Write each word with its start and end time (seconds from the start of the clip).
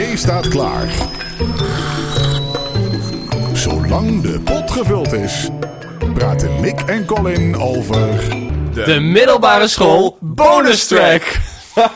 thee 0.00 0.16
staat 0.16 0.48
klaar. 0.48 0.88
Zolang 3.52 4.22
de 4.22 4.40
pot 4.40 4.70
gevuld 4.70 5.12
is, 5.12 5.48
praten 6.14 6.60
Nick 6.60 6.80
en 6.80 7.04
Colin 7.04 7.56
over 7.56 8.08
De 8.74 9.00
middelbare 9.00 9.68
school 9.68 10.18
bonus 10.20 10.86
track. 10.86 11.22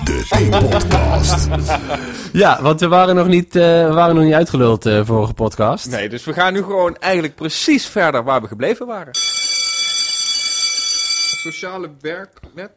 de 0.04 0.26
Thee-podcast. 0.28 1.48
Ja, 2.32 2.62
want 2.62 2.80
we 2.80 2.88
waren 2.88 3.14
nog 3.14 3.26
niet, 3.26 3.56
eh, 3.56 3.62
we 3.62 3.92
waren 3.92 4.14
nog 4.14 4.24
niet 4.24 4.34
uitgeluld 4.34 4.86
eh 4.86 5.00
vorige 5.04 5.34
podcast. 5.34 5.90
Nee, 5.90 6.08
dus 6.08 6.24
we 6.24 6.32
gaan 6.32 6.52
nu 6.52 6.62
gewoon 6.62 6.96
eigenlijk 6.96 7.34
precies 7.34 7.86
verder 7.86 8.24
waar 8.24 8.40
we 8.40 8.48
gebleven 8.48 8.86
waren. 8.86 9.14
Sociale 11.36 11.90
werk... 12.00 12.30
Net, 12.54 12.70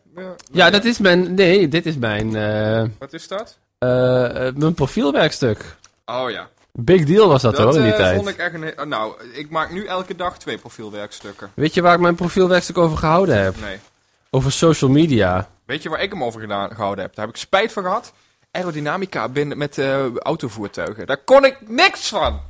Ja, 0.51 0.69
dat 0.69 0.85
is 0.85 0.97
mijn, 0.97 1.33
nee, 1.33 1.67
dit 1.67 1.85
is 1.85 1.97
mijn, 1.97 2.35
eh, 2.35 2.83
Wat 2.99 3.13
is 3.13 3.27
dat? 3.27 3.57
Eh, 3.77 4.47
eh, 4.47 4.55
mijn 4.55 4.73
profielwerkstuk. 4.73 5.75
Oh 6.05 6.29
ja. 6.31 6.49
Big 6.71 7.05
deal 7.05 7.27
was 7.27 7.41
dat, 7.41 7.57
hoor 7.57 7.75
in 7.75 7.81
die 7.81 7.91
eh, 7.91 7.97
tijd. 7.97 8.15
vond 8.15 8.27
ik 8.29 8.37
echt 8.37 8.53
een... 8.53 8.61
he- 8.61 8.85
Nou, 8.85 9.13
ik 9.33 9.49
maak 9.49 9.71
nu 9.71 9.85
elke 9.85 10.15
dag 10.15 10.37
twee 10.39 10.57
profielwerkstukken. 10.57 11.51
Weet 11.53 11.73
je 11.73 11.81
waar 11.81 11.93
ik 11.93 11.99
mijn 11.99 12.15
profielwerkstuk 12.15 12.77
over 12.77 12.97
gehouden 12.97 13.43
heb? 13.43 13.55
Nee. 13.61 13.79
Over 14.29 14.51
social 14.51 14.89
media. 14.89 15.49
Weet 15.65 15.83
je 15.83 15.89
waar 15.89 16.01
ik 16.01 16.11
hem 16.11 16.23
over 16.23 16.41
gedaan, 16.41 16.69
gehouden 16.75 17.03
heb? 17.03 17.15
Daar 17.15 17.25
heb 17.25 17.35
ik 17.35 17.41
spijt 17.41 17.71
van 17.71 17.83
gehad. 17.83 18.13
Aerodynamica 18.51 19.29
binnen 19.29 19.57
met 19.57 19.77
eh, 19.77 20.15
autovoertuigen. 20.15 21.05
Daar 21.05 21.17
kon 21.23 21.45
ik 21.45 21.57
niks 21.67 22.07
van. 22.07 22.41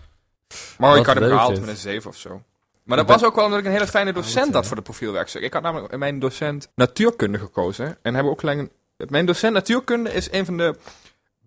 Maar 0.77 0.89
Wat 0.89 0.99
ik 0.99 1.05
had 1.05 1.15
hem 1.15 1.29
gehaald 1.29 1.49
dit. 1.51 1.59
met 1.59 1.69
een 1.69 1.75
7 1.75 2.09
of 2.09 2.17
zo. 2.17 2.41
Maar 2.83 2.97
dat 2.97 3.07
was 3.07 3.23
ook 3.23 3.35
wel 3.35 3.43
omdat 3.43 3.59
ik 3.59 3.65
een 3.65 3.71
hele 3.71 3.87
fijne 3.87 4.13
docent 4.13 4.53
had 4.53 4.65
voor 4.67 4.75
de 4.75 4.81
profielwerkstuk. 4.81 5.41
Ik 5.41 5.53
had 5.53 5.61
namelijk 5.61 5.97
mijn 5.97 6.19
docent 6.19 6.67
natuurkunde 6.75 7.37
gekozen. 7.39 7.97
En 8.01 8.13
hebben 8.13 8.31
ook 8.31 8.39
gelijk. 8.39 8.69
Mijn 8.97 9.25
docent 9.25 9.53
natuurkunde 9.53 10.13
is 10.13 10.31
een 10.31 10.45
van 10.45 10.57
de 10.57 10.75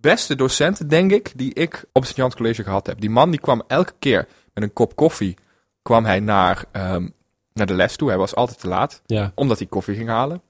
beste 0.01 0.35
docenten, 0.35 0.89
denk 0.89 1.13
ik, 1.13 1.33
die 1.35 1.55
ik 1.55 1.85
op 1.93 2.03
het 2.03 2.17
Jans 2.17 2.35
College 2.35 2.63
gehad 2.63 2.87
heb. 2.87 3.01
Die 3.01 3.11
man 3.11 3.31
die 3.31 3.41
kwam 3.41 3.63
elke 3.67 3.93
keer 3.99 4.27
met 4.55 4.65
een 4.65 4.73
kop 4.73 4.97
koffie 4.97 5.37
kwam 5.83 6.05
hij 6.05 6.20
naar, 6.20 6.65
ehm, 6.73 7.09
naar 7.53 7.67
de 7.67 7.75
les 7.75 7.97
toe. 7.97 8.09
Hij 8.09 8.19
was 8.19 8.34
altijd 8.34 8.61
te 8.61 8.69
laat 8.69 9.03
Ja. 9.07 9.33
omdat 9.34 9.59
hij 9.59 9.67
koffie 9.67 9.95
ging 9.97 10.09
halen. 10.09 10.42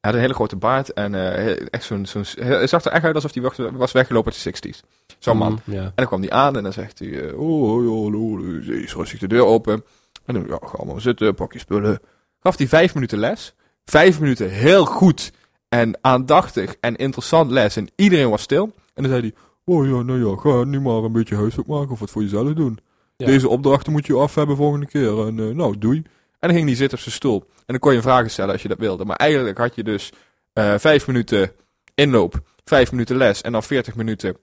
Hij 0.00 0.10
had 0.10 0.14
een 0.14 0.20
hele 0.20 0.34
grote 0.34 0.56
baard 0.56 0.92
en 0.92 1.14
eh, 1.14 1.66
echt 1.70 1.84
zo'n, 1.84 2.06
zo'n, 2.06 2.24
hij 2.38 2.66
zag 2.66 2.84
er 2.84 2.92
echt 2.92 3.04
uit 3.04 3.14
alsof 3.14 3.34
hij 3.34 3.42
was- 3.42 3.56
was 3.72 3.92
weggelopen 3.92 4.32
uit 4.32 4.42
de 4.42 4.68
60s. 4.70 4.82
Zo'n 5.18 5.36
man. 5.36 5.60
Mm, 5.64 5.74
ja. 5.74 5.82
En 5.82 5.92
dan 5.94 6.06
kwam 6.06 6.20
hij 6.20 6.30
aan 6.30 6.56
en 6.56 6.62
dan 6.62 6.72
zegt 6.72 6.98
hij, 6.98 7.28
eh, 7.28 7.40
oh, 7.40 7.84
ja, 7.84 7.90
hallo, 7.90 8.40
zo 8.86 9.00
ik 9.02 9.20
de 9.20 9.26
deur 9.28 9.44
open. 9.44 9.84
En 10.24 10.34
dan, 10.34 10.46
ja, 10.48 10.58
ga 10.62 10.84
maar 10.84 11.00
zitten, 11.00 11.34
pak 11.34 11.52
je 11.52 11.58
spullen. 11.58 12.00
Gaf 12.40 12.58
hij 12.58 12.68
vijf 12.68 12.94
minuten 12.94 13.18
les. 13.18 13.54
Vijf 13.84 14.20
minuten 14.20 14.50
heel 14.50 14.84
goed 14.84 15.32
en 15.68 15.98
aandachtig 16.00 16.76
en 16.80 16.96
interessant 16.96 17.50
les. 17.50 17.76
En 17.76 17.88
iedereen 17.96 18.30
was 18.30 18.42
stil. 18.42 18.72
En 18.94 19.02
dan 19.02 19.12
zei 19.12 19.20
hij, 19.20 19.32
oh 19.64 19.86
ja, 19.86 20.02
nou 20.02 20.28
ja, 20.28 20.36
ga 20.36 20.64
nu 20.64 20.80
maar 20.80 21.02
een 21.02 21.12
beetje 21.12 21.36
huiswerk 21.36 21.66
maken 21.66 21.90
of 21.90 21.98
wat 21.98 22.10
voor 22.10 22.22
jezelf 22.22 22.52
doen. 22.52 22.78
Ja. 23.16 23.26
Deze 23.26 23.48
opdrachten 23.48 23.92
moet 23.92 24.06
je 24.06 24.14
af 24.14 24.34
hebben 24.34 24.56
volgende 24.56 24.86
keer. 24.86 25.26
En 25.26 25.38
eh, 25.38 25.54
nou, 25.54 25.78
doei. 25.78 25.96
En 26.38 26.48
dan 26.48 26.56
ging 26.56 26.66
hij 26.66 26.76
zitten 26.76 26.98
op 26.98 27.04
zijn 27.04 27.14
stoel. 27.14 27.44
En 27.56 27.64
dan 27.66 27.78
kon 27.78 27.94
je 27.94 28.02
vragen 28.02 28.30
stellen 28.30 28.52
als 28.52 28.62
je 28.62 28.68
dat 28.68 28.78
wilde. 28.78 29.04
Maar 29.04 29.16
eigenlijk 29.16 29.58
had 29.58 29.74
je 29.74 29.82
dus 29.82 30.12
eh, 30.52 30.74
vijf 30.78 31.06
minuten 31.06 31.52
inloop, 31.94 32.40
vijf 32.64 32.90
minuten 32.90 33.16
les 33.16 33.40
en 33.40 33.52
dan 33.52 33.62
veertig 33.62 33.94
minuten 33.94 34.36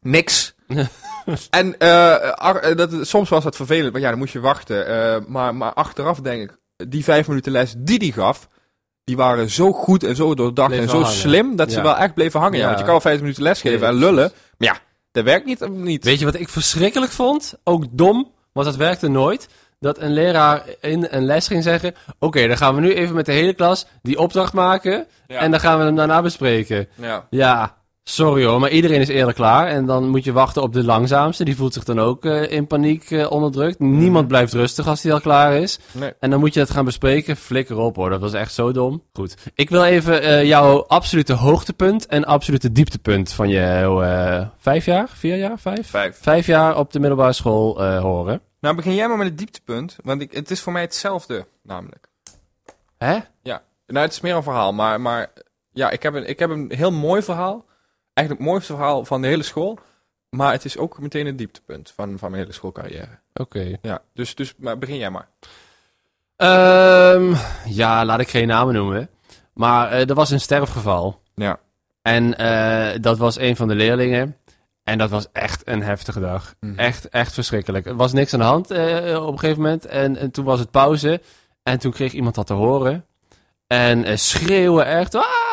niks. 0.00 0.54
en 1.50 1.78
eh, 1.78 2.30
ach- 2.30 2.74
dat, 2.74 3.06
soms 3.06 3.28
was 3.28 3.44
dat 3.44 3.56
vervelend, 3.56 3.92
want 3.92 4.04
ja, 4.04 4.10
dan 4.10 4.18
moest 4.18 4.32
je 4.32 4.40
wachten. 4.40 5.24
Maar, 5.28 5.54
maar 5.54 5.72
achteraf 5.72 6.20
denk 6.20 6.50
ik, 6.50 6.58
die 6.88 7.04
vijf 7.04 7.28
minuten 7.28 7.52
les 7.52 7.74
die 7.78 7.98
die 7.98 8.12
gaf, 8.12 8.48
die 9.04 9.16
waren 9.16 9.50
zo 9.50 9.72
goed 9.72 10.04
en 10.04 10.16
zo 10.16 10.34
doordacht 10.34 10.68
Bleven 10.68 10.84
en 10.84 10.90
zo 10.90 11.00
hangen. 11.00 11.16
slim, 11.16 11.56
dat 11.56 11.72
ze 11.72 11.82
wel 11.82 11.96
echt 11.96 12.14
bleven 12.14 12.40
hangen. 12.40 12.58
Ja. 12.58 12.64
Want 12.66 12.78
je 12.78 12.82
kan 12.84 12.92
wel 12.92 13.00
vijf 13.00 13.20
minuten 13.20 13.42
les 13.42 13.60
geven 13.60 13.86
en 13.86 13.94
lullen. 13.94 14.32
Maar 14.58 14.68
ja, 14.68 14.78
dat 15.12 15.24
werkt 15.24 15.46
niet. 15.46 15.68
niet. 15.68 16.04
Weet 16.04 16.18
je 16.18 16.24
wat 16.24 16.34
ik 16.34 16.48
verschrikkelijk 16.48 17.12
vond? 17.12 17.54
Ook 17.64 17.84
dom, 17.90 18.32
want 18.52 18.66
dat 18.66 18.76
werkte 18.76 19.08
nooit. 19.08 19.48
Dat 19.80 19.98
een 19.98 20.12
leraar 20.12 20.62
in 20.80 21.06
een 21.10 21.24
les 21.24 21.46
ging 21.46 21.62
zeggen: 21.62 21.94
Oké, 22.18 22.46
dan 22.46 22.56
gaan 22.56 22.74
we 22.74 22.80
nu 22.80 22.94
even 22.94 23.14
met 23.14 23.26
de 23.26 23.32
hele 23.32 23.54
klas 23.54 23.86
die 24.02 24.18
opdracht 24.18 24.52
maken. 24.52 25.06
Ja. 25.26 25.38
En 25.38 25.50
dan 25.50 25.60
gaan 25.60 25.78
we 25.78 25.84
hem 25.84 25.96
daarna 25.96 26.22
bespreken. 26.22 26.88
Ja. 26.94 27.26
Ja, 27.30 27.76
sorry 28.04 28.44
hoor, 28.44 28.60
maar 28.60 28.70
iedereen 28.70 29.00
is 29.00 29.08
eerder 29.08 29.34
klaar. 29.34 29.66
En 29.66 29.86
dan 29.86 30.08
moet 30.08 30.24
je 30.24 30.32
wachten 30.32 30.62
op 30.62 30.72
de 30.72 30.84
langzaamste. 30.84 31.44
Die 31.44 31.56
voelt 31.56 31.72
zich 31.72 31.84
dan 31.84 32.00
ook 32.00 32.24
eh, 32.24 32.50
in 32.50 32.66
paniek 32.66 33.10
eh, 33.10 33.30
onderdrukt. 33.30 33.78
Niemand 33.78 34.28
blijft 34.28 34.52
rustig 34.52 34.86
als 34.86 35.02
hij 35.02 35.12
al 35.12 35.20
klaar 35.20 35.54
is. 35.54 35.78
Nee. 35.92 36.12
En 36.20 36.30
dan 36.30 36.40
moet 36.40 36.54
je 36.54 36.60
dat 36.60 36.70
gaan 36.70 36.84
bespreken. 36.84 37.36
Flikker 37.36 37.76
op 37.76 37.96
hoor, 37.96 38.10
dat 38.10 38.20
was 38.20 38.32
echt 38.32 38.54
zo 38.54 38.72
dom. 38.72 39.02
Goed. 39.12 39.36
Ik 39.54 39.70
wil 39.70 39.84
even 39.84 40.22
eh, 40.22 40.44
jouw 40.44 40.84
absolute 40.86 41.32
hoogtepunt 41.32 42.06
en 42.06 42.24
absolute 42.24 42.72
dieptepunt 42.72 43.32
van 43.32 43.48
je 43.48 44.48
vijf 44.58 44.84
jaar? 44.84 45.08
Vier 45.08 45.36
jaar? 45.36 45.58
Vijf? 45.58 45.90
Vijf. 45.90 46.18
Vijf 46.20 46.46
jaar 46.46 46.78
op 46.78 46.92
de 46.92 47.00
middelbare 47.00 47.32
school 47.32 47.84
horen. 47.84 48.40
Nou, 48.60 48.76
begin 48.76 48.94
jij 48.94 49.08
maar 49.08 49.16
met 49.16 49.26
het 49.26 49.38
dieptepunt. 49.38 49.96
Want 50.02 50.20
ik, 50.20 50.32
het 50.32 50.50
is 50.50 50.60
voor 50.60 50.72
mij 50.72 50.82
hetzelfde, 50.82 51.46
namelijk. 51.62 52.06
Hè? 52.98 53.18
Nou, 53.86 54.06
het 54.06 54.14
is 54.14 54.20
meer 54.20 54.34
een 54.36 54.42
verhaal, 54.42 54.72
maar, 54.72 55.00
maar 55.00 55.32
ja, 55.72 55.90
ik 55.90 56.02
heb, 56.02 56.14
een, 56.14 56.28
ik 56.28 56.38
heb 56.38 56.50
een 56.50 56.72
heel 56.74 56.90
mooi 56.90 57.22
verhaal. 57.22 57.64
Eigenlijk 58.14 58.46
het 58.46 58.54
mooiste 58.54 58.74
verhaal 58.74 59.04
van 59.04 59.22
de 59.22 59.28
hele 59.28 59.42
school. 59.42 59.78
Maar 60.30 60.52
het 60.52 60.64
is 60.64 60.76
ook 60.76 60.98
meteen 60.98 61.26
het 61.26 61.38
dieptepunt 61.38 61.92
van, 61.96 62.18
van 62.18 62.30
mijn 62.30 62.42
hele 62.42 62.54
schoolcarrière. 62.54 63.18
Oké. 63.34 63.76
Ja, 63.82 64.02
dus, 64.12 64.34
dus 64.34 64.54
maar 64.58 64.78
begin 64.78 64.96
jij 64.96 65.10
maar. 65.10 65.28
Ehm, 66.36 67.34
ja, 67.64 68.04
laat 68.04 68.20
ik 68.20 68.28
geen 68.28 68.46
namen 68.46 68.74
noemen. 68.74 69.10
Maar 69.54 69.90
eh, 69.90 70.08
er 70.08 70.14
was 70.14 70.30
een 70.30 70.40
sterfgeval. 70.40 71.20
Ja. 71.34 71.58
En 72.02 72.38
eh, 72.38 73.00
dat 73.00 73.18
was 73.18 73.38
een 73.38 73.56
van 73.56 73.68
de 73.68 73.74
leerlingen. 73.74 74.36
En 74.82 74.98
dat 74.98 75.10
was 75.10 75.26
echt 75.32 75.68
een 75.68 75.82
heftige 75.82 76.20
dag. 76.20 76.54
Mhm. 76.60 76.78
Echt, 76.78 77.08
echt 77.08 77.32
verschrikkelijk. 77.32 77.86
Er 77.86 77.96
was 77.96 78.12
niks 78.12 78.32
aan 78.32 78.40
de 78.40 78.44
hand 78.44 78.70
eh, 78.70 79.26
op 79.26 79.32
een 79.32 79.38
gegeven 79.38 79.62
moment. 79.62 79.86
En, 79.86 80.16
en 80.16 80.30
toen 80.30 80.44
was 80.44 80.58
het 80.58 80.70
pauze. 80.70 81.20
En 81.62 81.78
toen 81.78 81.92
kreeg 81.92 82.12
iemand 82.12 82.34
dat 82.34 82.46
te 82.46 82.52
horen. 82.52 83.06
En 83.66 84.18
schreeuwen 84.18 84.86
echt. 84.86 85.14
"Ah!" 85.14 85.43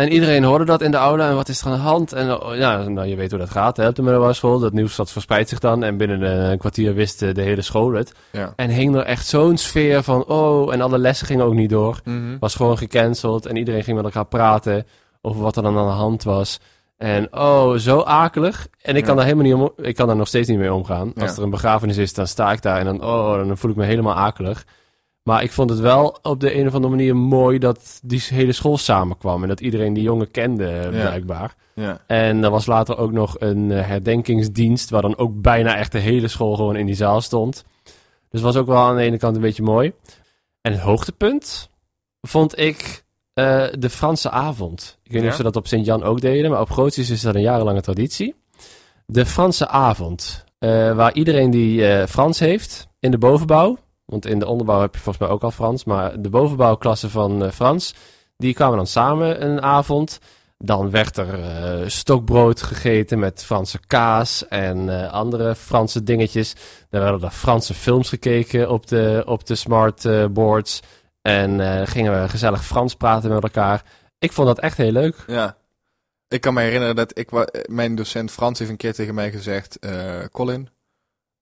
En 0.00 0.12
iedereen 0.12 0.44
hoorde 0.44 0.64
dat 0.64 0.80
in 0.80 0.90
de 0.90 0.96
aula. 0.96 1.28
En 1.28 1.34
wat 1.34 1.48
is 1.48 1.60
er 1.60 1.66
aan 1.66 1.72
de 1.72 1.78
hand? 1.78 2.12
En 2.12 2.42
oh, 2.42 2.56
ja, 2.56 2.88
nou, 2.88 3.06
je 3.08 3.16
weet 3.16 3.30
hoe 3.30 3.38
dat 3.38 3.50
gaat 3.50 3.76
hè, 3.76 3.86
op 3.88 3.94
de 3.94 4.02
middelbare 4.02 4.32
school. 4.32 4.58
Dat 4.58 4.72
nieuws 4.72 4.96
dat 4.96 5.10
verspreidt 5.12 5.48
zich 5.48 5.58
dan. 5.58 5.82
En 5.82 5.96
binnen 5.96 6.22
een 6.22 6.58
kwartier 6.58 6.94
wist 6.94 7.18
de 7.18 7.42
hele 7.42 7.62
school 7.62 7.92
het. 7.92 8.12
Ja. 8.32 8.52
En 8.56 8.70
hing 8.70 8.96
er 8.96 9.02
echt 9.04 9.26
zo'n 9.26 9.56
sfeer 9.56 10.02
van... 10.02 10.24
Oh, 10.24 10.72
en 10.72 10.80
alle 10.80 10.98
lessen 10.98 11.26
gingen 11.26 11.44
ook 11.44 11.54
niet 11.54 11.70
door 11.70 12.00
Mhm. 12.04 12.36
was 12.40 12.54
gewoon 12.54 12.78
gecanceld 12.78 13.46
en 13.46 13.56
iedereen 13.56 13.82
ging 13.84 13.96
met 13.96 14.04
elkaar 14.04 14.26
praten 14.26 14.86
over 15.22 15.40
wat 15.40 15.56
er 15.56 15.62
dan 15.62 15.78
aan 15.78 15.86
de 15.86 15.92
hand 15.92 16.22
was. 16.22 16.58
En 16.96 17.36
oh, 17.36 17.74
zo 17.74 18.00
akelig. 18.00 18.66
En 18.82 18.96
ik 18.96 19.02
kan 19.04 19.10
Ja. 19.10 19.16
daar 19.20 19.30
helemaal 19.30 19.44
niet 19.60 19.70
om, 19.78 19.84
ik 19.84 19.94
kan 19.94 20.06
daar 20.06 20.16
nog 20.16 20.28
steeds 20.28 20.48
niet 20.48 20.58
mee 20.58 20.72
omgaan. 20.74 21.12
Als 21.20 21.30
Ja. 21.30 21.36
er 21.36 21.42
een 21.42 21.50
begrafenis 21.50 21.96
is, 21.96 22.14
dan 22.14 22.26
sta 22.26 22.52
ik 22.52 22.62
daar 22.62 22.78
en 22.78 22.84
dan, 22.84 23.02
oh, 23.04 23.34
dan 23.34 23.56
voel 23.58 23.70
ik 23.70 23.76
me 23.76 23.84
helemaal 23.84 24.14
akelig. 24.14 24.64
Maar 25.22 25.42
ik 25.42 25.52
vond 25.52 25.70
het 25.70 25.78
wel 25.78 26.18
op 26.22 26.40
de 26.40 26.54
een 26.58 26.66
of 26.66 26.74
andere 26.74 26.94
manier 26.94 27.16
mooi 27.16 27.58
dat 27.58 28.00
die 28.02 28.22
hele 28.28 28.52
school 28.52 28.78
samenkwam 28.78 29.42
en 29.42 29.48
dat 29.48 29.60
iedereen 29.60 29.92
die 29.92 30.02
jongen 30.02 30.30
kende, 30.30 30.88
blijkbaar. 30.90 31.54
Ja. 31.74 32.00
En 32.06 32.44
er 32.44 32.50
was 32.50 32.66
later 32.66 32.96
ook 32.96 33.12
nog 33.12 33.36
een 33.38 33.70
eh, 33.70 33.86
herdenkingsdienst, 33.86 34.90
waar 34.90 35.02
dan 35.02 35.18
ook 35.18 35.40
bijna 35.40 35.76
echt 35.76 35.92
de 35.92 35.98
hele 35.98 36.28
school 36.28 36.56
gewoon 36.56 36.76
in 36.76 36.86
die 36.86 36.94
zaal 36.94 37.20
stond. 37.20 37.64
Dus 38.30 38.40
was 38.40 38.56
ook 38.56 38.66
wel 38.66 38.76
aan 38.76 38.96
de 38.96 39.02
ene 39.02 39.18
kant 39.18 39.36
een 39.36 39.42
beetje 39.42 39.62
mooi. 39.62 39.92
En 40.60 40.72
het 40.72 40.80
hoogtepunt 40.80 41.70
vond 42.20 42.58
ik 42.58 43.04
eh, 43.34 43.64
de 43.78 43.90
Franse 43.90 44.30
avond. 44.30 44.98
Ik 45.02 45.10
weet 45.12 45.12
niet 45.12 45.22
Ja? 45.22 45.28
of 45.30 45.36
ze 45.36 45.42
dat 45.42 45.56
op 45.56 45.66
Sint-Jan 45.66 46.02
ook 46.02 46.20
deden, 46.20 46.50
maar 46.50 46.60
op 46.60 46.70
Grootjes 46.70 47.10
is 47.10 47.20
dat 47.20 47.34
een 47.34 47.40
jarenlange 47.40 47.80
traditie. 47.80 48.34
De 49.06 49.26
Franse 49.26 49.68
avond, 49.68 50.44
eh, 50.58 50.68
waar 50.96 51.14
iedereen 51.14 51.50
die 51.50 51.86
eh, 51.86 52.06
Frans 52.06 52.38
heeft 52.38 52.88
in 53.00 53.10
de 53.10 53.18
bovenbouw, 53.18 53.78
want 54.10 54.26
in 54.26 54.38
de 54.38 54.46
onderbouw 54.46 54.80
heb 54.80 54.94
je 54.94 55.00
volgens 55.00 55.24
mij 55.24 55.34
ook 55.34 55.42
al 55.42 55.50
Frans, 55.50 55.84
maar 55.84 56.20
de 56.20 56.28
bovenbouwklasse 56.28 57.10
van 57.10 57.44
eh, 57.44 57.50
Frans, 57.50 57.94
die 58.36 58.54
kwamen 58.54 58.76
dan 58.76 58.86
samen 58.86 59.44
een 59.44 59.62
avond. 59.62 60.18
Dan 60.58 60.90
werd 60.90 61.16
er 61.16 61.42
eh, 61.42 61.88
stokbrood 61.88 62.62
gegeten 62.62 63.18
met 63.18 63.44
Franse 63.44 63.78
kaas 63.86 64.48
en 64.48 65.02
eh, 65.02 65.12
andere 65.12 65.54
Franse 65.54 66.02
dingetjes. 66.02 66.54
Dan 66.88 67.00
werden 67.00 67.22
er 67.22 67.30
Franse 67.30 67.74
films 67.74 68.08
gekeken 68.08 68.70
op 68.70 68.86
de, 68.86 69.22
op 69.26 69.46
de 69.46 69.54
smartboards. 69.54 70.80
en 71.22 71.86
gingen 71.86 72.22
we 72.22 72.28
gezellig 72.28 72.64
Frans 72.64 72.94
praten 72.94 73.30
met 73.30 73.42
elkaar. 73.42 73.82
Ik 74.18 74.32
vond 74.32 74.46
dat 74.46 74.58
echt 74.58 74.76
heel 74.76 74.92
leuk. 74.92 75.16
ja. 75.26 75.58
Ik 76.28 76.40
kan 76.40 76.54
me 76.54 76.60
herinneren 76.60 76.96
dat 76.96 77.18
ik, 77.18 77.30
mijn 77.68 77.94
docent 77.94 78.30
Frans 78.30 78.58
heeft 78.58 78.70
een 78.70 78.76
keer 78.76 78.94
tegen 78.94 79.14
mij 79.14 79.30
gezegd, 79.30 79.78
Colin, 80.32 80.68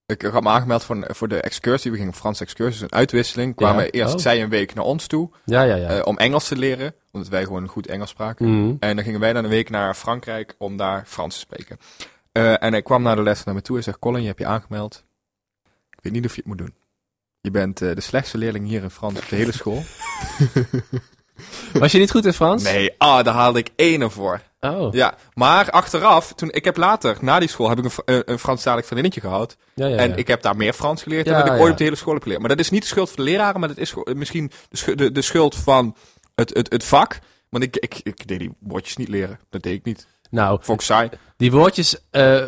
ik 0.09 0.23
had 0.23 0.43
me 0.43 0.49
aangemeld 0.49 0.85
voor, 0.85 1.05
voor 1.09 1.29
de 1.29 1.41
excursie, 1.41 1.91
we 1.91 1.97
gingen 1.97 2.13
op 2.13 2.19
Franse 2.19 2.43
excursies, 2.43 2.81
een 2.81 2.93
uitwisseling. 2.93 3.55
Kwamen 3.55 3.85
Ja. 3.85 3.91
eerst 3.91 4.15
Oh. 4.15 4.21
zij 4.21 4.43
een 4.43 4.49
week 4.49 4.75
naar 4.75 4.85
ons 4.85 5.07
toe, 5.07 5.31
Ja, 5.45 5.63
ja, 5.63 5.75
ja. 5.75 5.89
eh, 5.89 6.07
om 6.07 6.17
Engels 6.19 6.49
te 6.49 6.57
leren, 6.57 6.95
omdat 7.13 7.29
wij 7.29 7.45
gewoon 7.45 7.67
goed 7.69 7.87
Engels 7.87 8.11
spraken. 8.11 8.47
Mhm. 8.65 8.77
En 8.81 8.97
dan 8.97 9.05
gingen 9.05 9.21
wij 9.21 9.33
dan 9.33 9.45
een 9.45 9.51
week 9.51 9.71
naar 9.71 9.95
Frankrijk 9.95 10.55
om 10.59 10.77
daar 10.77 11.05
Frans 11.07 11.35
te 11.35 11.41
spreken. 11.41 11.79
Eh, 12.33 12.63
en 12.63 12.73
hij 12.73 12.83
kwam 12.83 13.03
naar 13.03 13.17
de 13.17 13.23
les 13.23 13.45
naar 13.45 13.55
me 13.55 13.63
toe 13.63 13.77
en 13.77 13.83
zegt, 13.83 13.99
Colin, 13.99 14.21
je 14.21 14.27
hebt 14.27 14.39
je 14.39 14.47
aangemeld. 14.47 15.05
Ik 15.91 15.99
weet 16.03 16.13
niet 16.13 16.25
of 16.25 16.31
je 16.31 16.37
het 16.39 16.47
moet 16.47 16.59
doen. 16.59 16.75
Je 17.41 17.51
bent 17.51 17.83
eh, 17.83 17.95
de 17.95 18.01
slechtste 18.01 18.39
leerling 18.39 18.67
hier 18.67 18.83
in 18.83 18.91
Frans 18.91 19.19
op 19.19 19.29
de 19.29 19.37
hele 19.37 19.53
school. 19.53 19.83
Was 21.73 21.93
je 21.93 21.99
niet 21.99 22.11
goed 22.11 22.25
in 22.25 22.33
Frans? 22.33 22.63
Nee, 22.63 22.95
ah, 22.99 23.25
daar 23.25 23.35
haalde 23.35 23.59
ik 23.59 23.71
ene 23.77 24.11
voor. 24.11 24.41
Oh. 24.61 24.93
Ja, 24.95 25.15
maar 25.35 25.71
achteraf, 25.71 26.33
toen, 26.33 26.51
ik 26.53 26.65
heb 26.65 26.77
later, 26.77 27.17
na 27.21 27.39
die 27.39 27.49
school, 27.49 27.69
heb 27.69 27.79
ik 27.79 27.85
een, 27.85 27.91
een, 28.05 28.23
een 28.27 28.39
Franstalig 28.39 28.85
vriendinnetje 28.85 29.21
gehad. 29.21 29.57
Ja, 29.75 29.87
ja, 29.87 29.97
En 29.97 30.09
ja. 30.09 30.17
ik 30.17 30.27
heb 30.27 30.43
daar 30.43 30.57
meer 30.57 30.73
Frans 30.73 31.03
geleerd 31.03 31.27
dan 31.27 31.35
dat 31.39 31.47
ik 31.55 31.61
ooit 31.61 31.73
op 31.73 31.79
de 31.79 31.85
hele 31.85 31.97
school 31.97 32.13
heb 32.15 32.23
geleerd. 32.23 32.41
Maar 32.41 32.49
dat 32.51 32.59
is 32.59 32.71
niet 32.71 32.83
de 32.83 32.89
schuld 32.89 33.11
van 33.11 33.25
de 33.25 33.31
leraren, 33.31 33.61
maar 33.61 33.69
dat 33.69 33.79
is 33.79 33.91
gewoon 33.93 34.19
misschien 34.19 34.51
de, 34.69 34.95
de, 34.95 35.13
de 35.13 35.23
schuld 35.23 35.55
van 35.57 35.97
het, 36.35 36.55
het, 36.55 36.73
het 36.73 36.85
vak. 36.85 37.19
Want 37.49 37.65
ik, 37.65 37.77
ik, 37.77 38.01
ik 38.03 38.27
deed 38.29 38.39
die 38.39 38.51
woordjes 38.61 38.97
niet 38.97 39.09
leren. 39.09 39.39
Dat 39.51 39.63
deed 39.63 39.75
ik 39.75 39.85
niet. 39.85 40.07
Nou, 40.31 40.59
Vond 40.63 40.81
ik 40.81 40.87
saai. 40.87 41.09
die 41.37 41.51
woordjes... 41.53 41.97
eh, 42.11 42.45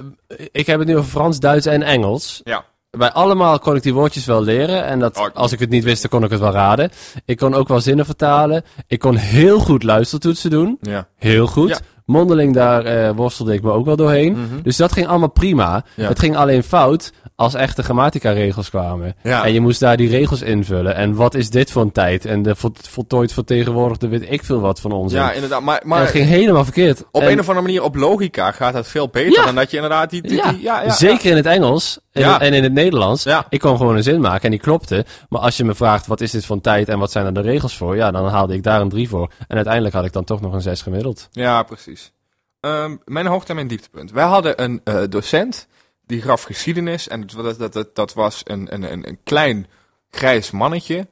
ik 0.53 0.67
heb 0.67 0.79
het 0.79 0.89
nu 0.89 0.97
over 0.97 1.11
Frans, 1.11 1.39
Duits 1.41 1.67
en 1.67 1.83
Engels. 1.83 2.41
Ja. 2.45 2.65
Bij 2.99 3.13
allemaal 3.13 3.59
kon 3.59 3.77
ik 3.77 3.83
die 3.83 3.95
woordjes 3.95 4.25
wel 4.25 4.43
leren. 4.43 4.85
En 4.85 4.99
dat, 4.99 5.31
als 5.35 5.53
ik 5.53 5.59
het 5.59 5.71
niet 5.71 5.85
wist, 5.85 6.03
dan 6.03 6.11
kon 6.11 6.25
ik 6.25 6.31
het 6.31 6.41
wel 6.41 6.53
raden. 6.53 6.91
Ik 7.25 7.37
kon 7.37 7.55
ook 7.55 7.69
wel 7.69 7.81
zinnen 7.81 8.05
vertalen. 8.05 8.65
Ik 8.87 8.99
kon 8.99 9.17
heel 9.17 9.59
goed 9.59 9.83
luistertoetsen 9.83 10.51
doen. 10.51 10.79
Ja. 10.81 11.09
Heel 11.17 11.47
goed. 11.47 11.69
Ja. 11.69 11.79
Mondeling, 12.05 12.55
daar 12.55 12.85
eh, 12.85 13.11
worstelde 13.17 13.55
ik 13.55 13.63
me 13.63 13.71
ook 13.71 13.85
wel 13.85 13.97
doorheen. 13.97 14.33
Mhm. 14.33 14.63
Dus 14.63 14.77
dat 14.77 14.93
ging 14.93 15.07
allemaal 15.07 15.31
prima. 15.31 15.85
Ja. 15.95 16.09
Het 16.09 16.19
ging 16.19 16.37
alleen 16.37 16.63
fout 16.63 17.13
als 17.41 17.55
echte 17.55 17.83
grammatica-regels 17.83 18.71
kwamen. 18.71 19.15
Ja. 19.23 19.45
En 19.45 19.53
je 19.53 19.61
moest 19.61 19.81
daar 19.81 19.97
die 19.97 20.09
regels 20.09 20.43
invullen. 20.43 20.95
En 20.95 21.15
wat 21.15 21.35
is 21.35 21.51
dit 21.51 21.71
voor 21.71 21.83
een 21.83 21.93
tijd? 21.93 22.25
En 22.25 22.43
de 22.43 22.57
vol- 22.57 22.71
voltooid 22.75 23.33
vertegenwoordigde 23.33 24.09
weet 24.09 24.31
ik 24.31 24.45
veel 24.45 24.61
wat 24.61 24.81
van 24.81 24.93
ons. 24.93 25.13
Ja, 25.13 25.33
inderdaad. 25.33 25.63
Maar, 25.63 25.81
maar 25.85 26.07
ging 26.07 26.27
helemaal 26.27 26.65
verkeerd. 26.65 27.05
op 27.13 27.23
En- 27.23 27.31
een 27.31 27.39
of 27.41 27.49
andere 27.49 27.67
manier, 27.67 27.83
op 27.83 27.95
logica 27.97 28.53
gaat 28.53 28.73
dat 28.73 28.89
veel 28.89 29.09
beter 29.09 29.33
Ja. 29.33 29.45
dan 29.45 29.55
dat 29.55 29.71
je 29.71 29.77
inderdaad 29.77 30.11
die... 30.11 30.23
die, 30.23 30.37
ja, 30.37 30.53
die- 30.53 30.63
ja, 30.63 30.91
zeker 30.91 31.31
in 31.31 31.37
het 31.37 31.47
Engels 31.47 31.99
en, 32.13 32.53
in 32.55 32.63
het 32.63 32.73
Nederlands. 32.73 33.27
Ik 33.49 33.61
kon 33.61 33.77
gewoon 33.77 33.97
een 33.97 34.03
zin 34.03 34.21
maken 34.21 34.43
en 34.45 34.51
die 34.51 34.61
klopte. 34.61 35.05
Maar 35.29 35.41
als 35.41 35.57
je 35.57 35.65
me 35.65 35.75
vraagt, 35.75 36.07
wat 36.07 36.21
is 36.21 36.31
dit 36.31 36.47
voor 36.47 36.57
een 36.57 36.63
tijd 36.63 36.89
en 36.89 36.99
wat 36.99 37.11
zijn 37.11 37.27
er 37.27 37.35
de 37.35 37.41
regels 37.41 37.77
voor? 37.77 37.97
Ja, 37.97 38.11
dan 38.11 38.27
haalde 38.29 38.55
ik 38.55 38.63
daar 38.63 38.81
een 38.81 38.89
3 38.89 39.09
voor. 39.09 39.31
En 39.49 39.57
uiteindelijk 39.57 39.95
had 39.95 40.05
ik 40.05 40.13
dan 40.13 40.25
toch 40.25 40.41
nog 40.41 40.53
een 40.53 40.61
6 40.63 40.83
gemiddeld. 40.83 41.29
Ja, 41.31 41.63
precies. 41.63 42.13
Ehm, 42.61 42.97
mijn 43.05 43.27
hoogte 43.27 43.49
en 43.49 43.55
mijn 43.55 43.69
dieptepunt. 43.69 44.11
Wij 44.13 44.25
hadden 44.25 44.63
een 44.63 44.81
eh, 44.85 45.03
docent 45.09 45.69
die 46.11 46.23
gaf 46.23 46.43
geschiedenis. 46.43 47.09
En 47.09 47.27
dat, 47.27 47.73
dat, 47.73 47.95
dat, 47.95 48.15
was 48.15 48.41
een, 48.45 48.75
een, 48.75 49.09
een, 49.09 49.19
klein 49.25 49.67
grijs 50.11 50.51
mannetje. 50.51 51.09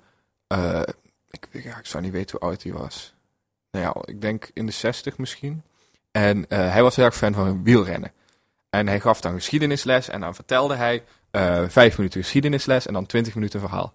Eh, 0.47 0.83
ik, 1.31 1.49
ja, 1.53 1.79
ik 1.79 1.87
zou 1.87 2.03
niet 2.03 2.13
weten 2.13 2.37
hoe 2.39 2.49
oud 2.49 2.63
hij 2.63 2.73
was. 2.73 3.15
Nou 3.71 3.85
ja, 3.85 4.13
ik 4.13 4.21
denk 4.21 4.51
in 4.53 4.67
de 4.67 4.73
60 4.73 5.19
misschien. 5.19 5.63
En 6.11 6.49
eh, 6.49 6.73
hij 6.73 6.83
was 6.83 6.97
heel 6.97 7.05
erg 7.05 7.17
fan 7.17 7.35
van 7.35 7.63
wielrennen. 7.63 8.13
En 8.71 8.87
hij 8.87 9.01
gaf 9.01 9.21
dan 9.21 9.33
geschiedenisles 9.33 10.09
en 10.09 10.21
dan 10.21 10.35
vertelde 10.35 10.75
hij 10.75 11.05
eh, 11.31 11.65
vijf 11.69 11.97
minuten 11.97 12.23
geschiedenisles 12.23 12.87
en 12.87 12.93
dan 12.93 13.07
twintig 13.07 13.35
minuten 13.35 13.61
verhaal. 13.61 13.95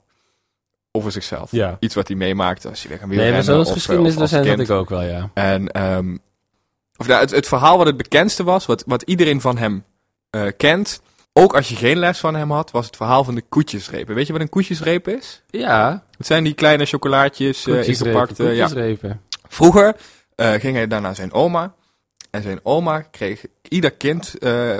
Over 0.92 1.12
zichzelf. 1.12 1.52
Ja. 1.52 1.78
Iets 1.80 1.96
wat 1.96 2.08
hij 2.08 2.18
meemaakte 2.18 2.70
als 2.70 2.80
hij 2.82 2.90
weer 2.90 3.00
gaan 3.00 3.08
Nee, 3.08 3.18
wielrennen. 3.18 3.56
maar 3.56 3.66
zo'n 3.66 3.74
geschiedenisdocent 3.74 4.40
als 4.40 4.50
had 4.50 4.60
ik 4.60 4.70
ook 4.70 4.90
wel, 4.90 5.02
ja. 5.02 5.32
En 5.34 5.72
ehm, 5.72 6.18
of, 6.98 7.08
nou, 7.08 7.22
het, 7.22 7.32
het 7.32 7.48
verhaal 7.48 7.78
wat 7.78 7.88
het 7.88 7.98
bekendste 7.98 8.44
was, 8.44 8.66
wat, 8.66 8.84
wat 8.88 9.02
iedereen 9.02 9.42
van 9.42 9.58
hem 9.58 9.84
eh, 10.34 10.48
kent, 10.58 11.02
ook 11.34 11.56
als 11.56 11.70
je 11.70 11.76
geen 11.76 11.98
les 11.98 12.20
van 12.20 12.36
hem 12.36 12.52
had, 12.52 12.72
was 12.72 12.86
het 12.86 12.96
verhaal 12.96 13.24
van 13.24 13.36
de 13.36 13.44
koetjesrepen. 13.50 14.16
Weet 14.16 14.28
je 14.28 14.34
wat 14.34 14.42
een 14.42 14.50
koetjesreep 14.50 15.08
is? 15.08 15.44
Ja, 15.50 16.04
Het 16.18 16.26
zijn 16.26 16.44
die 16.44 16.54
kleine 16.54 16.86
chocolaatjes 16.86 17.64
koetjesrepen, 17.64 18.12
ingepakt. 18.12 18.40
eh, 18.40 18.56
ja. 18.56 19.18
Vroeger 19.48 19.96
eh, 20.36 20.52
ging 20.54 20.76
hij 20.76 20.88
dan 20.88 21.02
naar 21.02 21.16
zijn 21.16 21.34
oma. 21.34 21.74
En 22.32 22.42
zijn 22.42 22.60
oma 22.64 23.02
kreeg 23.02 23.46
ieder 23.70 23.92
kind, 23.92 24.38
eh, 24.40 24.80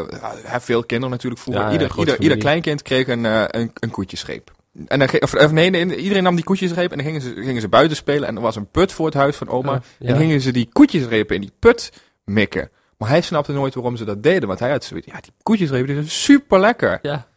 veel 0.60 0.84
kinderen 0.84 1.12
natuurlijk 1.12 1.42
vroeger, 1.42 1.64
Ja, 1.64 1.72
ieder, 1.72 1.92
ieder, 1.98 2.20
ieder 2.20 2.38
kleinkind 2.38 2.82
kreeg 2.82 3.08
een, 3.08 3.24
een, 3.60 3.72
een 3.80 3.92
koetjesreep. 3.92 4.52
En 4.88 5.00
dan, 5.00 5.08
of, 5.20 5.34
of 5.34 5.52
nee, 5.52 5.70
nee, 5.70 5.96
iedereen 5.96 6.24
nam 6.24 6.36
die 6.36 6.44
koetjesreep 6.44 6.92
en 6.92 6.98
dan 6.98 7.06
gingen 7.06 7.22
ze, 7.22 7.34
gingen 7.36 7.62
ze 7.62 7.68
buiten 7.68 7.98
spelen. 7.98 8.28
En 8.28 8.36
er 8.36 8.42
was 8.42 8.56
een 8.56 8.68
put 8.72 8.92
voor 8.92 9.06
het 9.06 9.14
huis 9.16 9.36
van 9.36 9.50
oma. 9.50 9.82
Ja. 10.00 10.10
En 10.10 10.18
gingen 10.18 10.42
ze 10.42 10.52
die 10.52 10.70
koetjesrepen 10.74 11.36
in 11.36 11.42
die 11.42 11.54
put 11.60 11.92
mikken. 12.24 12.70
Maar 13.04 13.12
hij 13.12 13.22
snapte 13.22 13.52
nooit 13.52 13.74
waarom 13.74 13.98
ze 13.98 14.06
dat 14.06 14.24
deden. 14.24 14.48
Want 14.48 14.60
hij 14.60 14.72
had 14.72 14.84
zoiets, 14.84 15.08
ja, 15.08 15.20
die 15.22 15.32
koetjesrepen 15.44 15.86
die 15.86 15.96
zijn 15.96 16.10
super 16.10 16.60
lekker. 16.60 17.00
Ja. 17.02 17.28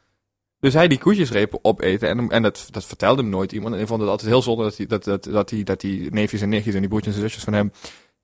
Dus 0.60 0.74
hij 0.74 0.88
die 0.88 0.98
koetjesrepen 0.98 1.58
opeten. 1.62 2.08
En, 2.08 2.30
en 2.30 2.42
dat, 2.42 2.68
dat 2.70 2.84
vertelde 2.84 3.22
hem 3.22 3.30
nooit 3.30 3.52
iemand. 3.52 3.72
En 3.72 3.78
hij 3.78 3.86
vond 3.86 4.00
het 4.00 4.10
altijd 4.10 4.30
heel 4.30 4.42
zonde 4.42 4.62
dat 4.62 4.76
die, 4.76 4.86
dat, 4.86 5.04
dat, 5.04 5.24
dat 5.24 5.48
die, 5.48 5.64
dat 5.64 5.80
die 5.80 6.10
neefjes 6.10 6.40
en 6.40 6.48
nichtjes 6.48 6.74
en 6.74 6.80
die 6.80 6.88
broertjes 6.88 7.14
en 7.14 7.20
zusjes 7.20 7.44
van 7.44 7.52
hem 7.52 7.72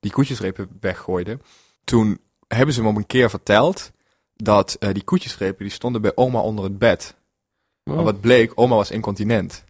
die 0.01 0.11
koetjesrepen 0.11 0.69
weggooiden. 0.81 1.43
Toen 1.85 2.21
hebben 2.49 2.75
ze 2.75 2.81
hem 2.81 2.91
op 2.91 2.97
een 2.97 3.07
keer 3.07 3.31
verteld 3.31 3.91
dat 4.37 4.77
eh, 4.79 4.93
die 4.93 5.05
koetjesrepen 5.05 5.65
die 5.65 5.75
stonden 5.75 6.03
bij 6.03 6.13
oma 6.15 6.41
onder 6.41 6.65
het 6.65 6.79
bed. 6.79 7.15
Maar 7.83 8.05
wat 8.05 8.21
bleek, 8.21 8.53
oma 8.55 8.77
was 8.77 8.91
incontinent. 8.91 9.65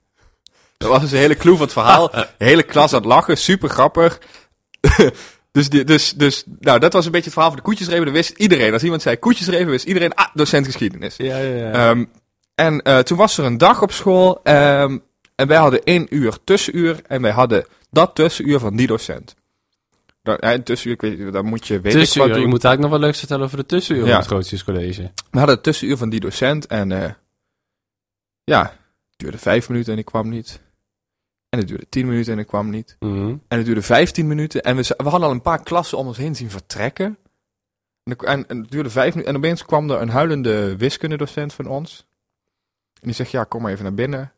Dat 0.77 0.91
was 0.91 1.01
dus 1.01 1.13
een 1.13 1.19
hele 1.19 1.37
clue 1.37 1.55
van 1.55 1.65
het 1.65 1.73
verhaal. 1.73 2.11
De 2.39 2.45
hele 2.45 2.63
klas 2.63 2.93
aan 2.93 2.99
het 2.99 3.09
lachen, 3.09 3.39
super 3.39 3.69
grappig. 3.69 4.21
dus, 5.53 5.69
dus, 5.69 6.13
dus, 6.13 6.45
nou, 6.61 6.79
dat 6.79 6.93
was 6.93 7.05
een 7.05 7.11
beetje 7.11 7.25
het 7.25 7.33
verhaal 7.35 7.51
van 7.53 7.61
de 7.63 7.67
koetjesrepen. 7.69 8.05
Dat 8.05 8.15
wist 8.15 8.31
iedereen. 8.31 8.73
Als 8.73 8.83
iemand 8.83 9.03
zei 9.03 9.17
koetjesrepen, 9.17 9.67
wist 9.67 9.85
iedereen, 9.85 10.15
ah, 10.15 10.27
docent 10.35 10.67
geschiedenis. 10.67 11.17
Ja, 11.17 11.37
ja, 11.39 11.55
ja. 11.57 11.73
Ehm, 11.91 12.05
en 12.55 12.83
eh, 12.83 12.99
toen 12.99 13.17
was 13.19 13.39
er 13.39 13.45
een 13.45 13.59
dag 13.59 13.83
op 13.83 13.93
school. 13.93 14.41
ehm, 14.43 14.99
en 15.35 15.47
wij 15.49 15.57
hadden 15.57 15.83
één 15.85 16.07
uur 16.11 16.39
tussenuur. 16.45 17.01
En 17.07 17.23
wij 17.23 17.31
hadden 17.31 17.67
dat 17.91 18.15
tussenuur 18.15 18.59
van 18.59 18.77
die 18.77 18.87
docent. 18.87 19.35
Ja, 20.23 20.37
een 20.41 20.63
tussenuur, 20.63 20.95
ik 21.03 21.19
weet 21.19 21.33
dan 21.33 21.45
moet 21.45 21.67
je 21.67 21.81
weet 21.81 21.93
ik 21.95 21.99
tussenuur. 22.01 22.29
wat 22.29 22.39
Je 22.39 22.47
moet 22.47 22.65
eigenlijk 22.65 22.81
nog 22.81 22.91
wat 22.91 23.01
leuks 23.01 23.19
vertellen 23.19 23.45
over 23.45 23.57
de 23.57 23.67
tussenuur 23.67 24.07
Ja. 24.07 24.13
op 24.13 24.19
het 24.19 24.27
Grootjescollege. 24.27 25.03
We 25.31 25.39
hadden 25.39 25.55
het 25.55 25.65
tussenuur 25.65 25.97
van 25.97 26.09
die 26.11 26.21
docent. 26.21 26.67
En 26.67 26.93
eh, 26.93 27.11
ja, 28.45 28.63
het 28.63 28.73
duurde 29.17 29.39
vijf 29.39 29.69
minuten 29.69 29.93
en 29.93 29.99
ik 29.99 30.05
kwam 30.05 30.29
niet. 30.29 30.61
En 31.53 31.59
het 31.59 31.69
duurde 31.69 31.89
tien 31.89 32.07
minuten 32.07 32.33
en 32.33 32.39
ik 32.39 32.47
kwam 32.47 32.71
niet. 32.71 32.97
Mhm. 32.99 33.37
En 33.49 33.57
het 33.57 33.65
duurde 33.65 33.83
15 33.83 34.27
minuten. 34.27 34.63
En 34.63 34.77
we, 34.77 34.95
we 34.97 35.09
hadden 35.09 35.29
al 35.29 35.35
een 35.35 35.43
paar 35.43 35.63
klassen 35.63 35.99
om 35.99 36.07
ons 36.07 36.17
heen 36.17 36.37
zien 36.37 36.51
vertrekken. 36.51 37.19
En, 38.03 38.17
en, 38.17 38.49
en 38.49 38.59
het 38.59 38.71
duurde 38.71 38.91
vijf 38.91 39.11
minuten. 39.11 39.35
En 39.35 39.39
opeens 39.39 39.65
kwam 39.65 39.91
er 39.91 40.01
een 40.01 40.09
huilende 40.09 40.77
wiskundedocent 40.77 41.53
van 41.53 41.67
ons. 41.67 42.07
En 42.95 43.09
die 43.09 43.15
zegt, 43.15 43.31
ja, 43.31 43.45
kom 43.45 43.63
maar 43.63 43.71
even 43.71 43.85
naar 43.85 43.95
binnen. 43.95 44.33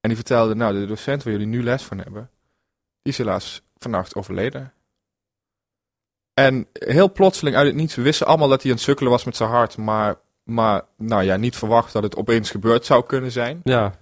En 0.00 0.08
die 0.08 0.16
vertelde, 0.16 0.54
nou, 0.54 0.80
de 0.80 0.86
docent 0.86 1.22
waar 1.22 1.32
jullie 1.32 1.48
nu 1.48 1.62
les 1.62 1.82
van 1.82 1.98
hebben, 1.98 2.30
die 3.02 3.12
is 3.12 3.18
helaas 3.18 3.62
vannacht 3.78 4.14
overleden. 4.14 4.72
En 6.34 6.66
heel 6.72 7.12
plotseling 7.12 7.56
uit 7.56 7.66
het 7.66 7.76
niets, 7.76 7.94
we 7.94 8.02
wisten 8.02 8.26
allemaal 8.26 8.48
dat 8.48 8.62
hij 8.62 8.70
aan 8.70 8.76
het 8.76 8.86
sukkelen 8.86 9.10
was 9.10 9.24
met 9.24 9.36
zijn 9.36 9.48
hart, 9.48 9.76
maar, 9.76 10.16
maar 10.42 10.82
nou 10.96 11.22
ja, 11.22 11.36
niet 11.36 11.56
verwacht 11.56 11.92
dat 11.92 12.02
het 12.02 12.16
opeens 12.16 12.50
gebeurd 12.50 12.86
zou 12.86 13.06
kunnen 13.06 13.32
zijn. 13.32 13.60
Ja. 13.64 14.00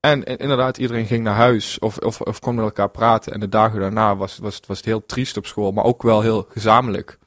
En, 0.00 0.24
en 0.24 0.36
inderdaad, 0.36 0.78
iedereen 0.78 1.06
ging 1.06 1.24
naar 1.24 1.34
huis 1.34 1.78
of, 1.78 1.98
of, 1.98 2.20
of 2.20 2.38
kon 2.40 2.54
met 2.54 2.64
elkaar 2.64 2.88
praten. 2.90 3.32
En 3.32 3.40
de 3.40 3.48
dagen 3.48 3.80
daarna 3.80 4.16
was, 4.16 4.38
was, 4.38 4.54
het- 4.54 4.66
was 4.66 4.76
het 4.76 4.86
heel 4.86 5.06
triest 5.06 5.36
op 5.36 5.46
school, 5.46 5.72
maar 5.72 5.84
ook 5.84 6.02
wel 6.02 6.20
heel 6.20 6.46
gezamenlijk. 6.50 7.18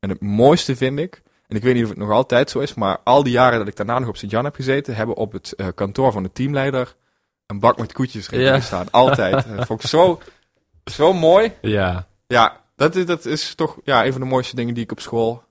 En 0.00 0.08
het 0.08 0.20
mooiste 0.20 0.76
vind 0.76 0.98
ik, 0.98 1.22
en 1.48 1.56
ik 1.56 1.62
weet 1.62 1.74
niet 1.74 1.82
of 1.82 1.88
het 1.88 1.98
nog 1.98 2.10
altijd 2.10 2.50
zo 2.50 2.58
is, 2.58 2.74
maar 2.74 2.98
al 3.04 3.22
die 3.22 3.32
jaren 3.32 3.58
dat 3.58 3.68
ik 3.68 3.76
daarna 3.76 3.98
nog 3.98 4.08
op 4.08 4.16
Sint-Jan 4.16 4.44
heb 4.44 4.54
gezeten, 4.54 4.94
hebben 4.94 5.16
op 5.16 5.32
het 5.32 5.52
eh, 5.52 5.66
kantoor 5.74 6.12
van 6.12 6.22
de 6.22 6.32
teamleider 6.32 6.94
een 7.46 7.60
bak 7.60 7.78
met 7.78 7.92
koetjes 7.92 8.26
Ja. 8.26 8.54
gestaan. 8.54 8.90
Altijd. 8.90 9.32
dat 9.56 9.66
vond 9.66 9.82
ik 9.82 9.88
zo, 9.88 10.20
zo 10.84 11.12
mooi. 11.12 11.52
Ja. 11.60 12.06
Ja, 12.26 12.60
dat 12.76 12.94
is, 12.96 13.06
dat 13.06 13.24
is 13.24 13.54
toch 13.54 13.78
ja, 13.84 14.04
een 14.04 14.12
van 14.12 14.20
de 14.20 14.26
mooiste 14.26 14.56
dingen 14.56 14.74
die 14.74 14.82
ik 14.84 14.92
op 14.92 15.00
school 15.00 15.42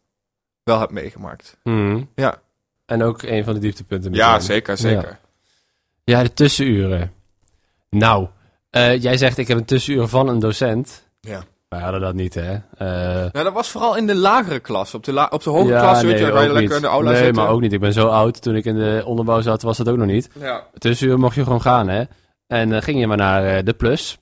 wel 0.63 0.79
heb 0.79 0.91
meegemaakt. 0.91 1.57
Mhm. 1.63 2.03
Ja. 2.15 2.41
En 2.85 3.03
ook 3.03 3.21
een 3.21 3.43
van 3.43 3.53
de 3.53 3.59
dieptepunten. 3.59 4.13
Ja, 4.13 4.39
zeker, 4.39 4.77
zeker. 4.77 5.09
Ja, 5.09 5.19
de 6.03 6.33
tussenuren. 6.33 7.11
Nou, 7.89 8.27
eh, 8.69 9.01
jij 9.01 9.17
zegt 9.17 9.37
ik 9.37 9.47
heb 9.47 9.57
een 9.57 9.65
tussenuur 9.65 10.07
van 10.07 10.27
een 10.27 10.39
docent. 10.39 11.09
Ja. 11.19 11.43
Wij 11.69 11.79
hadden 11.79 12.01
dat 12.01 12.13
niet, 12.13 12.33
hè? 12.33 12.53
Eh, 12.77 13.31
Nou, 13.31 13.43
dat 13.43 13.53
was 13.53 13.69
vooral 13.69 13.95
in 13.97 14.07
de 14.07 14.15
lagere 14.15 14.59
klas. 14.59 14.93
Op 14.93 15.03
de, 15.03 15.13
la 15.13 15.27
op 15.31 15.43
de 15.43 15.49
hoge 15.49 15.67
ja, 15.69 15.79
klas, 15.79 16.01
weet 16.01 16.17
je, 16.17 16.23
nee, 16.23 16.33
waar 16.33 16.43
je 16.43 16.47
lekker 16.47 16.63
niet. 16.67 16.75
in 16.75 16.81
de 16.81 16.87
aula 16.87 17.11
Nee, 17.11 17.23
zit. 17.23 17.35
maar 17.35 17.47
ook 17.49 17.61
niet. 17.61 17.73
Ik 17.73 17.79
ben 17.79 17.93
zo 17.93 18.07
oud. 18.07 18.41
Toen 18.41 18.55
ik 18.55 18.65
in 18.65 18.75
de 18.75 19.01
onderbouw 19.05 19.41
zat, 19.41 19.61
was 19.61 19.77
dat 19.77 19.89
ook 19.89 19.97
nog 19.97 20.07
niet. 20.07 20.29
Ja. 20.39 20.63
Tussenuur 20.77 21.19
mocht 21.19 21.35
je 21.35 21.43
gewoon 21.43 21.61
gaan, 21.61 21.87
hè? 21.87 22.03
En 22.47 22.69
dan 22.69 22.81
ging 22.83 22.99
je 22.99 23.07
maar 23.07 23.17
naar 23.17 23.45
eh, 23.45 23.63
de 23.63 23.73
plus. 23.73 24.17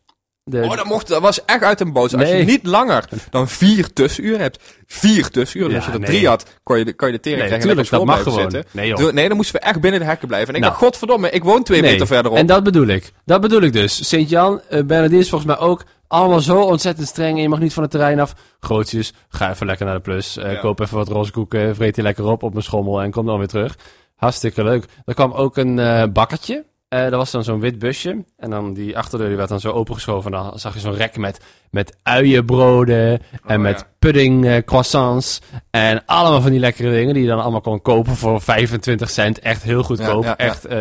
De, 0.49 0.61
Oh, 0.63 0.75
dat, 0.75 0.85
mocht, 0.85 1.07
dat 1.07 1.21
was 1.21 1.45
echt 1.45 1.63
uit 1.63 1.79
een 1.79 1.93
boos. 1.93 2.15
Als 2.15 2.29
je 2.29 2.35
niet 2.35 2.65
langer 2.65 3.03
dan 3.29 3.47
vier 3.47 3.93
tussenuren 3.93 4.39
hebt, 4.39 4.63
vier 4.85 5.29
tussenuren. 5.29 5.71
Ja, 5.71 5.77
als 5.77 5.85
je 5.85 5.91
er 5.91 5.99
nee. 5.99 6.09
drie 6.09 6.27
had, 6.27 6.45
kon 6.63 6.77
je 6.77 6.85
de, 6.85 6.93
kon 6.93 7.07
je 7.07 7.13
de 7.13 7.19
tering 7.19 7.39
nee, 7.41 7.49
krijgen 7.49 7.69
en 7.69 7.75
natuurlijk, 7.75 8.07
dat 8.07 8.15
mag 8.15 8.23
gewoon. 8.35 8.51
zitten. 8.51 8.71
Nee, 8.71 8.87
joh. 8.87 9.11
Nee, 9.13 9.27
dan 9.27 9.37
moesten 9.37 9.55
we 9.59 9.65
echt 9.67 9.81
binnen 9.81 9.99
de 9.99 10.05
hekken 10.05 10.27
blijven. 10.27 10.49
En 10.49 10.55
ik 10.55 10.61
Nou. 10.61 10.73
dacht, 10.73 10.83
godverdomme, 10.85 11.29
ik 11.29 11.43
woon 11.43 11.63
twee 11.63 11.81
meter 11.81 12.07
verderop. 12.07 12.37
En 12.37 12.45
dat 12.45 12.63
bedoel 12.63 12.87
ik. 12.87 13.11
Dat 13.25 13.41
bedoel 13.41 13.61
ik 13.61 13.73
dus. 13.73 14.07
Sint-Jan, 14.07 14.53
uh, 14.53 14.81
Bernardine 14.83 15.21
is 15.21 15.29
volgens 15.29 15.55
mij 15.57 15.67
ook 15.67 15.83
allemaal 16.07 16.39
zo 16.39 16.61
ontzettend 16.61 17.07
streng. 17.07 17.35
En 17.35 17.41
je 17.41 17.49
mag 17.49 17.59
niet 17.59 17.73
van 17.73 17.83
het 17.83 17.91
terrein 17.91 18.19
af. 18.19 18.33
Grootjes, 18.59 19.13
ga 19.29 19.49
even 19.49 19.65
lekker 19.65 19.85
naar 19.85 19.95
de 19.95 20.01
plus. 20.01 20.37
Eh, 20.37 20.51
Ja. 20.53 20.59
Koop 20.59 20.79
even 20.79 20.97
wat 20.97 21.07
rozekoeken. 21.07 21.75
Vreet 21.75 21.95
die 21.95 22.03
lekker 22.03 22.25
op 22.25 22.43
op 22.43 22.51
mijn 22.53 22.63
schommel. 22.65 23.01
En 23.01 23.11
kom 23.11 23.25
dan 23.25 23.37
weer 23.37 23.47
terug. 23.47 23.75
Hartstikke 24.15 24.63
leuk. 24.63 24.85
Er 25.05 25.13
kwam 25.13 25.31
ook 25.31 25.57
een 25.57 25.79
eh, 25.79 26.03
bakkertje. 26.13 26.65
Eh 26.89 27.01
dat 27.01 27.11
was 27.13 27.31
dan 27.31 27.43
zo'n 27.43 27.59
wit 27.59 27.79
busje. 27.79 28.23
En 28.37 28.49
dan 28.49 28.73
die 28.73 28.97
achterdeur 28.97 29.27
die 29.27 29.37
werd 29.37 29.49
dan 29.49 29.59
zo 29.59 29.71
opengeschoven. 29.71 30.33
En 30.33 30.43
dan 30.43 30.59
zag 30.59 30.73
je 30.73 30.79
zo'n 30.79 30.95
rek 30.95 31.17
met, 31.17 31.39
met 31.71 31.97
uienbroden. 32.03 33.21
En 33.45 33.55
Oh, 33.55 33.61
met 33.61 33.79
ja. 33.79 33.87
pudding 33.99 34.45
eh, 34.45 34.63
croissants. 34.65 35.41
En 35.69 36.05
allemaal 36.05 36.41
van 36.41 36.51
die 36.51 36.59
lekkere 36.59 36.91
dingen 36.91 37.13
die 37.13 37.23
je 37.23 37.29
dan 37.29 37.41
allemaal 37.41 37.61
kon 37.61 37.81
kopen 37.81 38.15
voor 38.15 38.41
25 38.41 39.09
cent. 39.09 39.39
Echt 39.39 39.63
heel 39.63 39.83
goedkoop. 39.83 40.23
Ja. 40.23 40.37
Echt 40.37 40.65
eh, 40.65 40.77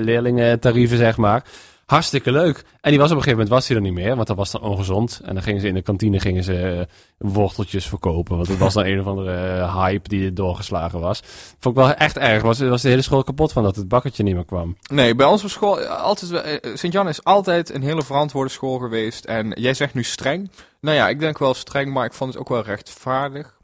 leerlingentarieven, 0.00 0.96
zeg 0.96 1.16
maar. 1.16 1.42
Hartstikke 1.88 2.32
leuk. 2.32 2.64
En 2.80 2.90
die 2.90 2.98
was 2.98 3.10
op 3.10 3.16
een 3.16 3.22
gegeven 3.22 3.30
moment 3.30 3.48
was 3.48 3.68
hij 3.68 3.76
er 3.76 3.82
niet 3.82 3.92
meer, 3.92 4.14
want 4.16 4.26
dat 4.26 4.36
was 4.36 4.50
dan 4.50 4.60
ongezond. 4.60 5.20
En 5.24 5.34
dan 5.34 5.42
gingen 5.42 5.60
ze 5.60 5.68
in 5.68 5.74
de 5.74 5.82
kantine 5.82 6.20
gingen 6.20 6.44
ze 6.44 6.86
eh, 7.18 7.30
worteltjes 7.32 7.86
verkopen, 7.86 8.36
want 8.36 8.48
het 8.48 8.58
was 8.58 8.74
dan 8.74 8.84
een 8.84 9.00
of 9.00 9.06
andere 9.06 9.34
eh, 9.34 9.76
hype 9.76 10.08
die 10.08 10.32
doorgeslagen 10.32 11.00
was. 11.00 11.20
Vond 11.58 11.76
ik 11.76 11.82
wel 11.82 11.94
echt 11.94 12.16
erg. 12.16 12.42
Was, 12.42 12.58
was 12.58 12.82
de 12.82 12.88
hele 12.88 13.02
school 13.02 13.22
kapot 13.22 13.52
van 13.52 13.62
dat 13.62 13.76
het 13.76 13.88
bakkertje 13.88 14.22
niet 14.22 14.34
meer 14.34 14.44
kwam. 14.44 14.76
Nee, 14.90 15.14
bij 15.14 15.26
ons 15.26 15.44
op 15.44 15.50
school, 15.50 15.80
eh, 15.80 16.02
altijd, 16.02 16.60
Sint-Jan 16.78 17.08
is 17.08 17.24
altijd 17.24 17.74
een 17.74 17.82
hele 17.82 18.02
verantwoorde 18.02 18.50
school 18.50 18.78
geweest. 18.78 19.24
En 19.24 19.52
jij 19.54 19.74
zegt 19.74 19.94
nu 19.94 20.04
streng. 20.04 20.50
Nou 20.80 20.96
ja, 20.96 21.08
ik 21.08 21.20
denk 21.20 21.38
wel 21.38 21.54
streng, 21.54 21.92
maar 21.92 22.04
ik 22.04 22.12
vond 22.12 22.32
het 22.32 22.40
ook 22.40 22.48
wel 22.48 22.62
rechtvaardig. 22.62 23.56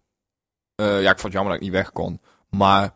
Ja, 0.76 0.98
ik 0.98 1.06
vond 1.06 1.22
het 1.22 1.32
jammer 1.32 1.52
dat 1.52 1.62
ik 1.62 1.68
niet 1.68 1.76
weg 1.76 1.92
kon. 1.92 2.20
Maar, 2.50 2.94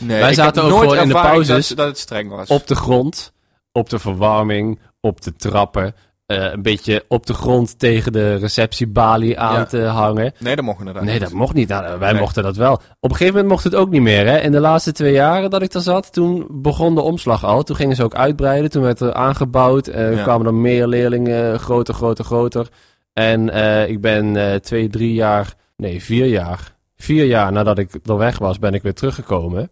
nee, 0.00 0.20
Wij 0.20 0.34
zaten 0.34 0.62
ook 0.62 0.70
nooit 0.70 0.88
gewoon 0.88 1.02
in 1.02 1.08
de 1.08 1.14
pauzes 1.14 1.68
Dat, 1.68 1.76
dat 1.76 1.86
het 1.86 1.98
streng 1.98 2.30
was. 2.30 2.48
Op 2.48 2.66
de 2.66 2.74
grond, 2.74 3.32
op 3.78 3.88
de 3.90 3.98
verwarming, 3.98 4.78
op 5.00 5.20
de 5.20 5.34
trappen. 5.36 5.94
eh, 6.26 6.52
een 6.52 6.62
beetje 6.62 7.04
op 7.08 7.26
de 7.26 7.34
grond 7.34 7.78
tegen 7.78 8.12
de 8.12 8.34
receptiebalie 8.34 9.38
aan 9.38 9.54
Ja. 9.58 9.64
te 9.64 9.80
hangen. 9.80 10.32
Nee, 10.38 10.56
dat 10.56 10.64
mocht 10.64 10.78
inderdaad 10.78 11.02
Nee, 11.04 11.18
dat 11.18 11.32
mocht 11.32 11.54
niet. 11.54 11.68
Nou, 11.68 11.98
wij 11.98 12.12
Nee. 12.12 12.20
mochten 12.20 12.42
dat 12.42 12.56
wel. 12.56 12.72
Op 12.72 12.82
een 13.00 13.10
gegeven 13.10 13.32
moment 13.32 13.48
mocht 13.52 13.64
het 13.64 13.74
ook 13.74 13.90
niet 13.90 14.02
meer. 14.02 14.26
Hè? 14.26 14.38
In 14.38 14.52
de 14.52 14.60
laatste 14.60 14.92
twee 14.92 15.12
jaren 15.12 15.50
dat 15.50 15.62
ik 15.62 15.72
daar 15.72 15.82
zat, 15.82 16.12
toen 16.12 16.46
begon 16.50 16.94
de 16.94 17.00
omslag 17.00 17.44
al. 17.44 17.62
Toen 17.62 17.76
gingen 17.76 17.96
ze 17.96 18.04
ook 18.04 18.14
uitbreiden. 18.14 18.70
Toen 18.70 18.82
werd 18.82 19.00
er 19.00 19.12
aangebouwd. 19.14 19.86
eh 19.86 20.16
Ja. 20.16 20.22
kwamen 20.22 20.46
er 20.46 20.54
meer 20.54 20.86
leerlingen, 20.86 21.58
groter, 21.60 21.94
groter, 21.94 22.24
groter. 22.24 22.68
En 23.12 23.50
eh, 23.50 23.88
ik 23.88 24.00
ben 24.00 24.36
eh, 24.36 24.54
twee, 24.54 24.88
drie 24.88 25.14
jaar, 25.14 25.54
nee, 25.76 26.02
vier 26.02 26.26
jaar. 26.26 26.76
Vier 26.98 27.24
jaar 27.24 27.52
nadat 27.52 27.78
ik 27.78 27.90
er 28.04 28.16
weg 28.16 28.38
was, 28.38 28.58
ben 28.58 28.74
ik 28.74 28.82
weer 28.82 28.94
teruggekomen. 28.94 29.70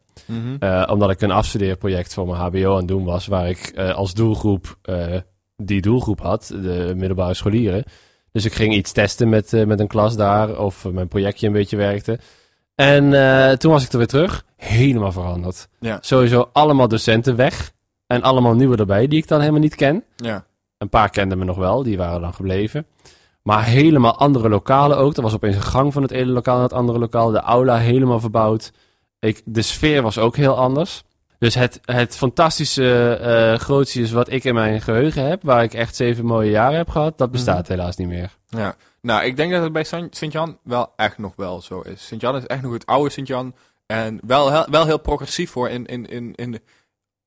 Eh, 0.58 0.88
omdat 0.90 1.10
ik 1.10 1.20
een 1.20 1.30
afstudeerproject 1.30 2.14
voor 2.14 2.26
mijn 2.26 2.40
HBO 2.40 2.70
aan 2.70 2.76
het 2.76 2.88
doen 2.88 3.04
was, 3.04 3.26
waar 3.26 3.48
ik 3.48 3.58
eh, 3.58 3.94
als 3.94 4.14
doelgroep 4.14 4.78
eh, 4.82 5.16
die 5.56 5.80
doelgroep 5.80 6.20
had, 6.20 6.46
de 6.46 6.92
middelbare 6.96 7.34
scholieren. 7.34 7.84
Dus 8.32 8.44
ik 8.44 8.52
ging 8.52 8.74
iets 8.74 8.92
testen 8.92 9.28
met, 9.28 9.66
met 9.66 9.80
een 9.80 9.86
klas 9.86 10.16
daar, 10.16 10.58
of 10.58 10.84
mijn 10.84 11.08
projectje 11.08 11.46
een 11.46 11.52
beetje 11.52 11.76
werkte. 11.76 12.18
En 12.74 13.10
toen 13.58 13.72
was 13.72 13.84
ik 13.84 13.92
er 13.92 13.98
weer 13.98 14.06
terug, 14.06 14.44
helemaal 14.56 15.12
veranderd. 15.12 15.68
Ja. 15.80 15.98
Sowieso 16.00 16.48
allemaal 16.52 16.88
docenten 16.88 17.36
weg 17.36 17.72
en 18.06 18.22
allemaal 18.22 18.54
nieuwe 18.54 18.76
erbij, 18.76 19.06
die 19.06 19.18
ik 19.18 19.28
dan 19.28 19.40
helemaal 19.40 19.60
niet 19.60 19.74
ken. 19.74 20.04
Ja. 20.16 20.44
Een 20.78 20.88
paar 20.88 21.10
kenden 21.10 21.38
me 21.38 21.44
nog 21.44 21.56
wel, 21.56 21.82
die 21.82 21.96
waren 21.96 22.20
dan 22.20 22.34
gebleven. 22.34 22.86
Maar 23.46 23.64
helemaal 23.64 24.18
andere 24.18 24.48
lokalen 24.48 24.96
ook. 24.98 25.16
Er 25.16 25.22
was 25.22 25.34
opeens 25.34 25.56
een 25.56 25.62
gang 25.62 25.92
van 25.92 26.02
het 26.02 26.10
ene 26.10 26.30
lokaal 26.30 26.54
naar 26.54 26.62
het 26.64 26.72
andere 26.72 26.98
lokaal. 26.98 27.30
De 27.30 27.40
aula 27.40 27.76
helemaal 27.76 28.20
verbouwd. 28.20 28.72
Ik, 29.20 29.42
de 29.44 29.62
sfeer 29.62 30.02
was 30.02 30.18
ook 30.18 30.36
heel 30.36 30.56
anders. 30.56 31.02
Dus 31.38 31.54
het, 31.54 31.80
het 31.84 32.16
fantastische 32.16 33.14
eh 33.14 33.58
grootjes 33.60 34.10
wat 34.12 34.32
ik 34.32 34.44
in 34.44 34.54
mijn 34.54 34.80
geheugen 34.80 35.26
heb, 35.28 35.42
waar 35.42 35.62
ik 35.62 35.74
echt 35.74 35.96
zeven 35.96 36.24
mooie 36.26 36.50
jaren 36.50 36.76
heb 36.76 36.88
gehad, 36.88 37.18
dat 37.18 37.30
bestaat 37.30 37.62
Mhm. 37.68 37.72
helaas 37.72 37.96
niet 37.96 38.08
meer. 38.08 38.30
Ja, 38.48 38.74
nou, 39.00 39.24
ik 39.24 39.36
denk 39.36 39.52
dat 39.52 39.62
het 39.62 39.72
bij 39.72 39.84
Sint-Jan 40.10 40.58
wel 40.62 40.92
echt 40.96 41.18
nog 41.18 41.32
wel 41.36 41.60
zo 41.62 41.80
is. 41.80 42.06
Sint-Jan 42.06 42.36
is 42.36 42.46
echt 42.46 42.62
nog 42.62 42.72
het 42.72 42.86
oude 42.86 43.10
Sint-Jan. 43.10 43.54
En 43.86 44.20
wel, 44.26 44.66
wel 44.70 44.86
heel 44.86 44.98
progressief 44.98 45.52
hoor. 45.52 45.68
In, 45.68 45.86
in, 45.86 46.06
in, 46.06 46.34
in 46.34 46.60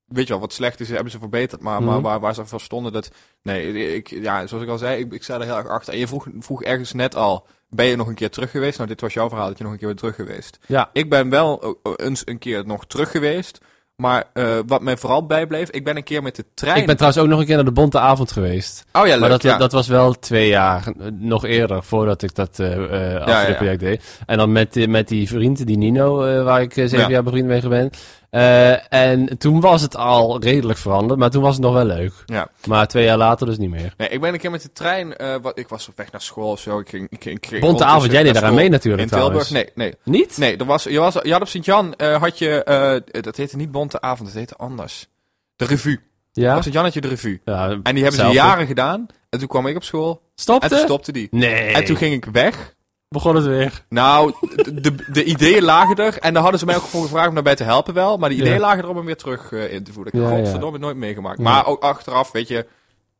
weet 0.09 0.27
je 0.27 0.33
wel, 0.33 0.41
wat 0.41 0.53
slecht 0.53 0.79
is, 0.79 0.89
hebben 0.89 1.11
ze 1.11 1.19
verbeterd. 1.19 1.61
Maar, 1.61 1.83
maar 1.83 1.93
Mhm. 1.93 2.03
waar, 2.03 2.19
waar 2.19 2.33
ze 2.33 2.45
voor 2.45 2.61
stonden, 2.61 2.91
dat... 2.93 3.09
Nee, 3.43 3.95
ik, 3.95 4.09
ja, 4.09 4.47
zoals 4.47 4.63
ik 4.63 4.69
al 4.69 4.77
zei, 4.77 4.99
ik, 4.99 5.13
ik 5.13 5.23
sta 5.23 5.35
er 5.35 5.41
heel 5.45 5.57
erg 5.57 5.67
achter. 5.67 5.93
En 5.93 5.99
je 5.99 6.07
vroeg, 6.07 6.27
vroeg 6.39 6.63
ergens 6.63 6.93
net 6.93 7.15
al, 7.15 7.47
ben 7.69 7.85
je 7.85 7.95
nog 7.95 8.07
een 8.07 8.13
keer 8.15 8.29
terug 8.29 8.51
geweest? 8.51 8.77
Nou, 8.77 8.89
dit 8.89 9.01
was 9.01 9.13
jouw 9.13 9.29
verhaal, 9.29 9.47
dat 9.47 9.57
je 9.57 9.63
nog 9.63 9.73
een 9.73 9.79
keer 9.79 9.87
bent 9.87 9.99
terug 9.99 10.15
geweest. 10.15 10.59
Ja. 10.65 10.89
Ik 10.93 11.09
ben 11.09 11.29
wel 11.29 11.77
eens 11.95 12.21
een 12.25 12.37
keer 12.39 12.65
nog 12.65 12.85
terug 12.85 13.11
geweest. 13.11 13.59
Maar 13.95 14.23
eh, 14.33 14.57
wat 14.67 14.81
mij 14.81 14.97
vooral 14.97 15.25
bijbleef, 15.25 15.69
ik 15.69 15.83
ben 15.83 15.95
een 15.97 16.03
keer 16.03 16.23
met 16.23 16.35
de 16.35 16.45
trein... 16.53 16.77
Ik 16.79 16.85
ben 16.85 16.95
trouwens 16.95 17.23
ook 17.23 17.29
nog 17.29 17.39
een 17.39 17.45
keer 17.45 17.55
naar 17.55 17.65
de 17.65 17.71
Bonte 17.71 17.99
Avond 17.99 18.31
geweest. 18.31 18.85
Oh 18.93 19.05
ja, 19.05 19.11
leuk, 19.11 19.19
maar 19.19 19.29
dat, 19.29 19.41
ja. 19.41 19.57
dat 19.57 19.71
was 19.71 19.87
wel 19.87 20.13
twee 20.13 20.47
jaar, 20.47 20.87
eh, 20.99 21.05
nog 21.13 21.45
eerder, 21.45 21.83
voordat 21.83 22.21
ik 22.21 22.35
dat 22.35 22.57
ja. 22.57 23.17
afstudeerproject 23.17 23.79
deed. 23.79 24.03
En 24.25 24.37
dan 24.37 24.51
met, 24.51 24.73
die- 24.73 24.87
met 24.87 25.07
die 25.07 25.27
vriend, 25.27 25.65
die 25.67 25.77
Nino, 25.77 26.43
waar 26.43 26.61
ik 26.61 26.73
zeven 26.73 26.97
Ja. 26.99 27.09
jaar 27.09 27.23
bevriend 27.23 27.47
mee 27.47 27.67
ben. 27.67 27.89
Eh, 28.29 28.93
en 28.93 29.37
toen 29.37 29.59
was 29.59 29.81
het 29.81 29.95
al 29.95 30.41
redelijk 30.41 30.79
veranderd, 30.79 31.19
maar 31.19 31.29
toen 31.29 31.41
was 31.41 31.53
het 31.53 31.63
nog 31.63 31.73
wel 31.73 31.85
leuk. 31.85 32.13
Ja. 32.25 32.47
Maar 32.65 32.87
twee 32.87 33.03
jaar 33.05 33.17
later 33.17 33.45
dus 33.47 33.57
niet 33.57 33.69
meer. 33.69 33.93
Nee, 33.97 34.09
ik 34.09 34.21
ben 34.21 34.33
een 34.33 34.39
keer 34.39 34.51
met 34.51 34.61
de 34.61 34.71
trein, 34.71 35.17
eh, 35.17 35.35
wat, 35.41 35.59
ik 35.59 35.67
was 35.67 35.87
op 35.87 35.97
weg 35.97 36.11
naar 36.11 36.21
school 36.21 36.51
of 36.51 36.59
zo. 36.59 36.79
Ik 36.79 36.89
ging, 36.89 37.07
ik 37.09 37.25
ik 37.25 37.59
Bonte 37.59 37.83
avond, 37.83 38.11
jij 38.11 38.23
deed 38.23 38.33
daaraan 38.33 38.51
school 38.51 38.61
mee 38.61 38.69
natuurlijk 38.69 39.03
In 39.03 39.09
Tilburg? 39.09 39.47
trouwens. 39.47 39.49
Nee, 39.75 39.87
nee. 39.87 39.93
Niet? 40.03 40.37
Nee, 40.37 40.57
er 40.57 40.65
was, 40.65 40.83
je, 40.83 40.99
was, 40.99 41.13
je 41.23 41.31
had 41.31 41.41
op 41.41 41.47
Sint-Jan, 41.47 41.95
eh, 41.95 42.21
had 42.21 42.37
je, 42.37 43.03
dat 43.21 43.35
heette 43.35 43.57
niet 43.57 43.71
Bonte 43.71 44.01
avond, 44.01 44.29
dat 44.29 44.37
heette 44.37 44.55
anders. 44.55 45.07
De 45.55 45.65
revue. 45.65 45.99
Ja? 46.31 46.55
Op 46.55 46.61
Sint-Jan 46.61 46.83
had 46.83 46.93
je 46.93 47.01
de 47.01 47.07
revue. 47.07 47.41
ja 47.45 47.69
En 47.83 47.93
die 47.93 48.03
hebben 48.03 48.25
ze 48.25 48.31
jaren 48.31 48.67
gedaan. 48.67 49.07
En 49.29 49.39
toen 49.39 49.47
kwam 49.47 49.67
ik 49.67 49.75
op 49.75 49.83
school. 49.83 50.21
Stopte? 50.35 50.67
En 50.67 50.71
toen 50.71 50.85
stopte 50.85 51.11
die. 51.11 51.27
Nee. 51.31 51.73
En 51.73 51.85
toen 51.85 51.95
ging 51.95 52.13
ik 52.13 52.25
weg. 52.25 52.75
Begon 53.09 53.35
het 53.35 53.45
weer. 53.45 53.83
Nou, 53.89 54.33
de, 54.55 54.81
de, 54.81 54.95
de 55.11 55.23
ideeën 55.23 55.63
lagen 55.63 55.95
er. 55.95 56.17
En 56.17 56.33
daar 56.33 56.41
hadden 56.41 56.59
ze 56.59 56.65
mij 56.65 56.75
ook 56.75 56.81
voor 56.81 57.01
gevraagd 57.03 57.27
om 57.27 57.33
daarbij 57.33 57.55
te 57.55 57.63
helpen 57.63 57.93
wel. 57.93 58.17
Maar 58.17 58.29
de 58.29 58.35
ideeën 58.35 58.53
Ja. 58.53 58.59
lagen 58.59 58.83
er 58.83 58.89
om 58.89 58.95
hem 58.95 59.05
weer 59.05 59.17
terug 59.17 59.51
eh, 59.51 59.73
in 59.73 59.83
te 59.83 59.93
voeren. 59.93 60.13
Ik 60.13 60.19
heb 60.19 60.29
Ja, 60.29 60.35
ja. 60.35 60.41
godverdomme 60.43 60.77
nooit 60.77 60.95
meegemaakt. 60.97 61.37
Ja. 61.37 61.43
Maar 61.43 61.65
ook 61.65 61.83
achteraf, 61.83 62.31
weet 62.31 62.47
je, 62.47 62.67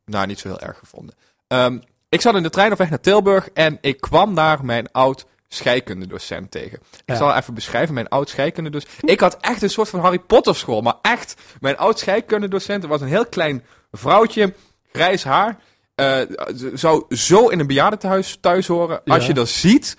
nou, 0.06 0.28
niet 0.28 0.40
zo 0.40 0.48
heel 0.48 0.60
erg 0.60 0.78
gevonden. 0.78 1.16
Ehm, 1.48 1.78
ik 2.10 2.22
zat 2.22 2.36
in 2.36 2.44
de 2.44 2.50
trein 2.50 2.72
op 2.72 2.78
weg 2.78 2.90
naar 2.90 3.00
Tilburg. 3.00 3.50
En 3.54 3.78
ik 3.82 4.02
kwam 4.02 4.36
daar 4.36 4.66
mijn 4.66 4.92
oud 4.92 5.26
scheikundedocent 5.48 6.52
tegen. 6.52 6.80
Ik 6.92 7.02
Ja. 7.06 7.16
zal 7.16 7.36
even 7.36 7.54
beschrijven, 7.54 7.94
mijn 7.94 8.08
oud 8.10 8.30
scheikundedocent. 8.30 8.92
Ik 9.10 9.20
had 9.20 9.38
echt 9.42 9.62
een 9.62 9.70
soort 9.70 9.90
van 9.90 10.00
Harry 10.00 10.20
Potter 10.20 10.56
school. 10.56 10.82
Maar 10.82 10.96
echt, 11.02 11.42
mijn 11.60 11.78
oud 11.78 12.00
scheikundedocent 12.00 12.86
was 12.86 13.02
een 13.02 13.08
heel 13.08 13.26
klein 13.26 13.64
vrouwtje, 13.92 14.54
grijs 14.92 15.24
haar. 15.24 15.58
Eh, 16.00 16.38
zou 16.74 17.16
zo 17.16 17.48
in 17.48 17.60
een 17.60 17.68
bejaardentehuis 17.68 18.38
thuis 18.42 18.68
horen. 18.68 19.02
Als 19.06 19.26
je 19.28 19.34
dat 19.34 19.50
ziet, 19.50 19.98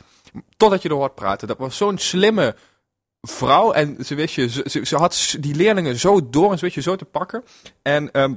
totdat 0.57 0.83
je 0.83 0.89
er 0.89 0.95
hoort 0.95 1.15
praten. 1.15 1.49
Dat 1.49 1.59
was 1.59 1.77
zo'n 1.77 1.99
slimme 1.99 2.55
vrouw. 3.21 3.73
En 3.73 3.97
ze 4.05 4.15
wist 4.15 4.35
je, 4.35 4.49
ze, 4.49 4.81
ze- 4.85 4.97
had 4.97 5.37
die 5.41 5.55
leerlingen 5.55 5.99
zo 5.99 6.31
door 6.31 6.51
en 6.51 6.59
ze 6.59 6.65
wist 6.65 6.75
je 6.77 6.83
zo 6.83 6.97
te 6.97 7.05
pakken. 7.05 7.45
En 7.83 8.11
ehm, 8.13 8.35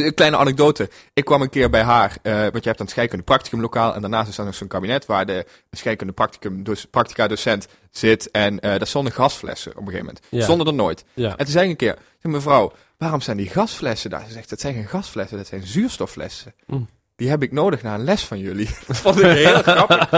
een 0.00 0.14
kleine 0.14 0.36
anekdote. 0.36 0.90
Ik 1.12 1.24
kwam 1.24 1.42
een 1.42 1.48
keer 1.48 1.70
bij 1.70 1.82
haar, 1.82 2.16
eh, 2.22 2.32
want 2.32 2.42
je 2.42 2.48
hebt 2.50 2.64
dan 2.64 2.86
het 2.86 2.90
scheikunde 2.90 3.24
practicumlokaal. 3.24 3.94
En 3.94 4.00
daarnaast 4.00 4.28
is 4.28 4.38
er 4.38 4.44
nog 4.44 4.54
zo'n 4.54 4.68
kabinet 4.68 5.06
waar 5.06 5.26
de 5.26 5.46
scheikunde 5.70 6.12
practicum, 6.12 6.62
dus 6.62 6.84
practica 6.84 7.26
docent 7.26 7.66
zit. 7.90 8.30
En 8.30 8.60
eh 8.60 8.70
daar 8.70 8.86
stonden 8.86 9.12
gasflessen 9.12 9.70
op 9.70 9.76
een 9.76 9.84
gegeven 9.84 10.06
moment. 10.06 10.26
Ja. 10.28 10.42
Stonden 10.42 10.66
er 10.66 10.74
nooit. 10.74 11.04
Ja. 11.14 11.30
En 11.30 11.44
toen 11.44 11.46
zei 11.46 11.64
ik 11.64 11.70
een 11.70 11.76
keer, 11.76 11.98
mevrouw, 12.20 12.72
waarom 12.96 13.20
zijn 13.20 13.36
die 13.36 13.48
gasflessen 13.48 14.10
daar? 14.10 14.24
Ze 14.26 14.32
zegt, 14.32 14.50
dat 14.50 14.60
zijn 14.60 14.74
geen 14.74 14.88
gasflessen, 14.88 15.36
dat 15.36 15.46
zijn 15.46 15.66
zuurstofflessen. 15.66 16.54
Mm. 16.66 16.88
Die 17.16 17.28
heb 17.28 17.42
ik 17.42 17.52
nodig 17.52 17.82
na 17.82 17.94
een 17.94 18.04
les 18.04 18.24
van 18.24 18.38
jullie. 18.38 18.68
Dat 18.86 18.96
vond 18.96 19.18
ik 19.18 19.24
heel 19.24 19.62
grappig. 19.62 20.10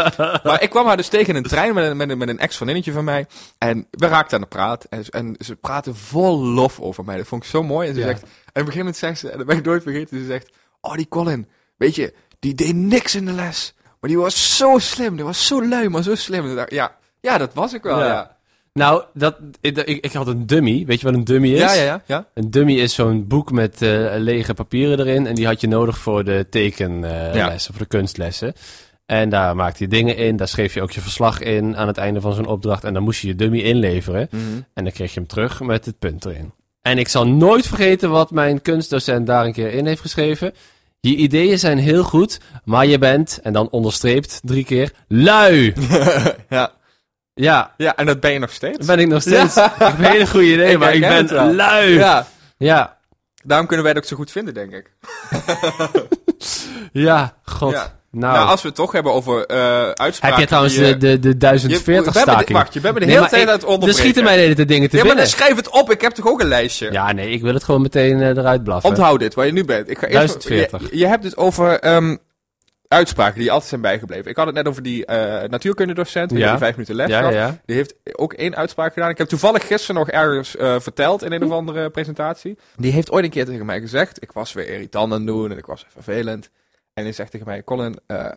Maar 0.44 0.62
ik 0.62 0.70
kwam 0.70 0.86
haar 0.86 0.96
dus 0.96 1.08
tegen 1.08 1.28
in 1.28 1.36
een 1.36 1.48
trein 1.48 1.74
met 1.74 1.90
een, 1.90 1.96
met 1.96 2.10
een, 2.10 2.18
met 2.18 2.28
een 2.28 2.38
ex-vriendinnetje 2.38 2.92
van 2.92 3.04
mij. 3.04 3.26
En 3.58 3.86
we 3.90 4.06
raakten 4.06 4.36
aan 4.36 4.42
de 4.42 4.48
praat. 4.48 4.84
En, 4.84 5.04
en 5.10 5.36
ze 5.38 5.56
praten 5.56 5.96
vol 5.96 6.38
lof 6.44 6.80
over 6.80 7.04
mij. 7.04 7.16
Dat 7.16 7.26
vond 7.26 7.42
ik 7.44 7.48
zo 7.50 7.62
mooi. 7.62 7.88
En 7.88 7.94
ze 7.94 8.00
Ja. 8.00 8.06
zegt, 8.06 8.22
en 8.22 8.28
op 8.28 8.32
een 8.52 8.60
gegeven 8.60 8.78
moment 8.78 8.96
zegt 8.96 9.18
ze, 9.18 9.28
en 9.30 9.38
dat 9.38 9.46
ben 9.46 9.56
ik 9.56 9.64
nooit 9.64 9.82
vergeten, 9.82 10.18
ze 10.18 10.24
zegt, 10.24 10.50
oh 10.80 10.94
die 10.94 11.08
Colin, 11.08 11.48
weet 11.76 11.94
je, 11.94 12.14
die 12.38 12.54
deed 12.54 12.74
niks 12.74 13.14
in 13.14 13.24
de 13.24 13.32
les. 13.32 13.74
Maar 14.00 14.10
die 14.10 14.18
was 14.18 14.56
zo 14.56 14.78
slim, 14.78 15.16
die 15.16 15.24
was 15.24 15.46
zo 15.46 15.68
lui, 15.68 15.88
maar 15.88 16.02
zo 16.02 16.14
slim. 16.14 16.54
Dacht, 16.56 16.70
Ja, 16.70 16.96
ja, 17.20 17.38
dat 17.38 17.54
was 17.54 17.72
ik 17.72 17.82
wel, 17.82 17.98
Ja. 17.98 18.06
ja. 18.06 18.33
Nou, 18.78 19.02
dat, 19.12 19.36
ik, 19.60 19.78
ik, 19.78 20.12
had 20.12 20.26
een 20.26 20.46
dummy. 20.46 20.84
Weet 20.86 21.00
je 21.00 21.06
wat 21.06 21.14
een 21.14 21.24
dummy 21.24 21.48
is? 21.48 21.60
Ja, 21.60 21.72
ja, 21.72 21.82
ja. 21.82 22.02
ja. 22.06 22.26
Een 22.34 22.50
dummy 22.50 22.72
is 22.72 22.94
zo'n 22.94 23.26
boek 23.26 23.52
met 23.52 23.82
eh, 23.82 24.14
lege 24.16 24.54
papieren 24.54 24.98
erin. 24.98 25.26
En 25.26 25.34
die 25.34 25.46
had 25.46 25.60
je 25.60 25.68
nodig 25.68 25.98
voor 25.98 26.24
de 26.24 26.46
tekenlessen, 26.50 27.34
Ja. 27.38 27.58
voor 27.58 27.78
de 27.78 27.86
kunstlessen. 27.86 28.52
En 29.06 29.28
daar 29.28 29.56
maakte 29.56 29.82
je 29.82 29.88
dingen 29.88 30.16
in. 30.16 30.36
Daar 30.36 30.48
schreef 30.48 30.74
je 30.74 30.82
ook 30.82 30.90
je 30.90 31.00
verslag 31.00 31.40
in 31.40 31.76
aan 31.76 31.86
het 31.86 31.96
einde 31.96 32.20
van 32.20 32.32
zo'n 32.34 32.46
opdracht. 32.46 32.84
En 32.84 32.94
dan 32.94 33.02
moest 33.02 33.20
je 33.20 33.26
je 33.26 33.34
dummy 33.34 33.58
inleveren. 33.58 34.28
Mhm. 34.30 34.42
En 34.74 34.84
dan 34.84 34.92
kreeg 34.92 35.14
je 35.14 35.20
hem 35.20 35.28
terug 35.28 35.60
met 35.60 35.84
het 35.84 35.98
punt 35.98 36.24
erin. 36.24 36.52
En 36.82 36.98
ik 36.98 37.08
zal 37.08 37.26
nooit 37.26 37.66
vergeten 37.66 38.10
wat 38.10 38.30
mijn 38.30 38.62
kunstdocent 38.62 39.26
daar 39.26 39.44
een 39.44 39.52
keer 39.52 39.72
in 39.72 39.86
heeft 39.86 40.00
geschreven. 40.00 40.52
Je 41.00 41.16
ideeën 41.16 41.58
zijn 41.58 41.78
heel 41.78 42.02
goed, 42.04 42.40
maar 42.64 42.86
je 42.86 42.98
bent, 42.98 43.40
en 43.42 43.52
dan 43.52 43.70
onderstreept 43.70 44.40
drie 44.42 44.64
keer, 44.64 44.92
lui. 45.08 45.74
ja. 46.48 46.72
Ja, 47.34 47.74
ja, 47.76 47.96
en 47.96 48.06
dat 48.06 48.20
ben 48.20 48.32
je 48.32 48.38
nog 48.38 48.50
steeds. 48.50 48.78
dat 48.78 48.86
ben 48.86 48.98
ik 48.98 49.08
nog 49.08 49.20
steeds. 49.22 49.54
Ja. 49.54 49.64
Ik 49.66 49.72
heb 49.78 49.98
een 49.98 50.04
hele 50.04 50.26
goede 50.26 50.52
idee, 50.52 50.72
Ik 50.72 50.78
maar 50.78 50.94
ik 50.94 51.00
ben 51.00 51.54
lui. 51.54 51.88
Ja. 51.92 51.98
Ja, 51.98 52.26
ja, 52.56 52.96
daarom 53.44 53.66
kunnen 53.66 53.84
wij 53.84 53.94
het 53.94 54.02
ook 54.02 54.08
zo 54.08 54.16
goed 54.16 54.30
vinden, 54.30 54.54
denk 54.54 54.72
ik. 54.72 54.92
god. 57.44 57.72
Ja. 57.72 57.92
Nou, 58.10 58.34
Nou, 58.36 58.48
als 58.48 58.62
we 58.62 58.66
het 58.68 58.76
toch 58.76 58.92
hebben 58.92 59.12
over 59.12 59.46
eh 59.46 59.90
uitspraken... 59.90 60.28
heb 60.28 60.38
je 60.38 60.46
trouwens 60.46 60.74
die, 60.74 60.96
de, 60.96 60.98
de, 60.98 61.18
de 61.18 61.28
je- 61.28 61.36
1040 61.38 61.84
we 61.84 61.92
hebben 61.92 62.12
de- 62.14 62.20
staking? 62.20 62.58
Wacht, 62.58 62.74
je 62.74 62.80
bent 62.80 62.94
me 62.94 63.00
de 63.00 63.06
hele 63.06 63.20
maar 63.20 63.28
tijd 63.28 63.46
aan 63.46 63.52
het 63.54 63.64
onderbreken. 63.64 63.96
Er 63.96 64.02
schieten 64.02 64.24
mij 64.24 64.34
de 64.34 64.40
hele 64.42 64.54
tijd 64.54 64.68
dingen 64.68 64.88
te 64.90 64.96
Ja, 64.96 65.02
maar 65.04 65.14
binnen. 65.14 65.30
dan 65.30 65.40
schrijf 65.40 65.56
het 65.56 65.68
op. 65.68 65.90
Ik 65.90 66.00
heb 66.00 66.12
toch 66.12 66.26
ook 66.26 66.40
een 66.40 66.48
lijstje. 66.48 66.92
Ja, 66.92 67.12
nee, 67.12 67.30
ik 67.30 67.42
wil 67.42 67.54
het 67.54 67.64
gewoon 67.64 67.82
meteen 67.82 68.20
eh, 68.20 68.28
eruit 68.28 68.64
blaffen. 68.64 68.90
Onthoud 68.90 69.18
dit, 69.18 69.34
waar 69.34 69.46
je 69.46 69.52
nu 69.52 69.64
bent. 69.64 69.90
Ik 69.90 69.98
ga 69.98 70.06
eerst, 70.06 70.42
1040. 70.48 70.90
Je, 70.90 70.98
je 70.98 71.06
hebt 71.06 71.24
het 71.24 71.36
over... 71.36 71.78
ehm, 71.80 72.16
uitspraken 72.88 73.40
die 73.40 73.50
altijd 73.50 73.68
zijn 73.68 73.80
bijgebleven. 73.80 74.30
Ik 74.30 74.36
had 74.36 74.46
het 74.46 74.54
net 74.54 74.68
over 74.68 74.82
die 74.82 75.06
eh 75.06 75.48
natuurkundedocent, 75.48 76.30
die 76.30 76.38
Ja. 76.38 76.58
vijf 76.58 76.72
minuten 76.72 76.94
les 76.94 77.08
Ja. 77.08 77.58
Die 77.66 77.76
heeft 77.76 77.94
ook 78.12 78.32
één 78.32 78.56
uitspraak 78.56 78.92
gedaan. 78.92 79.10
Ik 79.10 79.18
heb 79.18 79.28
toevallig 79.28 79.66
gisteren 79.66 79.96
nog 79.96 80.10
ergens 80.10 80.56
eh, 80.56 80.80
verteld 80.80 81.22
in 81.22 81.32
een 81.32 81.44
of 81.44 81.50
andere 81.50 81.90
presentatie. 81.90 82.58
Die 82.76 82.92
heeft 82.92 83.10
ooit 83.10 83.24
een 83.24 83.30
keer 83.30 83.44
tegen 83.44 83.66
mij 83.66 83.80
gezegd. 83.80 84.22
Ik 84.22 84.32
was 84.32 84.52
weer 84.52 84.68
irritant 84.68 85.12
aan 85.12 85.18
het 85.18 85.26
doen 85.26 85.50
en 85.50 85.58
ik 85.58 85.66
was 85.66 85.86
vervelend. 85.88 86.50
En 86.94 87.02
hij 87.02 87.12
zegt 87.12 87.30
tegen 87.30 87.46
mij: 87.46 87.64
Colin, 87.64 87.98
eh, 88.06 88.30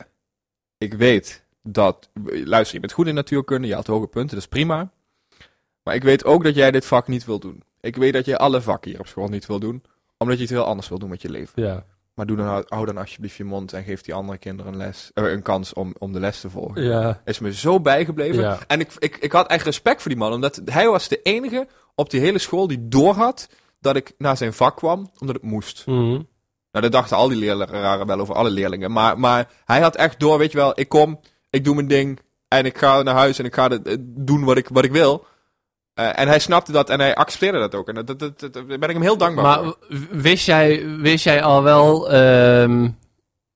ik 0.78 0.94
weet 0.94 1.44
dat. 1.64 2.10
Luister, 2.24 2.74
je 2.76 2.80
bent 2.80 2.92
goed 2.94 3.08
in 3.08 3.16
natuurkunde, 3.16 3.68
je 3.68 3.74
haalt 3.74 3.88
hoge 3.88 4.08
punten, 4.08 4.30
dat 4.36 4.44
is 4.44 4.48
prima. 4.50 4.92
Maar 5.84 5.96
ik 5.96 6.04
weet 6.04 6.26
ook 6.26 6.44
dat 6.44 6.56
jij 6.56 6.72
dit 6.72 6.86
vak 6.86 7.08
niet 7.08 7.26
wil 7.26 7.40
doen. 7.40 7.64
Ik 7.82 7.96
weet 7.96 8.14
dat 8.14 8.26
je 8.26 8.38
alle 8.38 8.62
vakken 8.62 8.92
hier 8.92 9.00
op 9.00 9.08
school 9.08 9.28
niet 9.28 9.46
wil 9.46 9.60
doen, 9.60 9.84
omdat 10.18 10.38
je 10.38 10.44
iets 10.44 10.52
heel 10.52 10.64
anders 10.64 10.90
wil 10.90 11.00
doen 11.00 11.10
met 11.10 11.22
je 11.22 11.30
leven. 11.30 11.64
Ja. 11.64 11.86
Maar 12.18 12.26
doe 12.26 12.38
dan, 12.38 12.66
hou 12.68 12.86
dan 12.86 12.98
alsjeblieft 12.98 13.36
je 13.36 13.44
mond 13.44 13.74
en 13.74 13.84
geef 13.84 14.02
die 14.02 14.14
andere 14.14 14.38
kinderen 14.38 14.72
een, 14.72 14.78
les, 14.78 15.12
eh, 15.14 15.32
een 15.32 15.42
kans 15.42 15.74
om, 15.74 15.94
om 15.98 16.14
de 16.14 16.20
les 16.20 16.40
te 16.40 16.50
volgen 16.50 16.84
Ja. 16.84 17.22
is 17.26 17.40
me 17.40 17.54
zo 17.54 17.80
bijgebleven. 17.80 18.42
Ja. 18.42 18.60
En 18.68 18.80
ik, 18.80 18.92
ik, 19.00 19.18
ik 19.18 19.32
had 19.32 19.48
echt 19.48 19.66
respect 19.66 20.02
voor 20.02 20.12
die 20.12 20.20
man, 20.20 20.34
omdat 20.34 20.62
hij 20.66 20.88
was 20.90 21.08
de 21.08 21.22
enige 21.22 21.68
op 21.96 22.10
die 22.10 22.20
hele 22.20 22.38
school 22.38 22.68
die 22.68 22.88
doorhad 22.88 23.50
dat 23.80 23.96
ik 23.96 24.14
naar 24.18 24.38
zijn 24.38 24.54
vak 24.54 24.76
kwam, 24.78 25.12
omdat 25.20 25.36
het 25.36 25.44
moest. 25.46 25.84
Mhm. 25.86 26.22
Nou, 26.72 26.90
dat 26.90 26.92
dachten 26.92 27.18
al 27.18 27.28
die 27.28 27.38
leraren 27.38 28.08
wel 28.08 28.20
over 28.20 28.36
alle 28.36 28.50
leerlingen. 28.50 28.92
Maar, 28.92 29.20
maar 29.20 29.52
hij 29.66 29.82
had 29.82 29.96
echt 29.96 30.20
door, 30.20 30.38
weet 30.38 30.52
je 30.52 30.58
wel, 30.58 30.80
ik 30.80 30.90
kom, 30.90 31.20
ik 31.50 31.64
doe 31.64 31.76
mijn 31.76 31.88
ding 31.88 32.20
en 32.48 32.66
ik 32.66 32.78
ga 32.78 33.02
naar 33.02 33.16
huis 33.16 33.40
en 33.40 33.46
ik 33.46 33.54
ga 33.54 33.70
eh, 33.70 33.96
doen 34.00 34.44
wat 34.44 34.58
ik, 34.58 34.68
wat 34.68 34.84
ik 34.86 34.92
wil. 34.92 35.26
Eh, 35.98 36.20
en 36.20 36.28
hij 36.28 36.40
snapte 36.40 36.72
dat 36.72 36.90
en 36.90 37.00
hij 37.00 37.16
accepteerde 37.16 37.60
dat 37.60 37.76
ook. 37.76 37.88
En 37.88 37.96
dat, 37.96 38.08
dat, 38.20 38.40
dat, 38.40 38.54
daar 38.54 38.66
ben 38.66 38.82
ik 38.82 38.90
hem 38.96 39.02
heel 39.02 39.18
dankbaar 39.18 39.44
Maar 39.46 39.64
voor. 39.64 39.78
w- 39.90 40.22
wist 40.22 40.46
jij, 40.46 40.86
wist 40.98 41.24
jij 41.24 41.44
al 41.44 41.64
wel 41.64 42.12
ehm, 42.12 42.90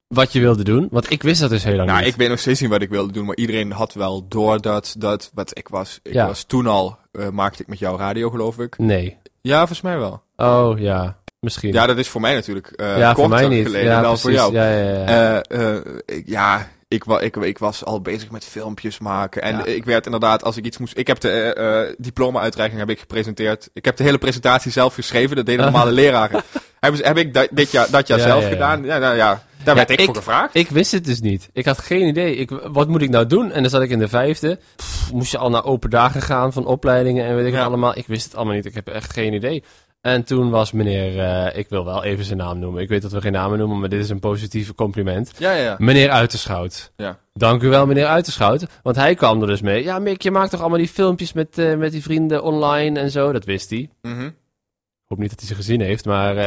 wat 0.07 0.33
je 0.33 0.39
wilde 0.39 0.63
doen? 0.63 0.87
Want 0.91 1.11
ik 1.11 1.23
wist 1.23 1.41
dat 1.41 1.49
dus 1.49 1.63
heel 1.63 1.75
lang 1.75 1.87
Nou, 1.89 1.99
niet. 2.01 2.09
ik 2.11 2.15
weet 2.15 2.29
nog 2.29 2.39
steeds 2.39 2.61
niet 2.61 2.69
wat 2.69 2.81
ik 2.81 2.89
wilde 2.89 3.13
doen, 3.13 3.25
maar 3.25 3.35
iedereen 3.35 3.71
had 3.71 3.93
wel 3.93 4.25
door 4.27 4.61
dat, 4.61 4.95
dat 4.97 5.31
wat 5.33 5.57
ik 5.57 5.67
was. 5.67 5.99
Ik 6.03 6.13
Ja. 6.13 6.27
was 6.27 6.43
toen 6.43 6.67
al, 6.67 6.97
eh, 7.11 7.29
maakte 7.29 7.61
ik 7.61 7.67
met 7.67 7.79
jou 7.79 7.97
radio, 7.97 8.29
geloof 8.29 8.59
ik. 8.59 8.77
Nee. 8.77 9.17
Ja, 9.41 9.57
volgens 9.57 9.81
mij 9.81 9.97
wel. 9.97 10.21
Oh, 10.35 10.79
ja. 10.79 11.19
Misschien. 11.39 11.73
Ja, 11.73 11.85
dat 11.85 11.97
is 11.97 12.07
voor 12.07 12.21
mij 12.21 12.33
natuurlijk 12.33 12.67
eh 12.67 12.97
Ja, 12.97 13.15
voor 13.15 13.29
mij 13.29 13.47
niet. 13.47 13.65
geleden 13.65 13.87
ja, 13.87 14.01
dan 14.01 14.17
precies. 14.19 14.21
voor 14.21 14.31
jou. 14.31 14.53
Ja, 14.53 14.69
ja, 14.71 15.41
ja. 15.49 15.81
Ik- 16.05 16.23
ja, 16.27 16.67
ik, 16.91 17.03
wa 17.03 17.19
ik, 17.19 17.35
ik 17.35 17.57
was 17.57 17.85
al 17.85 18.01
bezig 18.01 18.31
met 18.31 18.45
filmpjes 18.45 18.99
maken. 18.99 19.41
En 19.41 19.57
Ja. 19.57 19.65
ik 19.65 19.85
werd 19.85 20.05
inderdaad, 20.05 20.43
als 20.43 20.57
ik 20.57 20.65
iets 20.65 20.77
moest... 20.77 20.97
Ik 20.97 21.07
heb 21.07 21.19
de 21.19 21.29
eh, 21.53 21.95
diploma-uitreiking 21.97 22.79
heb 22.79 22.89
ik 22.89 22.99
gepresenteerd. 22.99 23.69
Ik 23.73 23.85
heb 23.85 23.97
de 23.97 24.03
hele 24.03 24.17
presentatie 24.17 24.71
zelf 24.71 24.93
geschreven. 24.93 25.35
Dat 25.35 25.45
deden 25.45 25.63
normale 25.63 25.91
leraren. 26.01 26.41
Ze- 26.81 26.99
heb 27.03 27.17
ik 27.17 27.33
da- 27.33 27.47
dit 27.51 27.71
jaar, 27.71 27.87
dat 27.91 28.07
jaar 28.07 28.17
Ja, 28.17 28.23
zelf 28.25 28.43
ja, 28.43 28.49
gedaan. 28.49 28.83
Ja, 28.83 28.97
nou, 28.97 29.15
ja, 29.15 29.43
daar 29.63 29.75
werd 29.75 29.89
ik, 29.89 29.99
ik- 29.99 30.05
voor 30.05 30.15
gevraagd. 30.15 30.55
Ik 30.55 30.69
wist 30.69 30.91
het 30.91 31.05
dus 31.05 31.19
niet. 31.19 31.49
Ik 31.53 31.65
had 31.65 31.77
geen 31.79 32.07
idee. 32.07 32.35
Ik, 32.35 32.49
wat 32.71 32.87
moet 32.87 33.01
ik 33.01 33.09
nou 33.09 33.25
doen? 33.27 33.51
En 33.51 33.61
dan 33.61 33.71
zat 33.71 33.81
ik 33.81 33.89
in 33.89 33.99
de 33.99 34.07
vijfde. 34.07 34.59
Pff, 34.75 35.11
moest 35.11 35.31
je 35.31 35.37
al 35.37 35.49
naar 35.49 35.65
open 35.65 35.89
dagen 35.89 36.21
gaan 36.21 36.53
van 36.53 36.65
opleidingen 36.65 37.25
en 37.25 37.35
weet 37.35 37.45
ik 37.45 37.53
het 37.53 37.63
allemaal. 37.63 37.97
Ik 37.97 38.07
wist 38.07 38.23
het 38.25 38.35
allemaal 38.35 38.55
niet. 38.55 38.65
Ik 38.65 38.73
heb 38.75 38.87
echt 38.87 39.13
geen 39.13 39.33
idee. 39.33 39.63
En 40.01 40.23
toen 40.23 40.49
was 40.49 40.71
meneer, 40.71 41.19
eh, 41.19 41.59
ik 41.59 41.69
wil 41.69 41.85
wel 41.85 42.03
even 42.03 42.25
zijn 42.25 42.37
naam 42.37 42.59
noemen. 42.59 42.81
Ik 42.81 42.89
weet 42.89 43.01
dat 43.01 43.11
we 43.11 43.21
geen 43.21 43.31
namen 43.31 43.57
noemen, 43.57 43.79
maar 43.79 43.89
dit 43.89 43.99
is 43.99 44.09
een 44.09 44.19
positieve 44.19 44.75
compliment. 44.75 45.31
ja, 45.37 45.51
ja, 45.51 45.63
ja. 45.63 45.75
Meneer 45.77 46.09
Uiterschout. 46.09 46.91
Ja. 46.95 47.19
Dank 47.33 47.61
u 47.61 47.69
wel, 47.69 47.85
meneer 47.85 48.05
Uiterschout. 48.05 48.65
Want 48.83 48.95
hij 48.95 49.15
kwam 49.15 49.41
er 49.41 49.47
dus 49.47 49.61
mee. 49.61 49.83
Ja, 49.83 49.99
Mick, 49.99 50.21
je 50.21 50.31
maakt 50.31 50.51
toch 50.51 50.59
allemaal 50.59 50.77
die 50.77 50.87
filmpjes 50.87 51.33
met, 51.33 51.57
eh, 51.57 51.75
met 51.75 51.91
die 51.91 52.01
vrienden 52.01 52.43
online 52.43 52.99
en 52.99 53.11
zo. 53.11 53.31
Dat 53.31 53.45
wist 53.45 53.69
hij. 53.69 53.89
Mhm. 54.01 54.25
Ik 54.25 55.17
hoop 55.17 55.19
niet 55.19 55.29
dat 55.29 55.39
hij 55.39 55.47
ze 55.47 55.55
gezien 55.55 55.81
heeft, 55.81 56.05
maar 56.05 56.37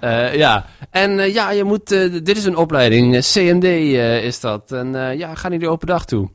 eh, 0.00 0.34
ja. 0.44 0.66
En 0.90 1.32
ja, 1.32 1.50
je 1.50 1.64
moet, 1.64 1.88
dit 2.24 2.36
is 2.36 2.44
een 2.44 2.56
opleiding, 2.56 3.18
CMD 3.20 3.64
is 4.24 4.40
dat. 4.40 4.72
En 4.72 5.16
ja, 5.18 5.34
ga 5.34 5.48
naar 5.48 5.58
die 5.58 5.68
open 5.68 5.86
dag 5.86 6.04
toe. 6.04 6.30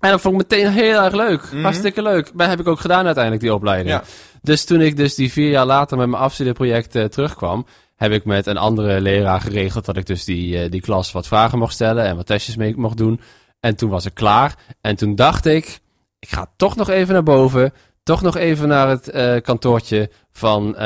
En 0.00 0.10
dat 0.10 0.20
vond 0.20 0.40
ik 0.40 0.50
meteen 0.50 0.72
heel 0.72 1.02
erg 1.02 1.14
leuk. 1.14 1.52
Mhm. 1.52 1.62
Hartstikke 1.62 2.02
leuk. 2.02 2.30
Maar 2.34 2.48
heb 2.48 2.60
ik 2.60 2.68
ook 2.68 2.80
gedaan 2.80 3.04
uiteindelijk, 3.04 3.42
die 3.42 3.54
opleiding. 3.54 3.88
Ja. 3.88 4.02
Dus 4.42 4.64
toen 4.64 4.80
ik 4.80 4.96
dus 4.96 5.14
die 5.14 5.32
vier 5.32 5.50
jaar 5.50 5.66
later 5.66 5.96
met 5.96 6.08
mijn 6.08 6.22
afstudeerproject 6.22 6.94
eh, 6.94 7.04
terugkwam, 7.04 7.66
heb 7.96 8.12
ik 8.12 8.24
met 8.24 8.46
een 8.46 8.56
andere 8.56 9.00
leraar 9.00 9.40
geregeld 9.40 9.84
dat 9.84 9.96
ik 9.96 10.06
dus 10.06 10.24
die, 10.24 10.62
eh, 10.62 10.70
die 10.70 10.80
klas 10.80 11.12
wat 11.12 11.26
vragen 11.26 11.58
mocht 11.58 11.72
stellen 11.72 12.04
en 12.04 12.16
wat 12.16 12.26
testjes 12.26 12.56
mee 12.56 12.76
mocht 12.76 12.96
doen. 12.96 13.20
En 13.60 13.76
toen 13.76 13.90
was 13.90 14.06
ik 14.06 14.14
klaar. 14.14 14.54
En 14.80 14.96
toen 14.96 15.14
dacht 15.14 15.46
ik, 15.46 15.80
ik 16.18 16.28
ga 16.28 16.52
toch 16.56 16.76
nog 16.76 16.88
even 16.88 17.14
naar 17.14 17.22
boven. 17.22 17.72
Toch 18.02 18.22
nog 18.22 18.36
even 18.36 18.68
naar 18.68 18.88
het 18.88 19.08
eh, 19.08 19.36
kantoortje 19.42 20.10
van, 20.32 20.76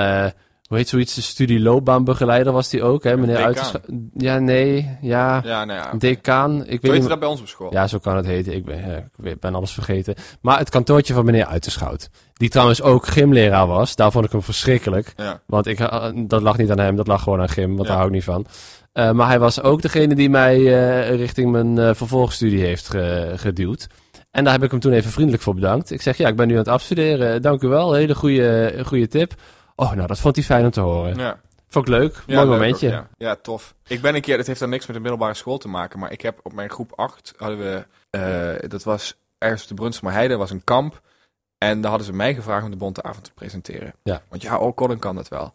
hoe 0.71 0.79
heet 0.79 0.89
zoiets, 0.89 1.15
de 1.15 1.21
studieloopbaanbegeleider 1.21 2.53
was 2.53 2.69
die 2.69 2.83
ook, 2.83 3.05
hè, 3.05 3.17
meneer 3.17 3.27
decaan. 3.37 3.45
Uiterscha- 3.47 3.81
Ja, 4.17 4.39
nee, 4.39 4.99
ja, 5.01 5.41
Ja, 5.45 5.65
nou 5.65 5.79
ja. 5.79 5.93
decaan. 5.99 6.67
Ik 6.67 6.79
Zo 6.83 6.91
weet 6.91 7.01
niet 7.01 7.09
dat 7.09 7.19
bij 7.19 7.29
ons 7.29 7.41
op 7.41 7.47
school. 7.49 7.73
ja, 7.73 7.87
zo 7.87 7.99
kan 7.99 8.17
het 8.17 8.27
heten. 8.27 8.55
Ik 8.55 8.65
ben, 8.65 9.11
ik 9.23 9.41
ben 9.41 9.55
alles 9.55 9.73
vergeten. 9.73 10.15
Maar 10.41 10.59
het 10.59 10.71
kantoortje 10.71 11.15
van 11.15 11.25
meneer 11.25 11.45
Uiterschout. 11.47 12.11
Die 12.33 12.49
trouwens 12.49 12.83
ook 12.83 13.07
gymleraar 13.07 13.67
was. 13.67 13.97
Daar 13.97 14.13
vond 14.13 14.25
ik 14.25 14.33
hem 14.33 14.43
verschrikkelijk. 14.43 15.13
Ja. 15.17 15.41
Want 15.47 15.67
ik, 15.67 15.81
eh, 15.81 16.09
dat 16.15 16.43
lag 16.43 16.57
niet 16.57 16.71
aan 16.71 16.79
hem, 16.79 16.97
dat 16.97 17.07
lag 17.07 17.23
gewoon 17.23 17.41
aan 17.41 17.49
gym. 17.49 17.69
Want 17.69 17.81
Ja. 17.81 17.85
daar 17.87 17.95
hou 17.97 18.07
ik 18.07 18.15
niet 18.15 18.25
van. 18.25 18.47
Eh, 18.93 19.11
maar 19.11 19.27
hij 19.29 19.39
was 19.39 19.63
ook 19.63 19.83
degene 19.83 20.15
die 20.15 20.31
mij 20.31 20.57
eh, 20.57 21.15
richting 21.17 21.51
mijn 21.51 21.97
vervolgstudie 21.97 22.61
heeft 22.65 22.89
ge- 22.89 23.33
geduwd. 23.37 23.87
En 24.31 24.45
daar 24.45 24.53
heb 24.53 24.63
ik 24.63 24.71
hem 24.71 24.81
toen 24.81 24.93
even 24.93 25.11
vriendelijk 25.11 25.43
voor 25.43 25.55
bedankt. 25.55 25.91
Ik 25.91 26.03
zeg, 26.03 26.17
ja, 26.17 26.29
ik 26.29 26.37
ben 26.37 26.47
nu 26.47 26.53
aan 26.53 26.59
het 26.59 26.69
afstuderen. 26.69 27.43
Dank 27.43 27.63
u 27.63 27.69
wel, 27.69 27.93
hele 27.93 28.15
goede, 28.15 28.75
goede 28.87 29.09
tip. 29.09 29.33
Oh, 29.81 29.93
nou, 29.93 30.07
dat 30.07 30.19
vond 30.19 30.37
hij 30.37 30.45
fijn 30.45 30.65
om 30.65 30.71
te 30.71 30.81
horen. 30.81 31.17
Ja. 31.17 31.41
Vond 31.69 31.89
ik 31.89 31.95
leuk, 31.95 32.15
Ja, 32.27 32.35
mooi 32.35 32.49
leuk 32.49 32.59
momentje. 32.59 32.87
ook, 32.87 32.93
ja. 32.93 33.09
ja, 33.17 33.37
tof. 33.37 33.75
Ik 33.87 34.01
ben 34.01 34.15
een 34.15 34.21
keer, 34.21 34.37
dat 34.37 34.47
heeft 34.47 34.61
dan 34.61 34.71
niks 34.71 34.87
met 34.87 34.97
de 34.97 35.03
middelbare 35.03 35.35
school 35.35 35.59
te 35.59 35.69
maken, 35.69 35.99
maar 35.99 36.13
ik 36.13 36.21
heb 36.21 36.41
op 36.43 36.53
mijn 36.53 36.71
groep 36.71 36.93
8 36.95 37.35
hadden 37.37 37.59
we, 37.59 37.87
eh, 38.11 38.69
dat 38.71 38.83
was 38.83 39.17
ergens 39.39 39.63
op 39.63 39.69
de 39.69 39.75
Brunsummer 39.75 40.13
Heide, 40.13 40.37
was 40.37 40.51
een 40.51 40.65
kamp. 40.65 41.01
En 41.59 41.81
daar 41.81 41.91
hadden 41.91 42.09
ze 42.09 42.15
mij 42.15 42.35
gevraagd 42.35 42.65
om 42.65 42.71
de 42.71 42.77
Bonte 42.77 43.03
Avond 43.03 43.25
te 43.25 43.33
presenteren. 43.33 43.95
Ja. 44.03 44.23
Want 44.29 44.43
ja, 44.43 44.59
oh, 44.59 44.75
Colin 44.75 44.99
kan 44.99 45.15
dat 45.15 45.29
wel. 45.29 45.55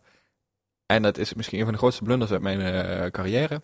En 0.85 1.01
dat 1.01 1.17
is 1.17 1.33
misschien 1.33 1.57
een 1.57 1.63
van 1.63 1.73
de 1.73 1.79
grootste 1.79 2.03
blunders 2.03 2.31
uit 2.31 2.41
mijn 2.41 2.61
eh, 2.61 3.11
carrière. 3.11 3.61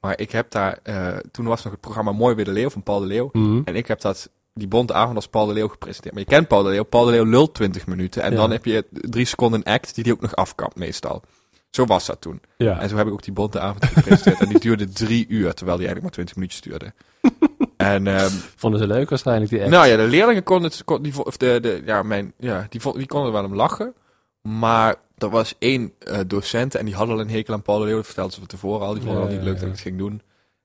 Maar 0.00 0.18
ik 0.18 0.30
heb 0.30 0.50
daar, 0.50 0.78
eh, 0.82 1.16
toen 1.30 1.46
was 1.46 1.62
nog 1.62 1.72
het 1.72 1.80
programma 1.80 2.12
Mooi 2.12 2.34
weer 2.34 2.44
de 2.44 2.52
Leeuw 2.52 2.70
van 2.70 2.82
Paul 2.82 3.00
de 3.00 3.06
Leeuw. 3.06 3.28
Mhm. 3.32 3.60
En 3.64 3.76
ik 3.76 3.86
heb 3.86 4.00
dat, 4.00 4.30
die 4.54 4.68
bonte 4.68 4.92
avond 4.94 5.16
als 5.16 5.28
Paul 5.28 5.46
de 5.46 5.52
Leeuw 5.52 5.68
gepresenteerd. 5.68 6.14
Maar 6.14 6.22
je 6.22 6.28
kent 6.28 6.48
Paul 6.48 6.62
de 6.62 6.68
Leeuw. 6.68 6.82
Paul 6.82 7.04
de 7.04 7.10
Leeuw 7.10 7.24
lult 7.24 7.54
20 7.54 7.86
minuten. 7.86 8.22
En 8.22 8.30
Ja. 8.30 8.36
dan 8.36 8.50
heb 8.50 8.64
je 8.64 8.84
drie 8.90 9.24
seconden 9.26 9.62
act 9.62 9.94
die 9.94 10.04
die 10.04 10.12
ook 10.12 10.20
nog 10.20 10.34
afkapt 10.36 10.76
meestal. 10.76 11.22
Zo 11.70 11.84
was 11.84 12.06
dat 12.06 12.20
toen. 12.20 12.40
Ja. 12.56 12.80
En 12.80 12.88
zo 12.88 12.96
heb 12.96 13.06
ik 13.06 13.12
ook 13.12 13.22
die 13.22 13.32
bonte 13.32 13.60
avond 13.60 13.84
gepresenteerd. 13.86 14.40
en 14.40 14.48
die 14.48 14.58
duurde 14.58 14.88
drie 14.88 15.26
uur, 15.28 15.54
terwijl 15.54 15.78
die 15.78 15.86
eigenlijk 15.86 16.02
maar 16.02 16.10
20 16.10 16.34
minuutjes 16.34 16.60
duurde. 16.60 16.92
en 17.76 18.06
ehm, 18.06 18.30
Vonden 18.56 18.80
ze 18.80 18.86
leuk 18.86 19.08
waarschijnlijk, 19.08 19.50
die 19.50 19.60
act. 19.60 19.70
nou 19.70 19.86
ja, 19.86 19.96
de 19.96 20.02
leerlingen 20.02 20.42
konden 20.42 20.70
het, 20.70 20.84
kon, 20.84 21.02
die, 21.02 21.24
of 21.24 21.36
de, 21.36 21.58
de, 21.62 21.82
ja, 21.84 22.02
mijn, 22.02 22.32
ja, 22.38 22.66
die, 22.68 22.80
die 22.96 23.06
konden 23.06 23.26
er 23.26 23.32
wel 23.32 23.44
om 23.44 23.54
lachen. 23.54 23.94
Maar 24.42 24.94
er 25.18 25.30
was 25.30 25.54
één 25.58 25.92
eh, 25.98 26.18
docent 26.26 26.74
en 26.74 26.84
die 26.84 26.94
had 26.94 27.08
al 27.08 27.20
een 27.20 27.30
hekel 27.30 27.54
aan 27.54 27.62
Paul 27.62 27.78
de 27.78 27.84
Leeuw. 27.84 27.96
Dat 27.96 28.06
vertelde 28.06 28.32
ze 28.32 28.38
van 28.38 28.48
tevoren 28.48 28.86
al. 28.86 28.92
Die 28.94 29.02
vond 29.02 29.14
het 29.14 29.22
Ja, 29.22 29.28
al 29.30 29.34
niet 29.36 29.44
leuk 29.44 29.54
dat 29.54 29.64
ik 29.64 29.70
het 29.70 29.80
ging 29.80 29.98
doen. 29.98 30.22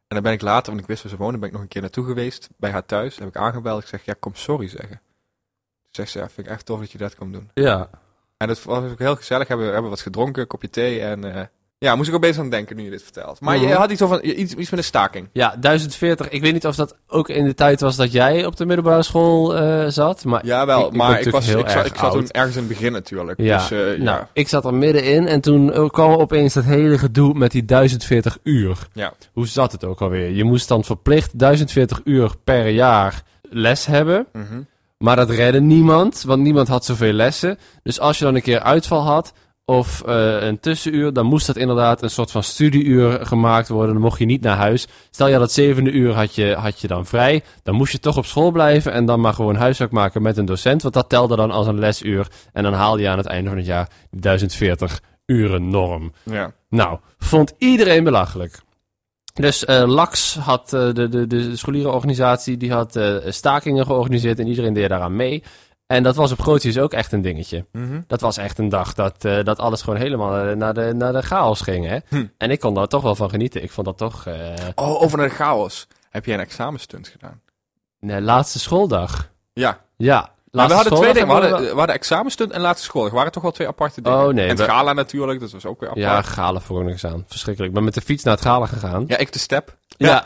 En 0.10 0.16
dan 0.16 0.24
ben 0.24 0.34
ik 0.34 0.42
later, 0.42 0.72
want 0.72 0.82
ik 0.82 0.88
wist 0.88 1.02
waar 1.04 1.12
ze 1.12 1.18
woonde, 1.18 1.38
ben 1.38 1.48
ik 1.48 1.54
nog 1.54 1.62
een 1.62 1.68
keer 1.68 1.82
naartoe 1.82 2.06
geweest. 2.06 2.50
Bij 2.58 2.72
haar 2.72 2.86
thuis. 2.86 3.18
heb 3.18 3.28
ik 3.28 3.36
aangebeld. 3.36 3.82
Ik 3.82 3.88
zeg, 3.88 4.06
ja, 4.06 4.16
kom 4.20 4.36
sorry 4.36 4.68
zeggen. 4.68 5.02
Zegt 5.92 6.12
ze, 6.12 6.20
ja, 6.20 6.30
vind 6.30 6.48
ik 6.48 6.54
echt 6.54 6.66
tof 6.66 6.80
dat 6.80 6.92
je 6.92 6.98
dat 6.98 7.16
komt 7.16 7.34
doen. 7.34 7.52
Ja. 7.54 7.90
En 8.38 8.48
dat 8.48 8.64
was 8.64 8.92
ook 8.92 9.00
heel 9.00 9.16
gezellig. 9.16 9.48
Hebben 9.48 9.66
we 9.66 9.72
hebben 9.74 9.90
wat 9.90 10.02
gedronken, 10.02 10.42
een 10.42 10.48
kopje 10.48 10.70
thee. 10.70 11.02
En 11.02 11.34
eh, 11.34 11.46
ja, 11.80 11.96
moest 11.96 12.10
ik 12.10 12.16
ook 12.16 12.22
bezig 12.22 12.40
aan 12.42 12.50
denken 12.50 12.76
nu 12.76 12.84
je 12.84 12.90
dit 12.90 13.04
vertelt. 13.04 13.40
Maar 13.42 13.58
je 13.58 13.68
Mhm. 13.68 13.76
had 13.78 13.92
iets, 13.92 14.02
over, 14.02 14.24
iets, 14.24 14.54
iets 14.54 14.70
met 14.70 14.80
een 14.80 14.86
staking. 14.86 15.30
Ja, 15.34 15.56
1040. 15.60 16.30
Ik 16.30 16.42
weet 16.42 16.54
niet 16.54 16.66
of 16.66 16.76
dat 16.76 16.96
ook 17.08 17.30
in 17.30 17.46
de 17.46 17.54
tijd 17.54 17.82
was 17.82 17.96
dat 17.96 18.12
jij 18.12 18.46
op 18.46 18.56
de 18.56 18.66
middelbare 18.66 19.04
school 19.04 19.56
eh, 19.56 19.86
zat. 19.88 20.26
Maar 20.26 20.46
Ja, 20.46 20.66
wel. 20.66 20.80
Ik- 20.80 20.86
ik 20.86 20.90
ben 20.90 20.98
maar 21.00 21.20
ik, 21.22 21.30
was, 21.32 21.46
heel 21.46 21.60
ik, 21.60 21.70
zat, 21.70 21.86
ik 21.86 21.96
zat 21.96 22.12
toen 22.12 22.30
ergens 22.30 22.56
in 22.56 22.62
het 22.64 22.72
begin 22.72 22.92
natuurlijk. 22.92 23.40
Ja, 23.42 23.58
Dus, 23.58 23.72
eh, 23.72 23.78
nou, 23.80 24.02
ja. 24.04 24.30
ik 24.34 24.48
zat 24.48 24.66
er 24.66 24.74
middenin 24.74 25.28
en 25.28 25.42
toen 25.42 25.90
kwam 25.92 26.12
opeens 26.12 26.54
dat 26.54 26.64
hele 26.64 26.98
gedoe 26.98 27.34
met 27.34 27.52
die 27.52 27.66
1040 27.66 28.38
uur. 28.44 28.78
Ja. 28.94 29.14
Hoe 29.34 29.48
zat 29.48 29.72
het 29.72 29.84
ook 29.86 30.02
alweer? 30.02 30.30
Je 30.30 30.44
moest 30.44 30.68
dan 30.68 30.84
verplicht 30.84 31.40
1040 31.40 32.02
uur 32.04 32.32
per 32.44 32.68
jaar 32.70 33.24
les 33.50 33.86
hebben. 33.86 34.28
Mhm. 34.34 34.62
Maar 34.98 35.16
dat 35.16 35.30
redde 35.30 35.62
niemand, 35.62 36.24
want 36.26 36.42
niemand 36.42 36.68
had 36.68 36.86
zoveel 36.86 37.14
lessen. 37.14 37.58
Dus 37.84 38.00
als 38.00 38.18
je 38.18 38.24
dan 38.26 38.36
een 38.36 38.42
keer 38.42 38.60
uitval 38.60 39.02
had 39.02 39.34
of 39.70 40.02
eh, 40.02 40.42
een 40.42 40.60
tussenuur, 40.60 41.14
dan 41.14 41.26
moest 41.26 41.48
dat 41.48 41.58
inderdaad 41.58 42.02
een 42.02 42.10
soort 42.10 42.32
van 42.32 42.44
studieuur 42.44 43.26
gemaakt 43.26 43.68
worden. 43.68 43.94
Dan 43.94 44.02
mocht 44.02 44.20
je 44.20 44.26
niet 44.26 44.42
naar 44.42 44.58
huis. 44.58 44.88
Stel 45.10 45.28
je 45.28 45.40
het 45.40 45.52
zevende 45.52 45.92
uur 45.92 46.14
had 46.14 46.36
je, 46.36 46.54
had 46.54 46.80
je 46.80 46.88
dan 46.88 47.06
vrij, 47.06 47.44
dan 47.64 47.76
moest 47.76 47.92
je 47.92 48.00
toch 48.00 48.18
op 48.18 48.26
school 48.26 48.52
blijven 48.52 48.92
en 48.92 49.06
dan 49.06 49.20
maar 49.20 49.34
gewoon 49.34 49.56
huiswerk 49.56 49.92
maken 49.92 50.22
met 50.22 50.38
een 50.38 50.46
docent. 50.46 50.82
Want 50.82 50.94
dat 50.94 51.10
telde 51.10 51.36
dan 51.36 51.52
als 51.52 51.68
een 51.68 51.80
lesuur 51.80 52.28
en 52.54 52.64
dan 52.64 52.74
haalde 52.74 53.02
je 53.02 53.10
aan 53.10 53.18
het 53.18 53.26
einde 53.28 53.50
van 53.50 53.58
het 53.58 53.68
jaar 53.68 53.90
die 54.10 54.22
1040 54.22 55.02
uren 55.26 55.70
norm. 55.70 56.14
ja. 56.24 56.52
Nou, 56.70 57.00
vond 57.18 57.54
iedereen 57.58 58.04
belachelijk. 58.04 58.60
Dus 59.34 59.66
eh, 59.66 59.88
LAX 59.88 60.36
had, 60.36 60.74
eh, 60.74 60.94
de, 60.94 61.10
de, 61.10 61.28
de 61.28 61.56
scholierenorganisatie, 61.56 62.58
die 62.58 62.72
had 62.72 63.00
stakingen 63.28 63.86
georganiseerd 63.86 64.40
en 64.40 64.48
iedereen 64.48 64.74
deed 64.74 64.90
daaraan 64.90 65.16
mee. 65.16 65.44
En 65.90 66.04
dat 66.04 66.16
was 66.16 66.32
op 66.32 66.42
Grotius 66.42 66.78
ook 66.78 66.94
echt 66.94 67.12
een 67.12 67.22
dingetje. 67.22 67.66
Mhm. 67.72 68.02
Dat 68.08 68.22
was 68.22 68.38
echt 68.38 68.58
een 68.58 68.70
dag 68.70 68.94
dat, 68.94 69.26
eh, 69.26 69.44
dat 69.44 69.60
alles 69.60 69.82
gewoon 69.82 70.00
helemaal 70.00 70.38
eh, 70.38 70.56
naar, 70.56 70.74
de, 70.74 70.94
naar 70.96 71.14
de 71.14 71.22
chaos 71.22 71.62
ging. 71.62 71.86
Hè? 71.88 71.98
Hm. 72.08 72.26
En 72.38 72.52
ik 72.52 72.60
kon 72.60 72.74
daar 72.74 72.88
toch 72.88 73.02
wel 73.02 73.16
van 73.16 73.30
genieten. 73.30 73.64
Ik 73.64 73.72
vond 73.72 73.86
dat 73.88 73.98
toch... 73.98 74.26
eh 74.26 74.36
Oh, 74.76 75.02
over 75.02 75.18
naar 75.18 75.28
de 75.28 75.34
chaos. 75.36 75.88
Heb 76.10 76.26
jij 76.26 76.34
een 76.34 76.40
examenstunt 76.42 77.08
gedaan? 77.08 77.42
de 78.00 78.22
laatste 78.22 78.60
schooldag. 78.60 79.30
Ja. 79.54 79.78
Ja. 79.98 80.30
Maar 80.52 80.68
we 80.68 80.74
hadden 80.74 80.94
twee 80.94 81.10
schooldag 81.14 81.14
dingen. 81.14 81.50
We 81.50 81.50
hadden, 81.56 81.70
we 81.72 81.78
hadden 81.78 81.96
examenstunt 81.96 82.52
en 82.52 82.62
laatste 82.62 82.86
school. 82.86 83.06
Er 83.06 83.14
waren 83.14 83.32
toch 83.32 83.44
wel 83.44 83.52
twee 83.52 83.68
aparte 83.68 84.02
dingen. 84.02 84.18
Oh, 84.20 84.34
nee, 84.34 84.44
En 84.44 84.50
het 84.50 84.60
we- 84.60 84.66
gala 84.66 84.94
natuurlijk, 84.94 85.40
dat 85.40 85.52
was 85.52 85.66
ook 85.66 85.80
weer 85.80 85.90
apart. 85.90 86.06
Ja, 86.06 86.14
Ja, 86.14 86.22
galen 86.22 86.62
voor 86.62 86.84
niks 86.84 87.06
aan. 87.06 87.24
Verschrikkelijk. 87.28 87.72
Ik 87.72 87.76
ben 87.78 87.86
met 87.86 87.94
de 87.94 88.02
fiets 88.02 88.24
naar 88.24 88.34
het 88.34 88.44
galen 88.46 88.68
gegaan. 88.68 89.04
ik 89.08 89.34
de 89.34 89.40
step. 89.40 89.78
Ja, 89.98 90.24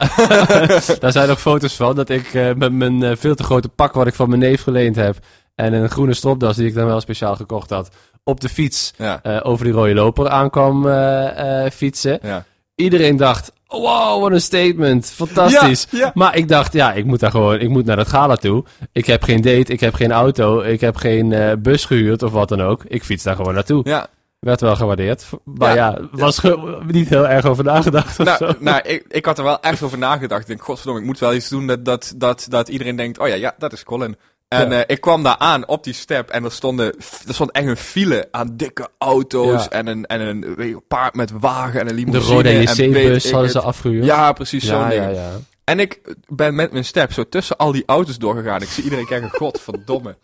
daar 0.99 1.12
zijn 1.12 1.30
ook 1.30 1.38
foto's 1.38 1.76
van. 1.76 1.95
Dat 1.95 2.10
ik 2.10 2.34
met 2.34 2.71
mijn 2.71 3.17
veel 3.17 3.36
te 3.36 3.43
grote 3.43 3.69
pak 3.69 3.93
wat 3.93 4.08
ik 4.08 4.13
van 4.13 4.28
mijn 4.30 4.41
neef 4.41 4.63
geleend 4.63 4.95
heb. 4.95 5.17
En 5.56 5.74
een 5.74 5.89
groene 5.89 6.13
stropdas 6.13 6.56
die 6.56 6.68
ik 6.68 6.74
dan 6.74 6.86
wel 6.86 7.02
speciaal 7.02 7.36
gekocht 7.36 7.70
had. 7.70 7.89
Op 8.24 8.39
de 8.42 8.50
fiets 8.50 8.94
Ja. 8.98 9.20
eh, 9.24 9.39
over 9.44 9.66
die 9.66 9.74
rode 9.74 9.94
loper 9.94 10.30
aankwam 10.30 10.88
eh, 10.88 11.66
eh, 11.66 11.72
fietsen. 11.72 12.20
Ja. 12.22 12.46
Iedereen 12.76 13.18
dacht, 13.18 13.52
wow, 13.68 14.22
wat 14.22 14.32
een 14.32 14.42
statement. 14.42 15.06
Fantastisch. 15.16 15.88
Ja. 15.89 16.12
Maar 16.13 16.36
ik 16.38 16.48
dacht, 16.48 16.74
ja, 16.74 16.94
ik 16.94 17.06
moet 17.06 17.20
daar 17.20 17.32
gewoon, 17.32 17.60
ik 17.60 17.70
moet 17.70 17.86
naar 17.86 17.96
dat 17.96 18.08
gala 18.08 18.36
toe. 18.36 18.63
Ik 18.92 19.06
heb 19.06 19.24
geen 19.24 19.42
date, 19.42 19.72
ik 19.74 19.80
heb 19.80 19.94
geen 19.94 20.12
auto, 20.12 20.62
ik 20.62 20.82
heb 20.82 20.96
geen 20.96 21.60
bus 21.62 21.86
gehuurd 21.86 22.24
of 22.24 22.32
wat 22.32 22.50
dan 22.50 22.62
ook. 22.62 22.84
Ik 22.88 23.04
fiets 23.04 23.24
daar 23.24 23.36
gewoon 23.36 23.54
naartoe. 23.54 23.82
Ja. 23.89 24.08
Werd 24.39 24.62
wel 24.62 24.76
gewaardeerd. 24.76 25.26
Maar 25.44 25.76
ja, 25.76 25.98
Ja. 26.00 26.08
was 26.12 26.42
niet 26.88 27.10
heel 27.10 27.28
erg 27.28 27.46
over 27.46 27.63
nagedacht 27.63 28.20
of 28.20 28.36
zo. 28.38 28.46
Nou, 28.46 28.56
nou 28.60 28.82
ik, 28.84 29.06
ik 29.10 29.26
had 29.26 29.38
er 29.38 29.44
wel 29.44 29.60
echt 29.60 29.82
over 29.82 29.98
nagedacht. 29.98 30.42
Ik 30.42 30.48
denk, 30.48 30.63
godverdomme, 30.63 31.02
ik 31.02 31.06
moet 31.08 31.20
wel 31.20 31.34
iets 31.34 31.50
doen 31.50 31.68
dat, 31.68 31.86
dat, 31.86 32.13
dat, 32.18 32.46
dat 32.50 32.68
iedereen 32.68 32.96
denkt, 32.96 33.20
oh 33.20 33.28
ja, 33.28 33.36
ja, 33.36 33.56
dat 33.58 33.74
is 33.74 33.84
Colin. 33.84 34.16
En 34.60 34.70
Ja. 34.70 34.84
eh, 34.84 34.96
ik 34.96 35.02
kwam 35.02 35.24
daar 35.24 35.38
aan 35.38 35.68
op 35.68 35.84
die 35.84 35.94
step 35.94 36.30
en 36.30 36.44
er, 36.44 36.52
stonden, 36.52 36.86
er 37.28 37.34
stond 37.34 37.52
echt 37.52 37.68
een 37.68 37.78
file 37.78 38.28
aan 38.32 38.58
dikke 38.58 38.89
auto's 38.98 39.63
Ja. 39.63 39.70
en 39.70 39.88
een, 39.88 40.06
en 40.06 40.22
een 40.22 40.56
weet 40.56 40.70
je, 40.70 40.80
paard 40.88 41.13
met 41.16 41.32
wagen 41.39 41.80
en 41.80 41.88
een 41.89 41.96
De 41.96 42.02
limousine. 42.02 42.36
rode 42.36 42.50
en 42.50 42.58
weet 42.58 42.78
JC-bus 42.78 43.32
hadden 43.32 43.50
ze 43.52 43.60
afgehuurd. 43.62 44.06
Ja, 44.06 44.32
precies 44.34 44.66
zo'n 44.66 44.78
ja, 44.80 44.89
ding. 44.89 45.02
ja, 45.04 45.10
ja. 45.10 45.32
En 45.63 45.80
ik 45.80 46.02
ben 46.28 46.56
met 46.56 46.72
mijn 46.72 46.86
step 46.86 47.13
zo 47.13 47.30
tussen 47.30 47.58
al 47.58 47.72
die 47.72 47.84
auto's 47.86 48.18
doorgegaan. 48.18 48.62
Ik 48.62 48.68
zie 48.70 48.84
iedereen 48.84 49.06
kijken, 49.06 49.30
godverdomme. 49.39 50.18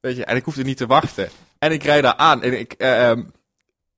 Weet 0.00 0.16
je, 0.16 0.24
en 0.24 0.36
ik 0.36 0.44
hoefde 0.44 0.62
niet 0.64 0.76
te 0.76 0.86
wachten. 0.86 1.28
En 1.58 1.72
ik 1.72 1.82
rijd 1.82 2.02
daar 2.02 2.14
aan 2.16 2.42
en 2.42 2.58
ik... 2.58 2.72
eh, 2.72 3.10
ehm, 3.10 3.22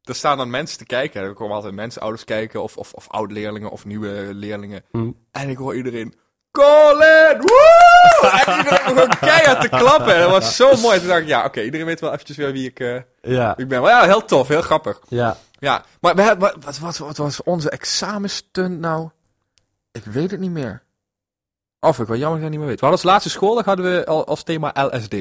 er 0.05 0.15
staan 0.15 0.37
dan 0.37 0.51
mensen 0.51 0.79
te 0.79 0.85
kijken. 0.87 1.23
Er 1.23 1.35
komen 1.35 1.55
altijd 1.57 1.75
mensen, 1.75 2.03
ouders 2.03 2.25
kijken. 2.25 2.63
Of, 2.63 2.77
of, 2.77 2.93
of 2.93 3.09
oud-leerlingen 3.09 3.71
of 3.71 3.85
nieuwe 3.85 4.29
leerlingen. 4.33 4.83
Hm. 4.91 5.11
En 5.33 5.49
ik 5.49 5.57
hoor 5.57 5.77
iedereen... 5.77 6.15
Colin! 6.51 7.41
Woe! 7.41 7.79
En 8.47 8.57
iedereen 8.59 8.95
begon 8.95 9.19
keihard 9.21 9.61
te 9.61 9.69
klappen. 9.69 10.15
En 10.15 10.21
dat 10.21 10.31
was 10.31 10.57
zo 10.57 10.77
mooi. 10.77 10.99
Toen 10.99 11.09
dacht 11.09 11.21
ik, 11.21 11.27
ja, 11.27 11.45
oké, 11.45 11.61
iedereen 11.63 11.87
weet 11.87 12.01
wel 12.01 12.13
eventjes 12.13 12.37
weer 12.37 12.53
wie 12.53 12.69
ik, 12.69 12.81
eh, 12.81 12.95
Ja, 13.23 13.53
wie 13.57 13.65
ik 13.65 13.69
ben. 13.71 13.81
Maar 13.81 13.91
ja, 13.91 14.05
heel 14.05 14.25
tof, 14.25 14.49
heel 14.49 14.63
grappig. 14.63 15.01
ja. 15.09 15.37
Ja, 15.59 15.85
maar 16.01 16.39
wat, 16.39 16.79
wat, 16.79 16.99
wat 16.99 17.17
was 17.17 17.43
onze 17.43 17.71
examenstunt 17.71 18.79
nou? 18.81 19.09
Ik 19.93 20.05
weet 20.05 20.31
het 20.31 20.41
niet 20.41 20.51
meer. 20.51 20.83
Of 21.81 21.99
ik 21.99 22.07
wel 22.07 22.17
jammer 22.17 22.29
dat 22.29 22.37
ik 22.39 22.43
het 22.43 22.51
niet 22.51 22.59
meer 22.59 22.69
weet. 22.69 22.81
We 22.81 22.87
hadden 22.87 23.01
als 23.05 23.11
laatste 23.13 23.31
schooldag 23.31 23.65
hadden 23.65 23.85
we 23.93 24.07
al, 24.07 24.27
als 24.27 24.43
thema 24.43 24.73
LSD. 24.75 25.15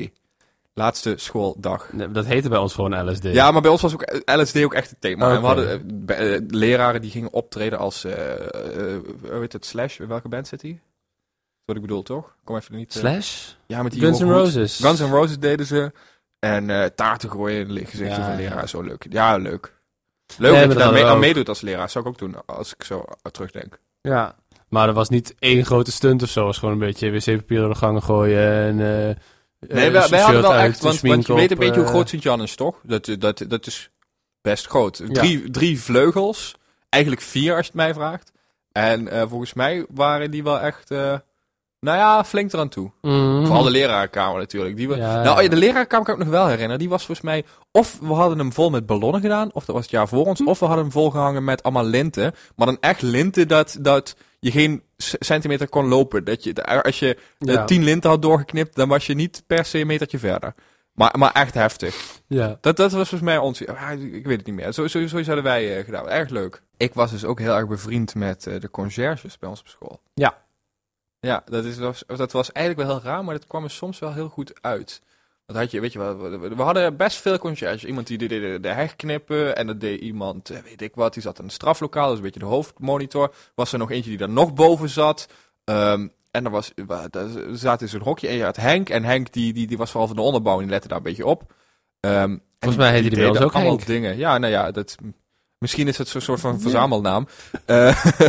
Laatste 0.73 1.13
schooldag. 1.17 1.93
Nee, 1.93 2.11
Dat 2.11 2.25
heette 2.25 2.49
bij 2.49 2.57
ons 2.57 2.73
gewoon 2.73 3.09
LSD. 3.11 3.23
Ja, 3.23 3.51
maar 3.51 3.61
bij 3.61 3.71
ons 3.71 3.81
was 3.81 3.93
ook 3.93 4.21
LSD 4.25 4.63
ook 4.63 4.73
echt 4.73 4.89
het 4.89 5.01
thema. 5.01 5.29
En 5.33 5.41
we 5.41 5.47
hadden 5.47 6.05
eh, 6.07 6.35
eh, 6.35 6.41
leraren 6.47 7.01
die 7.01 7.11
gingen 7.11 7.33
optreden 7.33 7.79
als, 7.79 8.03
hoe 8.03 9.01
heet 9.39 9.53
het, 9.53 9.65
Slash? 9.65 9.97
Welke 9.97 10.27
band 10.27 10.47
zit 10.47 10.61
hij? 10.61 10.79
Wat 11.69 11.77
ik 11.77 11.83
bedoel, 11.87 12.03
toch? 12.03 12.35
Kom 12.43 12.55
even 12.55 12.75
niet... 12.75 12.93
eh, 12.93 12.99
Slash? 12.99 13.51
ja, 13.67 13.83
met 13.83 13.91
die 13.91 14.01
Guns 14.01 14.19
N'. 14.19 14.29
Roses. 14.29 14.79
Guns 14.79 14.99
N' 14.99 15.11
Roses 15.11 15.39
deden 15.39 15.65
ze. 15.65 15.91
En 16.39 16.69
eh 16.69 16.85
taarten 16.95 17.29
gooien 17.29 17.67
in 17.67 17.75
het 17.75 17.89
gezichtje 17.89 18.17
Ja, 18.21 18.25
van 18.25 18.31
ja. 18.31 18.37
leraar. 18.49 18.69
Zo 18.69 18.81
leuk. 18.81 19.05
Ja, 19.09 19.37
leuk. 19.37 19.73
Leuk 20.37 20.51
Nee, 20.51 20.61
dat 20.67 20.71
je 20.73 20.77
daar 20.79 20.93
mee, 20.93 21.05
aan 21.05 21.19
meedoet 21.19 21.49
als 21.49 21.61
leraar. 21.61 21.89
Zou 21.89 22.03
ik 22.05 22.09
ook 22.11 22.17
doen, 22.17 22.45
als 22.45 22.73
ik 22.73 22.83
zo 22.83 23.05
terugdenk. 23.31 23.79
Ja. 24.01 24.35
Maar 24.67 24.87
er 24.87 24.93
was 24.93 25.09
niet 25.09 25.35
één 25.39 25.65
grote 25.65 25.91
stunt 25.91 26.23
of 26.23 26.29
zo. 26.29 26.37
Het 26.39 26.47
was 26.47 26.57
gewoon 26.57 26.73
een 26.73 26.79
beetje 26.79 27.11
wc-papier 27.11 27.59
door 27.59 27.69
de 27.69 27.75
gangen 27.75 28.03
gooien 28.03 28.51
en... 28.53 28.79
eh, 29.09 29.15
Nee, 29.67 29.89
wij, 29.91 30.09
wij 30.09 30.19
hadden 30.21 30.41
wel 30.41 30.51
uit, 30.53 30.71
echt, 30.71 30.81
want, 30.81 31.25
je 31.25 31.33
weet 31.33 31.51
een 31.51 31.57
beetje 31.57 31.79
hoe 31.79 31.89
groot 31.89 32.09
Sint-Jan 32.09 32.41
is, 32.41 32.55
toch? 32.55 32.79
Dat, 32.83 33.15
dat, 33.19 33.43
dat 33.47 33.67
is 33.67 33.89
best 34.41 34.67
groot. 34.67 35.01
Drie, 35.13 35.49
drie 35.49 35.81
vleugels, 35.81 36.55
eigenlijk 36.89 37.23
vier 37.23 37.51
als 37.55 37.65
je 37.65 37.71
het 37.71 37.81
mij 37.81 37.93
vraagt. 37.93 38.31
En 38.71 39.29
volgens 39.29 39.53
mij 39.53 39.85
waren 39.89 40.31
die 40.31 40.43
wel 40.43 40.59
echt, 40.59 40.91
nou 41.79 41.97
ja, 41.97 42.23
flink 42.23 42.53
eraan 42.53 42.69
toe. 42.69 42.91
mhm. 43.01 43.45
Vooral 43.45 43.63
de 43.63 43.69
lerarenkamer 43.69 44.39
natuurlijk. 44.39 44.75
Die 44.77 44.87
we, 44.87 44.95
Ja, 44.95 45.23
nou, 45.23 45.43
ja. 45.43 45.49
de 45.49 45.55
lerarenkamer 45.55 46.05
kan 46.05 46.13
ik 46.15 46.19
me 46.19 46.29
nog 46.29 46.33
wel 46.39 46.45
herinneren. 46.47 46.79
Die 46.79 46.89
was 46.89 47.05
volgens 47.05 47.25
mij, 47.27 47.45
of 47.71 47.99
we 47.99 48.13
hadden 48.13 48.37
hem 48.37 48.53
vol 48.53 48.69
met 48.69 48.85
ballonnen 48.85 49.21
gedaan, 49.21 49.53
of 49.53 49.65
dat 49.65 49.75
was 49.75 49.83
het 49.83 49.93
jaar 49.93 50.07
voor 50.07 50.21
Hm. 50.23 50.27
ons, 50.29 50.41
of 50.45 50.59
we 50.59 50.65
hadden 50.65 50.83
hem 50.83 50.93
volgehangen 50.93 51.43
met 51.43 51.63
allemaal 51.63 51.85
linten. 51.85 52.33
Maar 52.55 52.67
dan 52.67 52.77
echt 52.79 53.01
linten 53.01 53.47
dat, 53.47 53.77
dat 53.81 54.15
je 54.39 54.51
geen 54.51 54.83
centimeter 54.97 55.69
kon 55.69 55.87
lopen. 55.87 56.23
Dat 56.23 56.43
je, 56.43 56.81
als 56.83 56.99
je 56.99 57.15
eh, 57.15 57.53
Ja. 57.53 57.65
tien 57.65 57.83
linten 57.83 58.09
had 58.09 58.21
doorgeknipt, 58.21 58.75
dan 58.75 58.89
was 58.89 59.05
je 59.07 59.13
niet 59.13 59.43
per 59.47 59.65
se 59.65 59.79
een 59.79 59.87
metertje 59.87 60.19
verder. 60.19 60.53
Maar, 60.93 61.15
maar 61.17 61.31
echt 61.31 61.53
heftig. 61.53 61.95
Ja. 62.27 62.57
Dat, 62.61 62.77
dat 62.77 62.91
was 62.91 63.09
volgens 63.09 63.21
mij 63.29 63.37
ons. 63.37 63.61
ik 63.61 64.25
weet 64.25 64.37
het 64.37 64.45
niet 64.45 64.55
meer. 64.55 64.73
Zo, 64.73 64.87
zo, 64.87 65.07
zoiets 65.07 65.27
hadden 65.27 65.45
wij 65.45 65.77
eh, 65.77 65.85
gedaan. 65.85 66.09
Erg 66.09 66.29
leuk. 66.29 66.61
Ik 66.77 66.93
was 66.93 67.11
dus 67.11 67.25
ook 67.25 67.39
heel 67.39 67.55
erg 67.55 67.67
bevriend 67.67 68.15
met 68.15 68.47
eh, 68.47 68.59
de 68.59 68.69
conciërges 68.69 69.37
bij 69.37 69.49
ons 69.49 69.59
op 69.59 69.67
school. 69.67 70.01
Ja. 70.13 70.37
Ja, 71.19 71.43
dat, 71.45 71.65
is, 71.65 71.77
was, 71.77 72.03
dat 72.07 72.31
was 72.31 72.51
eigenlijk 72.51 72.87
wel 72.87 72.97
heel 72.97 73.09
raar, 73.11 73.23
maar 73.23 73.33
dat 73.33 73.47
kwam 73.47 73.63
er 73.63 73.71
soms 73.71 73.99
wel 73.99 74.13
heel 74.13 74.29
goed 74.29 74.53
uit. 74.61 75.01
Want 75.45 75.59
had 75.59 75.71
je, 75.71 75.79
weet 75.79 75.93
je 75.93 75.99
wel, 75.99 76.17
we, 76.39 76.61
hadden 76.63 76.97
best 76.97 77.17
veel 77.17 77.37
conciërges. 77.37 77.85
Iemand 77.85 78.07
die 78.07 78.17
deed 78.17 78.29
de, 78.29 78.57
de 78.61 78.67
heg 78.67 78.95
knippen 78.95 79.55
en 79.55 79.67
dat 79.67 79.79
deed 79.79 80.01
iemand, 80.01 80.49
eh, 80.49 80.57
weet 80.63 80.81
ik 80.81 80.95
wat, 80.95 81.13
die 81.13 81.21
zat 81.23 81.37
in 81.39 81.43
een 81.43 81.49
straflokaal, 81.49 82.07
dus 82.07 82.17
een 82.17 82.23
beetje 82.23 82.39
de 82.39 82.45
hoofdmonitor. 82.45 83.33
Was 83.55 83.71
er 83.73 83.79
nog 83.79 83.91
eentje 83.91 84.09
die 84.09 84.19
daar 84.19 84.29
nog 84.29 84.53
boven 84.53 84.89
zat. 84.89 85.27
Ehm, 85.63 86.07
en 86.31 86.45
er 86.45 86.51
was, 86.51 86.71
wa- 86.85 87.07
daar 87.07 87.27
zat 87.51 87.81
in 87.81 87.87
zo'n 87.89 88.01
hokje 88.01 88.27
en 88.27 88.35
je 88.35 88.43
had 88.43 88.55
Henk. 88.55 88.89
En 88.89 89.03
Henk 89.03 89.31
die, 89.33 89.53
die, 89.53 89.67
die 89.67 89.77
was 89.77 89.89
vooral 89.91 90.07
van 90.07 90.15
de 90.17 90.21
onderbouw 90.23 90.53
en 90.55 90.61
die 90.61 90.69
lette 90.69 90.87
daar 90.87 90.97
een 90.97 91.03
beetje 91.03 91.25
op. 91.25 91.53
Ehm, 91.99 92.37
en 92.59 92.75
mij 92.77 92.91
heette 92.91 93.09
die 93.09 93.17
ons 93.19 93.27
deden 93.31 93.43
ook 93.47 93.53
allemaal 93.53 93.75
Henk. 93.75 93.85
dingen. 93.85 94.17
Ja, 94.17 94.37
nou 94.37 94.51
ja, 94.53 94.71
dat, 94.71 94.95
misschien 95.57 95.87
is 95.87 95.97
het 95.97 96.07
zo'n 96.07 96.21
soort 96.21 96.39
van 96.39 96.59
verzamelnaam. 96.61 97.27
Eh, 97.65 98.05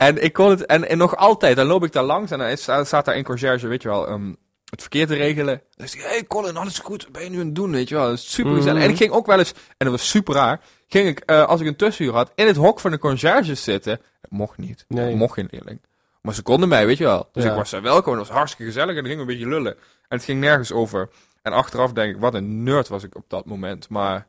en 0.00 0.22
ik 0.22 0.32
kon 0.32 0.50
het, 0.50 0.66
en, 0.66 0.88
en 0.88 0.98
nog 0.98 1.16
altijd, 1.16 1.56
dan 1.56 1.66
loop 1.66 1.84
ik 1.84 1.92
daar 1.92 2.02
langs 2.04 2.30
en 2.30 2.38
dan 2.38 2.48
is, 2.48 2.62
staat 2.62 3.04
daar 3.04 3.16
een 3.16 3.24
conciërge, 3.24 3.66
weet 3.68 3.82
je 3.82 3.88
wel, 3.88 4.06
ehm, 4.06 4.32
het 4.70 4.80
verkeer 4.80 5.06
te 5.06 5.14
regelen. 5.14 5.62
Dan 5.74 5.88
zegt 5.88 6.04
hij, 6.04 6.12
hey 6.12 6.24
Colin, 6.26 6.56
alles 6.56 6.78
goed, 6.78 7.02
wat 7.02 7.12
ben 7.12 7.22
je 7.22 7.30
nu 7.30 7.38
aan 7.38 7.46
het 7.46 7.54
doen, 7.54 7.70
weet 7.70 7.88
je 7.88 7.94
wel. 7.94 8.04
Dat 8.04 8.14
is 8.18 8.32
super 8.32 8.54
gezellig. 8.54 8.74
Mhm. 8.78 8.84
En 8.84 8.90
ik 8.90 8.96
ging 8.96 9.12
ook 9.12 9.26
wel 9.26 9.38
eens, 9.38 9.52
en 9.52 9.74
dat 9.78 9.90
was 9.90 10.08
super 10.08 10.34
raar, 10.34 10.60
ging 10.88 11.08
ik, 11.08 11.18
eh, 11.18 11.46
als 11.46 11.60
ik 11.60 11.66
een 11.66 11.76
tussenuur 11.76 12.12
had, 12.12 12.32
in 12.34 12.46
het 12.46 12.56
hok 12.56 12.80
van 12.80 12.90
de 12.90 12.98
conciërges 12.98 13.62
zitten. 13.64 14.00
Dat 14.20 14.30
mocht 14.30 14.58
niet. 14.58 14.84
Nee. 14.88 15.08
Dat 15.08 15.18
mocht 15.18 15.34
geen 15.34 15.48
leerling. 15.50 15.80
Maar 16.22 16.34
ze 16.34 16.42
konden 16.42 16.68
mij, 16.68 16.86
weet 16.86 16.98
je 16.98 17.04
wel. 17.04 17.28
Dus 17.32 17.44
Ja. 17.44 17.50
ik 17.50 17.56
was 17.56 17.70
daar 17.70 17.82
welkom 17.82 18.16
dat 18.16 18.26
was 18.26 18.36
hartstikke 18.36 18.72
gezellig 18.72 18.96
en 18.96 19.02
dan 19.02 19.10
gingen 19.10 19.26
we 19.26 19.32
een 19.32 19.38
beetje 19.38 19.54
lullen. 19.54 19.72
En 20.08 20.16
het 20.16 20.24
ging 20.24 20.40
nergens 20.40 20.72
over. 20.72 21.08
En 21.42 21.52
achteraf 21.52 21.92
denk 21.92 22.14
ik, 22.14 22.20
wat 22.20 22.34
een 22.34 22.62
nerd 22.62 22.88
was 22.88 23.02
ik 23.02 23.14
op 23.16 23.24
dat 23.28 23.44
moment. 23.46 23.88
Maar 23.88 24.26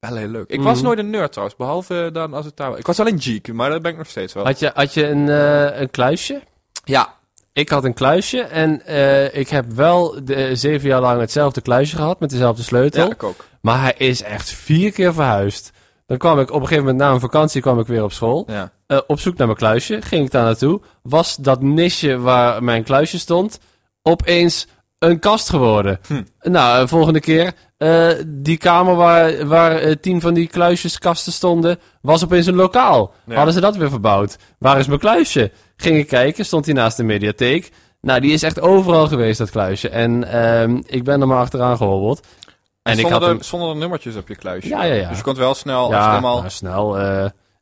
wel 0.00 0.16
heel 0.16 0.28
leuk. 0.28 0.50
Ik 0.50 0.60
was 0.62 0.76
Mhm. 0.76 0.84
nooit 0.86 0.98
een 0.98 1.10
nerd 1.10 1.30
trouwens, 1.32 1.58
behalve 1.58 2.10
dan 2.12 2.34
als 2.34 2.44
het 2.44 2.56
daar... 2.56 2.78
Ik 2.78 2.86
was 2.86 3.00
alleen 3.00 3.20
geek, 3.20 3.52
maar 3.52 3.70
dat 3.70 3.82
ben 3.82 3.90
ik 3.92 3.98
nog 3.98 4.06
steeds 4.06 4.32
wel. 4.32 4.44
Had 4.44 4.58
je, 4.58 4.70
had 4.74 4.94
je 4.94 5.06
een, 5.06 5.28
eh, 5.28 5.80
een 5.80 5.90
kluisje? 5.90 6.42
Ja. 6.84 7.14
Ik 7.52 7.68
had 7.68 7.84
een 7.84 7.94
kluisje 7.94 8.40
en 8.42 8.86
eh, 8.86 9.34
ik 9.34 9.48
heb 9.48 9.72
wel 9.72 10.24
de, 10.24 10.34
eh, 10.34 10.50
zeven 10.54 10.88
jaar 10.88 11.00
lang 11.00 11.20
hetzelfde 11.20 11.60
kluisje 11.60 11.96
gehad 11.96 12.20
met 12.20 12.30
dezelfde 12.30 12.62
sleutel. 12.62 13.04
Ja, 13.04 13.10
ik 13.12 13.22
ook. 13.22 13.44
Maar 13.60 13.80
hij 13.82 13.94
is 13.96 14.22
echt 14.22 14.50
vier 14.50 14.92
keer 14.92 15.14
verhuisd. 15.14 15.70
Dan 16.06 16.18
kwam 16.18 16.38
ik 16.40 16.48
op 16.48 16.54
een 16.60 16.66
gegeven 16.66 16.84
moment 16.84 17.02
na 17.02 17.10
een 17.12 17.20
vakantie 17.20 17.60
kwam 17.60 17.78
ik 17.80 17.86
weer 17.86 18.02
op 18.02 18.12
school. 18.12 18.44
Ja. 18.46 18.70
Eh, 18.86 18.98
op 19.06 19.20
zoek 19.20 19.36
naar 19.36 19.46
mijn 19.46 19.58
kluisje. 19.58 20.02
Ging 20.02 20.24
ik 20.24 20.30
daar 20.30 20.44
naartoe. 20.44 20.80
Was 21.02 21.36
dat 21.36 21.62
nisje 21.62 22.18
waar 22.18 22.62
mijn 22.62 22.84
kluisje 22.84 23.18
stond 23.18 23.58
opeens 24.02 24.66
een 25.00 25.18
kast 25.18 25.48
geworden. 25.48 25.98
Hm. 26.06 26.22
Nou, 26.42 26.82
eh, 26.82 26.88
volgende 26.88 27.20
keer. 27.20 27.52
eh, 27.78 28.08
die 28.26 28.56
kamer 28.56 28.94
waar, 28.94 29.46
waar 29.46 29.76
eh, 29.76 29.94
tien 30.00 30.20
van 30.20 30.34
die 30.34 30.46
kluisjeskasten 30.46 31.32
stonden, 31.32 31.78
was 32.02 32.24
opeens 32.24 32.46
een 32.46 32.54
lokaal. 32.54 33.12
Ja. 33.26 33.34
Hadden 33.34 33.54
ze 33.54 33.60
dat 33.60 33.76
weer 33.76 33.90
verbouwd? 33.90 34.36
Waar 34.58 34.78
is 34.78 34.86
mijn 34.86 34.98
kluisje? 35.00 35.50
Ging 35.76 35.98
ik 35.98 36.06
kijken, 36.06 36.44
stond 36.44 36.64
hij 36.64 36.74
naast 36.74 36.96
de 36.96 37.02
mediatheek. 37.02 37.70
Nou, 38.00 38.20
die 38.20 38.32
is 38.32 38.42
echt 38.42 38.60
overal 38.60 39.08
geweest, 39.08 39.38
dat 39.38 39.50
kluisje. 39.50 39.88
En 39.88 40.24
ehm, 40.32 40.80
ik 40.86 41.04
ben 41.04 41.20
er 41.20 41.26
maar 41.26 41.38
achteraan 41.38 41.76
gehobbeld. 41.76 42.20
En, 42.20 42.26
En 42.82 42.92
ik 42.92 42.98
stonden, 42.98 43.28
had 43.28 43.52
er, 43.52 43.70
er 43.70 43.76
nummertjes 43.76 44.16
op 44.16 44.28
je 44.28 44.36
kluisje? 44.36 44.68
Ja, 44.68 44.82
ja, 44.82 44.94
ja. 44.94 45.08
Dus 45.08 45.16
je 45.16 45.22
kon 45.22 45.34
wel 45.34 45.54
snel, 45.54 45.90
Ja, 45.90 46.08
helemaal... 46.08 46.36
nou, 46.36 46.50
snel. 46.50 46.98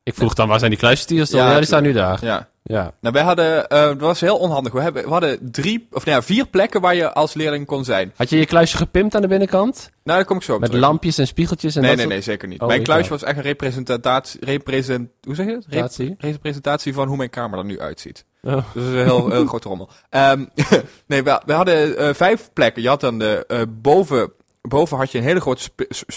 ik 0.03 0.14
vroeg 0.14 0.35
dan, 0.35 0.48
waar 0.48 0.59
zijn 0.59 0.70
die 0.70 0.81
kluisjes 0.81 1.07
die 1.07 1.20
er 1.20 1.27
stonden? 1.27 1.46
Ja, 1.46 1.53
Ja, 1.53 1.59
die 1.59 1.68
staan 1.68 1.83
nu 1.83 1.92
daar. 1.92 2.18
Ja. 2.24 2.48
Ja. 2.68 2.92
Nou, 3.00 3.14
wij 3.14 3.22
hadden, 3.22 3.68
eh 3.68 3.81
dat 3.87 4.00
was 4.00 4.20
heel 4.20 4.37
onhandig. 4.38 4.72
We, 4.72 4.81
hebben, 4.81 5.02
we 5.04 5.11
hadden 5.11 5.38
drie, 5.50 5.87
of 5.90 6.04
nou 6.04 6.16
ja, 6.16 6.22
vier 6.22 6.46
plekken 6.46 6.81
waar 6.81 6.94
je 6.94 7.12
als 7.12 7.35
leerling 7.35 7.66
kon 7.66 7.85
zijn. 7.85 8.12
Had 8.16 8.31
je 8.31 8.38
je 8.38 8.46
kluisje 8.46 8.76
gepimpt 8.76 9.14
aan 9.14 9.22
de 9.22 9.28
binnenkant? 9.28 9.90
Nou, 10.04 10.18
daar 10.18 10.24
kom 10.28 10.37
ik 10.37 10.42
zo 10.42 10.54
op 10.54 10.61
Met 10.61 10.68
terug. 10.70 10.85
lampjes 10.85 11.18
en 11.18 11.26
spiegeltjes 11.26 11.76
en 11.76 11.81
nee, 11.83 11.90
dat 11.90 11.98
nee, 11.98 12.07
soort 12.07 12.26
nee, 12.26 12.35
zeker 12.35 12.48
niet. 12.48 12.61
Oh, 12.61 12.68
mijn 12.68 12.83
kluisje 12.83 13.11
was 13.11 13.22
echt 13.22 13.37
een 13.37 13.42
representatie, 13.42 14.44
represent, 14.44 15.11
hoe 15.22 15.35
zeg 15.35 15.46
je 15.46 15.52
het? 15.52 15.64
Re- 15.68 15.70
situatie? 15.70 16.14
representatie 16.18 16.94
van 16.94 17.09
hoe 17.09 17.16
mijn 17.16 17.31
kamer 17.31 17.59
er 17.59 17.64
nu 17.64 17.81
uitziet. 17.81 18.24
Oh. 18.42 18.52
Dus 18.52 18.62
dat 18.74 18.83
is 18.83 18.88
een 18.88 19.04
heel, 19.04 19.31
heel 19.31 19.46
grote 19.52 19.68
rommel. 19.68 19.90
Ehm, 20.11 20.44
nee, 21.07 21.22
we, 21.22 21.40
we 21.46 21.52
hadden 21.52 21.96
eh, 21.96 22.14
vijf 22.14 22.50
plekken. 22.52 22.83
Je 22.83 22.88
had 22.88 23.00
dan 23.00 23.18
de, 23.18 23.44
eh, 23.48 23.61
boven, 23.68 24.33
boven 24.68 24.96
had 24.96 25.12
je 25.12 25.18
een 25.18 25.24
hele 25.24 25.40
grote 25.40 25.68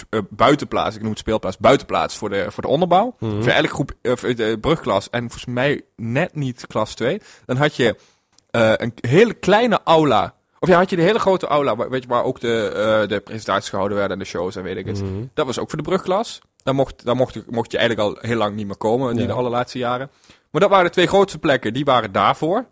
eh, 0.10 0.20
buitenplaats. 0.30 0.96
Ik 0.96 1.02
noem 1.02 1.10
het 1.10 1.20
speelplaats. 1.20 1.58
Buitenplaats 1.58 2.18
voor 2.18 2.30
de, 2.30 2.46
voor 2.52 2.64
de 2.64 2.70
onderbouw. 2.70 3.16
Mhm. 3.20 3.42
Voor 3.42 3.52
elke 3.52 3.68
groep, 3.70 3.92
voor 4.04 4.36
de 4.36 4.58
brugklas. 4.62 5.10
En 5.10 5.20
volgens 5.20 5.46
mij 5.46 5.82
net 5.96 6.36
niet 6.36 6.68
klas 6.68 6.94
2. 6.96 7.22
Dan 7.46 7.58
had 7.58 7.76
je 7.76 7.96
eh, 8.50 8.74
een 8.76 8.94
hele 9.02 9.34
kleine 9.34 9.80
aula. 9.84 10.34
Of 10.60 10.70
ja, 10.70 10.78
had 10.78 10.90
je 10.90 10.96
de 10.96 11.02
hele 11.02 11.20
grote 11.20 11.48
aula. 11.48 11.76
Waar, 11.76 11.90
weet 11.90 12.04
je, 12.04 12.10
waar 12.10 12.24
ook 12.24 12.40
de, 12.40 13.06
de 13.08 13.20
presentaties 13.20 13.70
gehouden 13.70 13.98
werden 13.98 14.18
en 14.18 14.24
de 14.24 14.30
shows 14.30 14.56
en 14.56 14.64
weet 14.64 14.78
ik 14.78 14.86
het. 14.86 15.02
Mhm. 15.04 15.24
Dat 15.34 15.46
was 15.46 15.60
ook 15.60 15.70
voor 15.70 15.78
de 15.78 15.84
brugklas. 15.84 16.42
Daar 16.64 16.76
mocht, 16.76 17.06
daar 17.06 17.16
mocht, 17.16 17.34
je- 17.34 17.44
mocht 17.50 17.72
je 17.72 17.78
eigenlijk 17.78 18.10
al 18.10 18.18
heel 18.30 18.38
lang 18.38 18.56
niet 18.56 18.68
meer 18.68 18.78
komen, 18.78 19.14
in 19.14 19.22
Ja. 19.22 19.26
de 19.28 19.34
allerlaatste 19.34 19.78
jaren. 19.78 20.10
Maar 20.52 20.62
dat 20.62 20.70
waren 20.70 20.86
de 20.86 20.92
twee 20.92 21.08
grootste 21.08 21.38
plekken, 21.40 21.74
die 21.74 21.86
waren 21.86 22.12
daarvoor. 22.12 22.66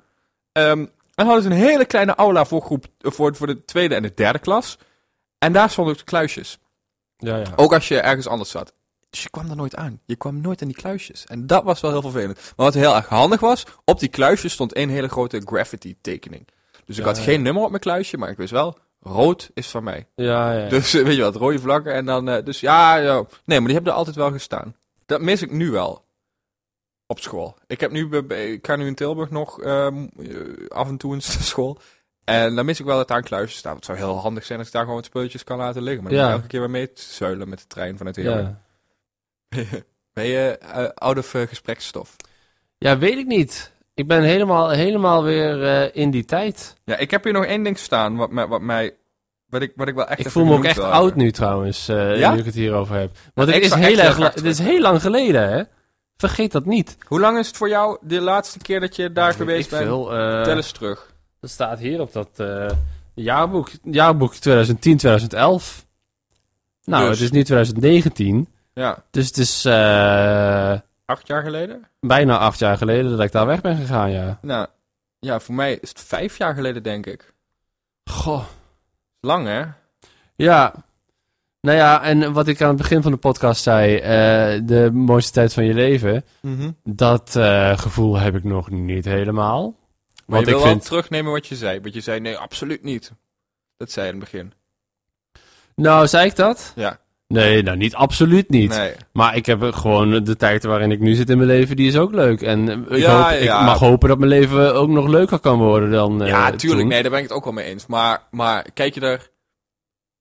Ehm, 0.51 0.85
en 1.15 1.25
hadden 1.25 1.43
ze 1.43 1.49
een 1.49 1.55
hele 1.55 1.85
kleine 1.85 2.15
aula 2.15 2.45
voor, 2.45 2.61
groep, 2.61 2.85
voor, 2.99 3.35
voor 3.35 3.47
de 3.47 3.65
tweede 3.65 3.95
en 3.95 4.01
de 4.01 4.11
derde 4.15 4.39
klas. 4.39 4.77
En 5.39 5.53
daar 5.53 5.69
stonden 5.69 5.93
ook 5.93 5.99
de 5.99 6.05
kluisjes. 6.05 6.59
Ja, 7.17 7.37
ja. 7.37 7.45
Ook 7.55 7.73
als 7.73 7.87
je 7.87 7.99
ergens 7.99 8.27
anders 8.27 8.49
zat. 8.49 8.73
Dus 9.09 9.23
je 9.23 9.29
kwam 9.29 9.47
daar 9.47 9.55
nooit 9.55 9.75
aan. 9.75 9.99
Je 10.05 10.15
kwam 10.15 10.41
nooit 10.41 10.61
aan 10.61 10.67
die 10.67 10.77
kluisjes. 10.77 11.25
En 11.25 11.47
dat 11.47 11.63
was 11.63 11.81
wel 11.81 11.91
heel 11.91 12.01
vervelend. 12.01 12.35
Maar 12.35 12.65
wat 12.65 12.73
heel 12.73 12.95
erg 12.95 13.07
handig 13.07 13.39
was, 13.39 13.63
op 13.85 13.99
die 13.99 14.09
kluisjes 14.09 14.53
stond 14.53 14.73
één 14.73 14.89
hele 14.89 15.07
grote 15.09 15.41
graffiti 15.45 15.95
tekening. 16.01 16.47
Dus 16.85 16.97
ik 16.97 17.01
Ja, 17.03 17.07
had 17.09 17.17
ja. 17.17 17.23
geen 17.23 17.41
nummer 17.41 17.63
op 17.63 17.69
mijn 17.69 17.81
kluisje, 17.81 18.17
maar 18.17 18.29
ik 18.29 18.37
wist 18.37 18.51
wel, 18.51 18.77
rood 19.01 19.49
is 19.53 19.67
van 19.67 19.83
mij. 19.83 20.07
Ja, 20.15 20.51
ja. 20.53 20.69
Dus 20.69 20.93
eh, 20.93 21.03
weet 21.03 21.15
je 21.15 21.21
wat, 21.21 21.35
rode 21.35 21.59
vlakken 21.59 21.93
en 21.93 22.05
dan... 22.05 22.29
eh, 22.29 22.45
dus 22.45 22.59
ja, 22.59 22.95
ja, 22.95 23.13
nee, 23.45 23.57
maar 23.57 23.65
die 23.67 23.73
hebben 23.75 23.91
er 23.91 23.97
altijd 23.97 24.15
wel 24.15 24.31
gestaan. 24.31 24.75
Dat 25.05 25.21
mis 25.21 25.41
ik 25.41 25.51
nu 25.51 25.71
wel. 25.71 26.05
Op 27.07 27.19
school. 27.19 27.55
Ik, 27.67 27.79
heb 27.79 27.91
nu, 27.91 28.17
ik 28.27 28.65
ga 28.67 28.75
nu 28.75 28.87
in 28.87 28.95
Tilburg 28.95 29.29
nog 29.29 29.61
ehm, 29.61 30.07
eh, 30.19 30.67
af 30.67 30.87
en 30.87 30.97
toe 30.97 31.13
in 31.13 31.21
school. 31.51 31.77
En 32.29 32.55
dan 32.55 32.65
mis 32.65 32.79
ik 32.79 32.85
wel 32.85 32.97
dat 32.97 33.07
daar 33.07 33.17
een 33.17 33.23
kluisje 33.23 33.57
staat. 33.57 33.75
Het 33.75 33.85
zou 33.85 33.97
heel 33.97 34.17
handig 34.17 34.45
zijn 34.45 34.59
als 34.59 34.67
ik 34.67 34.73
daar 34.73 34.81
gewoon 34.83 34.97
wat 34.97 35.05
spulletjes 35.07 35.43
kan 35.43 35.57
laten 35.57 35.81
liggen. 35.81 36.03
Maar 36.03 36.13
Ja. 36.13 36.31
elke 36.31 36.47
keer 36.47 36.59
weer 36.59 36.69
mee 36.69 36.93
te 36.93 37.01
zuilen 37.01 37.49
met 37.49 37.59
de 37.59 37.67
trein 37.67 37.97
vanuit 37.97 38.15
Heerlen. 38.15 38.61
ja. 39.49 39.63
Ben 40.13 40.25
je 40.25 40.59
out 40.95 41.17
of 41.17 41.33
eh, 41.33 41.41
gespreksstof? 41.47 42.15
ja, 42.77 42.97
weet 42.97 43.17
ik 43.17 43.25
niet. 43.27 43.71
Ik 43.93 44.07
ben 44.07 44.23
helemaal, 44.23 44.69
helemaal 44.69 45.23
weer 45.23 45.63
eh, 45.63 45.89
in 46.03 46.11
die 46.11 46.25
tijd. 46.25 46.75
Ja, 46.83 46.97
ik 46.97 47.11
heb 47.11 47.23
hier 47.23 47.33
nog 47.33 47.45
één 47.45 47.63
ding 47.63 47.77
staan 47.77 48.15
wat, 48.15 48.31
mij- 48.31 48.47
wat 48.47 48.61
mij... 48.61 48.93
Wat 49.49 49.61
ik, 49.61 49.71
wat 49.75 49.87
ik 49.87 49.95
wel 49.95 50.07
echt 50.07 50.19
Ik 50.19 50.29
voel 50.29 50.45
me 50.45 50.53
ook 50.55 50.63
echt 50.63 50.79
oud 50.79 51.03
hebben. 51.05 51.23
nu 51.23 51.31
trouwens, 51.31 51.85
Ja? 51.85 52.31
nu 52.33 52.39
ik 52.39 52.45
het 52.45 52.53
hierover 52.53 52.95
heb. 52.95 53.11
Want 53.33 53.53
het 53.53 53.63
is, 53.63 53.73
heel 53.73 53.97
erg, 53.97 54.17
het 54.17 54.43
is 54.45 54.59
lang 54.79 55.01
geleden, 55.01 55.49
hè? 55.49 55.63
Vergeet 56.17 56.51
dat 56.51 56.65
niet. 56.65 56.97
Hoe 57.07 57.19
lang 57.19 57.37
is 57.37 57.47
het 57.47 57.57
voor 57.57 57.69
jou 57.69 57.97
de 58.01 58.21
laatste 58.21 58.57
keer 58.59 58.79
dat 58.79 58.95
je 58.95 59.11
daar 59.11 59.33
geweest 59.33 59.69
bent? 59.69 59.83
veel, 59.83 60.05
Tel 60.43 60.55
eens 60.55 60.71
terug. 60.71 61.13
Dat 61.39 61.49
staat 61.49 61.79
hier 61.79 62.01
op 62.01 62.13
dat 62.13 62.29
eh, 62.35 62.69
jaarboek. 63.13 63.69
Jaarboek 63.83 64.33
2010, 64.35 64.97
2011. 64.97 65.85
Nou, 66.83 67.03
Dus. 67.09 67.15
het 67.19 67.25
is 67.25 67.31
nu 67.31 67.43
2019. 67.43 68.47
Ja, 68.73 69.03
Dus 69.11 69.27
het 69.27 69.37
is 69.37 69.65
eh, 69.65 70.79
acht 71.05 71.27
jaar 71.27 71.43
geleden? 71.43 71.87
bijna 71.99 72.37
acht 72.37 72.59
jaar 72.59 72.77
geleden 72.77 73.11
dat 73.11 73.19
ik 73.25 73.31
daar 73.31 73.45
weg 73.45 73.61
ben 73.61 73.75
gegaan, 73.75 74.11
ja. 74.11 74.39
Nou, 74.41 74.67
ja, 75.19 75.39
voor 75.39 75.55
mij 75.55 75.73
is 75.81 75.89
het 75.89 76.01
vijf 76.01 76.37
jaar 76.37 76.53
geleden, 76.55 76.83
denk 76.83 77.05
ik. 77.05 77.33
Goh. 78.11 78.43
Lang, 79.19 79.47
hè? 79.47 79.63
Ja. 80.35 80.73
Nou 81.61 81.77
ja, 81.77 82.03
en 82.03 82.33
wat 82.33 82.47
ik 82.47 82.61
aan 82.61 82.67
het 82.67 82.77
begin 82.77 83.01
van 83.01 83.11
de 83.11 83.17
podcast 83.17 83.63
zei, 83.63 83.95
eh, 83.95 84.61
de 84.67 84.89
mooiste 84.93 85.31
tijd 85.31 85.53
van 85.53 85.65
je 85.65 85.73
leven, 85.73 86.23
dat 86.83 87.35
eh, 87.35 87.77
gevoel 87.77 88.17
heb 88.19 88.35
ik 88.35 88.43
nog 88.43 88.69
niet 88.69 89.05
helemaal. 89.05 89.75
Maar 90.29 90.37
Want 90.37 90.45
je 90.45 90.51
wil 90.51 90.59
ik 90.59 90.65
wel 90.65 90.73
vind, 90.73 90.85
terugnemen 90.85 91.31
wat 91.31 91.47
je 91.47 91.55
zei. 91.55 91.79
Want 91.81 91.93
je 91.93 92.01
zei, 92.01 92.19
nee, 92.19 92.37
absoluut 92.37 92.83
niet. 92.83 93.11
Dat 93.77 93.91
zei 93.91 94.05
je 94.07 94.11
in 94.13 94.19
het 94.19 94.29
begin. 94.31 94.53
nou 95.75 96.07
zei 96.07 96.25
ik 96.27 96.35
dat? 96.35 96.73
Ja. 96.75 96.99
Nee, 97.27 97.63
nou 97.63 97.77
niet, 97.77 97.95
absoluut 97.95 98.49
niet. 98.49 98.69
Nee. 98.77 98.91
Maar 99.13 99.35
ik 99.35 99.45
heb 99.45 99.61
gewoon 99.73 100.23
de 100.23 100.35
tijd 100.35 100.63
waarin 100.63 100.91
ik 100.91 100.99
nu 100.99 101.13
zit 101.13 101.29
in 101.29 101.37
mijn 101.37 101.49
leven, 101.49 101.75
die 101.75 101.87
is 101.87 101.97
ook 101.97 102.11
leuk. 102.11 102.41
En 102.41 102.69
eh, 102.69 102.97
ik, 102.97 103.03
Ja, 103.03 103.15
hoop, 103.31 103.39
ja. 103.41 103.59
ik 103.59 103.65
mag 103.65 103.79
hopen 103.79 104.09
dat 104.09 104.17
mijn 104.17 104.29
leven 104.31 104.73
ook 104.75 104.89
nog 104.89 105.07
leuker 105.07 105.39
kan 105.39 105.57
worden 105.57 105.91
dan. 105.91 106.21
eh, 106.21 106.27
ja, 106.27 106.51
tuurlijk. 106.51 106.79
toen. 106.81 106.89
Nee, 106.89 107.01
daar 107.01 107.11
ben 107.11 107.19
ik 107.19 107.27
het 107.27 107.37
ook 107.37 107.43
wel 107.43 107.53
mee 107.53 107.65
eens. 107.65 107.85
Maar, 107.87 108.23
maar 108.31 108.65
kijk 108.73 108.93
je 108.93 109.01
er 109.01 109.29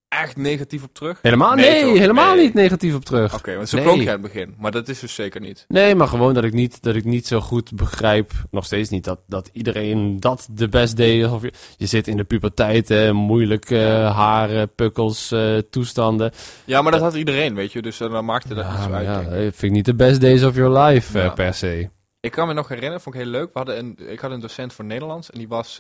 echt 0.09 0.37
negatief 0.37 0.83
op 0.83 0.95
terug? 0.95 1.19
Helemaal, 1.23 1.55
Nee, 1.55 1.71
nee, 1.71 1.83
toch? 1.83 1.99
helemaal 1.99 2.35
Nee. 2.35 2.45
niet 2.45 2.55
negatief 2.55 2.95
op 2.95 3.05
terug. 3.05 3.35
Oké, 3.35 3.57
want 3.57 3.69
zo 3.69 3.77
Nee. 3.77 3.85
klonk 3.85 4.01
je 4.01 4.07
aan 4.07 4.13
het 4.13 4.33
begin. 4.33 4.55
Maar 4.59 4.71
dat 4.71 4.89
is 4.89 4.99
dus 5.01 5.15
zeker 5.15 5.41
niet. 5.41 5.65
Nee, 5.69 5.95
maar 5.95 6.09
gewoon 6.09 6.35
dat 6.35 6.45
ik 6.45 6.53
niet, 6.53 6.83
dat 6.83 6.95
ik 6.95 7.05
niet 7.05 7.27
zo 7.27 7.41
goed 7.41 7.75
begrijp, 7.75 8.33
nog 8.51 8.65
steeds 8.65 8.89
niet, 8.91 9.05
dat, 9.05 9.21
dat 9.27 9.51
iedereen 9.53 10.21
dat 10.21 10.49
de 10.51 10.69
best 10.69 10.97
deed. 10.97 11.27
Of 11.31 11.43
je, 11.43 11.53
je 11.77 11.87
zit 11.87 12.09
in 12.09 12.17
de 12.17 12.25
puberteit, 12.25 12.89
hè, 12.89 13.13
moeilijk 13.13 13.71
eh, 13.71 14.17
haren, 14.17 14.75
pukkels, 14.75 15.31
eh, 15.33 15.57
toestanden. 15.71 16.33
Ja, 16.65 16.83
maar 16.83 16.93
dat 16.93 17.01
had 17.01 17.15
iedereen, 17.15 17.55
weet 17.55 17.73
je. 17.73 17.83
Dus 17.83 18.01
eh, 18.01 18.11
dan 18.11 18.25
maakte 18.25 18.55
dat 18.55 18.71
niet 18.71 18.85
Ja, 18.89 18.91
uit. 18.93 19.07
ja, 19.07 19.23
vind 19.31 19.63
ik 19.63 19.71
niet 19.71 19.85
de 19.85 19.95
best 19.95 20.21
days 20.21 20.45
of 20.45 20.55
your 20.57 20.79
life, 20.79 21.19
eh, 21.19 21.25
Ja. 21.25 21.31
per 21.31 21.55
se. 21.55 21.91
Ik 22.21 22.31
kan 22.31 22.47
me 22.47 22.53
nog 22.55 22.69
herinneren, 22.69 23.01
vond 23.01 23.15
ik 23.15 23.21
heel 23.23 23.31
leuk. 23.31 23.45
We 23.53 23.59
hadden 23.59 23.79
een, 23.79 23.99
ik 24.11 24.19
had 24.21 24.31
een 24.31 24.41
docent 24.41 24.73
voor 24.73 24.85
Nederlands 24.85 25.31
en 25.31 25.39
die 25.39 25.49
was 25.49 25.79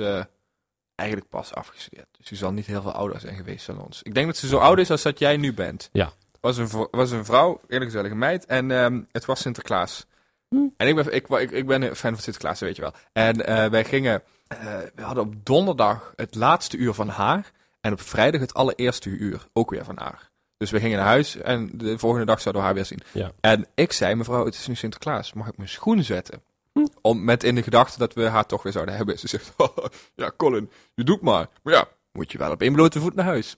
eigenlijk 0.99 1.31
pas 1.31 1.55
afgestudeerd. 1.55 2.07
Dus 2.19 2.27
die 2.27 2.39
zal 2.39 2.53
niet 2.53 2.67
heel 2.67 2.83
veel 2.83 2.93
ouder 2.93 3.21
zijn 3.21 3.37
geweest 3.37 3.67
dan 3.67 3.81
ons. 3.81 4.03
Ik 4.03 4.15
denk 4.15 4.27
dat 4.27 4.37
ze 4.37 4.47
zo 4.47 4.59
oud 4.59 4.79
is 4.79 4.91
als 4.91 5.03
dat 5.03 5.19
jij 5.19 5.37
nu 5.37 5.55
bent. 5.55 5.89
Ja. 5.93 6.13
Was 6.41 6.57
een, 6.57 6.89
was 6.91 7.11
een 7.11 7.25
vrouw, 7.25 7.61
eerlijk 7.69 7.91
gezellige 7.91 8.15
meid. 8.15 8.47
En 8.47 8.71
ehm, 8.71 9.03
het 9.13 9.25
was 9.25 9.41
Sinterklaas. 9.41 10.07
Hm. 10.49 10.57
En 10.77 10.89
ik 10.89 10.95
ben, 10.95 11.15
ik, 11.15 11.29
ik, 11.29 11.51
ik 11.51 11.67
ben 11.67 11.83
een 11.83 11.97
fan 11.97 12.13
van 12.13 12.23
Sinterklaas, 12.23 12.61
weet 12.61 12.77
je 12.77 12.83
wel. 12.83 12.93
En 13.13 13.47
eh, 13.47 13.71
wij 13.71 13.85
gingen, 13.85 14.23
eh, 14.47 14.59
we 14.95 15.03
hadden 15.03 15.25
op 15.25 15.35
donderdag 15.45 16.13
het 16.17 16.35
laatste 16.35 16.77
uur 16.77 16.95
van 16.95 17.09
haar. 17.09 17.51
En 17.81 17.93
op 17.93 18.01
vrijdag 18.01 18.41
het 18.41 18.55
allereerste 18.55 19.09
uur 19.09 19.47
ook 19.53 19.71
weer 19.71 19.85
van 19.85 19.99
haar. 19.99 20.31
Dus 20.57 20.71
we 20.71 20.81
gingen 20.81 20.99
naar 20.99 21.07
huis 21.07 21.37
en 21.37 21.71
de 21.75 21.99
volgende 21.99 22.27
dag 22.27 22.41
zouden 22.41 22.63
we 22.63 22.69
haar 22.69 22.77
weer 22.77 22.87
zien. 22.87 23.03
Ja. 23.13 23.33
En 23.41 23.67
ik 23.75 23.93
zei, 23.93 24.15
mevrouw, 24.15 24.45
het 24.45 24.55
is 24.55 24.67
nu 24.67 24.75
Sinterklaas. 24.75 25.33
Mag 25.33 25.49
ik 25.49 25.57
mijn 25.57 25.69
schoen 25.69 26.03
zetten? 26.03 26.43
Hm. 26.79 26.87
Om, 27.01 27.25
met 27.25 27.45
in 27.45 27.55
de 27.55 27.63
gedachte 27.63 27.99
dat 27.99 28.15
we 28.15 28.25
haar 28.25 28.47
toch 28.47 28.63
weer 28.63 28.73
zouden 28.73 28.97
hebben. 28.97 29.19
Ze 29.19 29.29
zegt, 29.29 29.53
ja 30.15 30.33
Colin, 30.37 30.71
je 30.95 31.05
doet 31.05 31.21
maar. 31.21 31.49
Maar 31.63 31.75
ja, 31.75 31.89
moet 32.13 32.33
je 32.33 32.39
wel 32.39 32.51
op 32.51 32.63
één 32.63 32.73
blote 32.73 33.01
voet 33.01 33.15
naar 33.15 33.25
huis. 33.25 33.57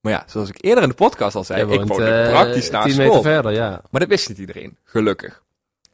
Maar 0.00 0.12
ja, 0.12 0.24
zoals 0.26 0.48
ik 0.48 0.64
eerder 0.64 0.82
in 0.82 0.88
de 0.88 0.94
podcast 0.94 1.36
al 1.36 1.44
zei, 1.44 1.72
ik 1.72 1.88
woonde 1.88 2.22
eh, 2.22 2.30
praktisch 2.30 2.70
naast 2.70 2.84
10 2.84 2.94
school. 2.94 3.06
meter 3.06 3.22
verder, 3.22 3.52
ja. 3.52 3.82
Maar 3.90 4.00
dat 4.00 4.08
wist 4.08 4.28
niet 4.28 4.38
iedereen, 4.38 4.78
gelukkig. 4.84 5.42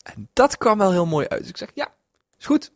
En 0.02 0.28
dat 0.32 0.58
kwam 0.58 0.78
wel 0.78 0.90
heel 0.90 1.06
mooi 1.06 1.26
uit. 1.28 1.40
Dus 1.40 1.50
ik 1.50 1.56
zeg, 1.56 1.70
ja, 1.74 1.94
is 2.38 2.46
goed. 2.46 2.72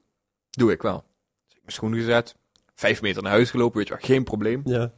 Doe 0.50 0.72
ik 0.72 0.82
wel. 0.82 0.96
Dus 0.96 1.04
ik 1.46 1.52
heb 1.54 1.62
mijn 1.62 1.72
schoenen 1.72 1.98
gezet, 1.98 2.36
vijf 2.74 3.02
meter 3.02 3.22
naar 3.22 3.32
huis 3.32 3.50
gelopen, 3.50 3.78
weet 3.78 3.88
je 3.88 3.94
wel, 3.94 4.02
geen 4.02 4.24
probleem. 4.24 4.62
ja. 4.64 4.92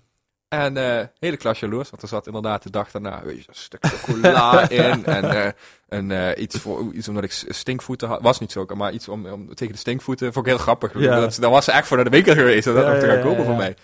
En 0.63 0.77
eh 0.77 1.07
hele 1.19 1.37
klas 1.37 1.61
jaloers, 1.61 1.91
want 1.91 2.03
er 2.03 2.09
zat 2.09 2.27
inderdaad 2.27 2.63
de 2.63 2.71
dag 2.71 2.91
daarna 2.91 3.23
weet 3.23 3.37
je, 3.43 3.49
een 3.49 3.55
stuk 3.55 3.87
chocola 3.87 4.69
in. 4.69 5.05
En, 5.07 5.25
eh, 5.25 5.51
en 5.89 6.11
eh, 6.35 6.43
iets, 6.43 6.59
voor, 6.59 6.93
iets 6.93 7.09
omdat 7.09 7.25
ik 7.25 7.33
stinkvoeten 7.49 8.09
had. 8.09 8.21
Was 8.23 8.41
niet 8.41 8.53
zo, 8.53 8.67
maar 8.75 8.93
iets 8.93 9.09
om, 9.09 9.27
om 9.27 9.55
tegen 9.55 9.73
de 9.73 9.79
stinkvoeten. 9.79 10.33
Vond 10.33 10.47
ik 10.47 10.53
heel 10.53 10.61
grappig. 10.63 10.99
Ja. 10.99 11.21
Dat, 11.21 11.37
dan 11.41 11.51
was 11.51 11.65
ze 11.65 11.73
echt 11.73 11.87
voor 11.87 11.97
naar 11.97 12.05
de 12.07 12.11
winkel 12.13 12.35
geweest 12.35 12.67
om 12.67 12.75
dat 12.75 12.85
Ja, 12.85 12.91
nog 12.91 13.01
te 13.01 13.07
gaan 13.07 13.21
kopen 13.23 13.45
voor 13.45 13.57
mij. 13.57 13.77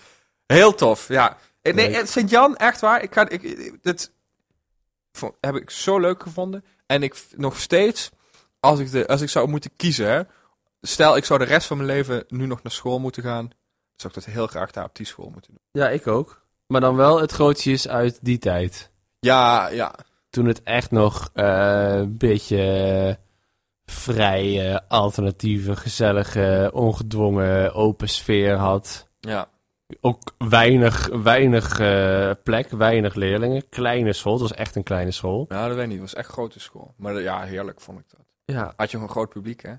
Heel 0.46 0.74
tof, 0.74 1.08
ja. 1.08 1.36
Eh, 1.62 1.74
Nee, 1.74 2.06
Sint-Jan, 2.06 2.56
echt 2.56 2.80
waar. 2.80 3.02
Ik 3.02 3.12
ga, 3.14 3.28
ik, 3.28 3.42
ik- 3.42 3.78
dit 3.82 4.12
vond- 5.12 5.34
heb 5.40 5.54
ik 5.56 5.70
zo 5.70 5.98
leuk 5.98 6.22
gevonden. 6.22 6.64
En 6.86 7.02
ik 7.02 7.24
nog 7.36 7.58
steeds, 7.60 8.10
als 8.60 8.78
ik, 8.78 8.90
de, 8.90 9.06
als 9.06 9.20
ik 9.20 9.28
zou 9.28 9.48
moeten 9.48 9.70
kiezen, 9.76 10.06
hè, 10.10 10.22
stel 10.80 11.16
ik 11.16 11.24
zou 11.24 11.38
de 11.38 11.44
rest 11.44 11.66
van 11.66 11.76
mijn 11.76 11.88
leven 11.88 12.24
nu 12.28 12.46
nog 12.46 12.62
naar 12.62 12.72
school 12.72 12.98
moeten 12.98 13.22
gaan, 13.22 13.50
zou 13.96 14.12
ik 14.16 14.24
dat 14.24 14.34
heel 14.34 14.46
graag 14.46 14.70
daar 14.70 14.84
op 14.84 14.96
die 14.96 15.06
school 15.06 15.30
moeten 15.32 15.52
doen. 15.54 15.82
ja, 15.82 15.88
ik 15.88 16.06
ook. 16.06 16.42
Maar 16.70 16.80
dan 16.80 16.96
wel 16.96 17.20
het 17.20 17.32
grootjes 17.32 17.88
uit 17.88 18.18
die 18.22 18.38
tijd. 18.38 18.90
Ja, 19.18 19.68
ja. 19.68 19.94
Toen 20.28 20.46
het 20.46 20.62
echt 20.62 20.90
nog 20.90 21.30
eh, 21.34 21.94
een 21.94 22.18
beetje 22.18 23.18
vrije, 23.84 24.88
alternatieve, 24.88 25.76
gezellige, 25.76 26.70
ongedwongen, 26.74 27.74
open 27.74 28.08
sfeer 28.08 28.56
had. 28.56 29.08
Ja. 29.20 29.48
Ook 30.00 30.34
weinig, 30.38 31.08
weinig 31.22 31.78
eh, 31.78 32.30
plek, 32.42 32.70
weinig 32.70 33.14
leerlingen. 33.14 33.68
Kleine 33.68 34.12
school, 34.12 34.32
het 34.32 34.42
was 34.42 34.54
echt 34.54 34.76
een 34.76 34.82
kleine 34.82 35.10
school. 35.10 35.46
Ja, 35.48 35.66
dat 35.66 35.74
weet 35.76 35.84
ik 35.84 35.90
niet. 35.90 36.00
Het 36.00 36.10
was 36.10 36.14
echt 36.14 36.28
een 36.28 36.34
grote 36.34 36.60
school. 36.60 36.94
Maar 36.96 37.20
ja, 37.20 37.40
heerlijk 37.42 37.80
vond 37.80 37.98
ik 37.98 38.04
dat. 38.08 38.20
Ja, 38.44 38.72
Had 38.76 38.90
je 38.90 38.98
een 38.98 39.08
groot 39.08 39.28
publiek, 39.28 39.62
hè? 39.62 39.74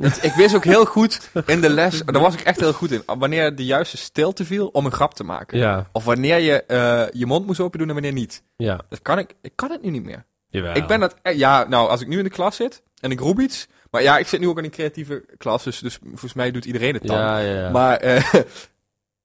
Het- 0.00 0.24
ik 0.24 0.32
wist 0.32 0.54
ook 0.54 0.64
heel 0.64 0.84
goed 0.84 1.30
in 1.46 1.60
de 1.60 1.68
les, 1.70 2.02
daar 2.04 2.22
was 2.22 2.34
ik 2.34 2.40
echt 2.40 2.60
heel 2.60 2.72
goed 2.72 2.90
in, 2.90 3.02
wanneer 3.06 3.56
de 3.56 3.64
juiste 3.64 3.96
stilte 3.96 4.44
viel 4.44 4.66
om 4.66 4.84
een 4.86 4.92
grap 4.92 5.14
te 5.14 5.24
maken. 5.24 5.58
ja, 5.58 5.86
Of 5.92 6.04
wanneer 6.04 6.38
je 6.38 6.62
eh, 6.64 7.02
je 7.12 7.26
mond 7.26 7.46
moest 7.46 7.60
open 7.60 7.78
doen 7.78 7.88
en 7.88 7.94
wanneer 7.94 8.12
niet. 8.12 8.42
ja. 8.56 8.80
Dat 8.88 9.02
kan 9.02 9.18
ik, 9.18 9.34
ik 9.42 9.52
kan 9.54 9.70
het 9.70 9.82
nu 9.82 9.90
niet 9.90 10.04
meer. 10.04 10.24
Jawel. 10.46 10.74
Ik 10.76 10.86
ben 10.86 11.00
dat, 11.00 11.14
eh, 11.22 11.36
ja, 11.38 11.66
nou, 11.68 11.88
als 11.88 12.00
ik 12.00 12.08
nu 12.08 12.18
in 12.18 12.24
de 12.24 12.30
klas 12.30 12.56
zit 12.56 12.82
en 13.00 13.10
ik 13.10 13.20
roep 13.20 13.40
iets, 13.40 13.66
maar 13.90 14.02
ja, 14.02 14.18
ik 14.18 14.26
zit 14.26 14.40
nu 14.40 14.48
ook 14.48 14.58
in 14.58 14.64
een 14.64 14.70
creatieve 14.70 15.24
klas, 15.38 15.62
dus, 15.64 15.78
dus 15.78 15.98
volgens 16.02 16.32
mij 16.32 16.50
doet 16.50 16.64
iedereen 16.64 16.94
het 16.94 17.06
dan. 17.06 17.16
Ja, 17.18 17.38
ja, 17.38 17.54
ja. 17.60 17.70
Maar 17.70 17.96
eh, 17.96 18.34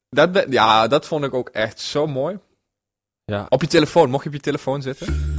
dat, 0.10 0.32
ben- 0.32 0.52
ja, 0.52 0.88
dat 0.88 1.06
vond 1.06 1.24
ik 1.24 1.34
ook 1.34 1.50
echt 1.50 1.80
zo 1.80 2.08
mooi. 2.08 2.38
ja. 3.26 3.46
Op 3.50 3.62
je 3.62 3.68
telefoon, 3.68 4.10
mocht 4.10 4.24
je 4.24 4.30
op 4.30 4.36
je 4.36 4.42
telefoon 4.42 4.82
zitten. 4.82 5.34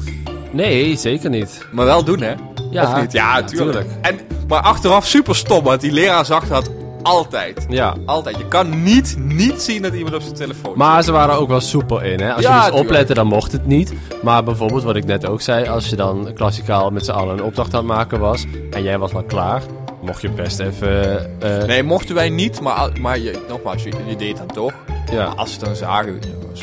Nee, 0.53 0.97
zeker 0.97 1.31
niet. 1.31 1.67
Maar 1.73 1.85
wel 1.85 2.05
doen, 2.05 2.21
hè? 2.21 2.35
Ja, 2.77 2.93
of 2.95 3.01
niet? 3.01 3.13
Ja, 3.13 3.37
ja, 3.39 3.45
tuurlijk. 3.45 3.73
tuurlijk. 3.79 4.07
En, 4.07 4.19
maar 4.49 4.61
achteraf 4.63 5.07
super 5.07 5.37
stom, 5.37 5.65
want 5.65 5.81
die 5.81 5.93
leraar 5.93 6.25
zag 6.25 6.49
dat 6.49 6.71
altijd. 7.03 7.67
Ja. 7.69 7.95
Altijd. 8.07 8.37
Je 8.37 8.49
kan 8.49 8.83
niet, 8.83 9.17
niet 9.19 9.63
zien 9.63 9.83
dat 9.83 9.95
iemand 9.95 10.15
op 10.15 10.23
zijn 10.23 10.35
telefoon 10.35 10.73
Maar 10.77 11.03
ze 11.03 11.13
waren 11.13 11.35
ook 11.39 11.49
wel 11.49 11.61
soepel 11.61 12.01
in, 12.01 12.21
hè. 12.21 12.33
Als 12.33 12.43
Ja, 12.43 12.51
je 12.51 12.57
dus 12.57 12.65
tuurlijk. 12.65 12.85
oplette, 12.89 13.15
dan 13.15 13.27
mocht 13.27 13.53
het 13.53 13.67
niet. 13.67 13.93
Maar 14.23 14.45
bijvoorbeeld, 14.45 14.83
wat 14.83 14.97
ik 14.97 15.05
net 15.05 15.27
ook 15.27 15.41
zei, 15.41 15.69
als 15.69 15.89
je 15.89 15.97
dan 15.97 16.31
klassikaal 16.35 16.91
met 16.91 17.05
z'n 17.05 17.11
allen 17.11 17.39
een 17.39 17.45
opdracht 17.45 17.75
aan 17.75 17.79
het 17.79 17.89
maken 17.97 18.21
was... 18.21 18.45
en 18.71 18.83
jij 18.83 18.99
was 18.99 19.15
al 19.15 19.23
klaar, 19.23 19.63
mocht 20.03 20.23
je 20.23 20.31
best 20.31 20.59
even... 20.61 21.19
eh, 21.41 21.65
Nee, 21.67 21.83
mochten 21.83 22.15
wij 22.15 22.29
niet, 22.29 22.61
maar, 22.61 22.89
maar 23.01 23.19
je, 23.19 23.45
nogmaals, 23.49 23.83
je, 23.83 23.93
je 24.07 24.17
deed 24.17 24.37
dan 24.37 24.47
toch. 24.47 24.73
ja. 25.13 25.27
Maar 25.27 25.37
als 25.37 25.49
ze 25.53 25.57
het 25.57 25.65
dan 25.65 25.77
zagen... 25.77 26.13
ja, 26.21 26.47
was 26.51 26.61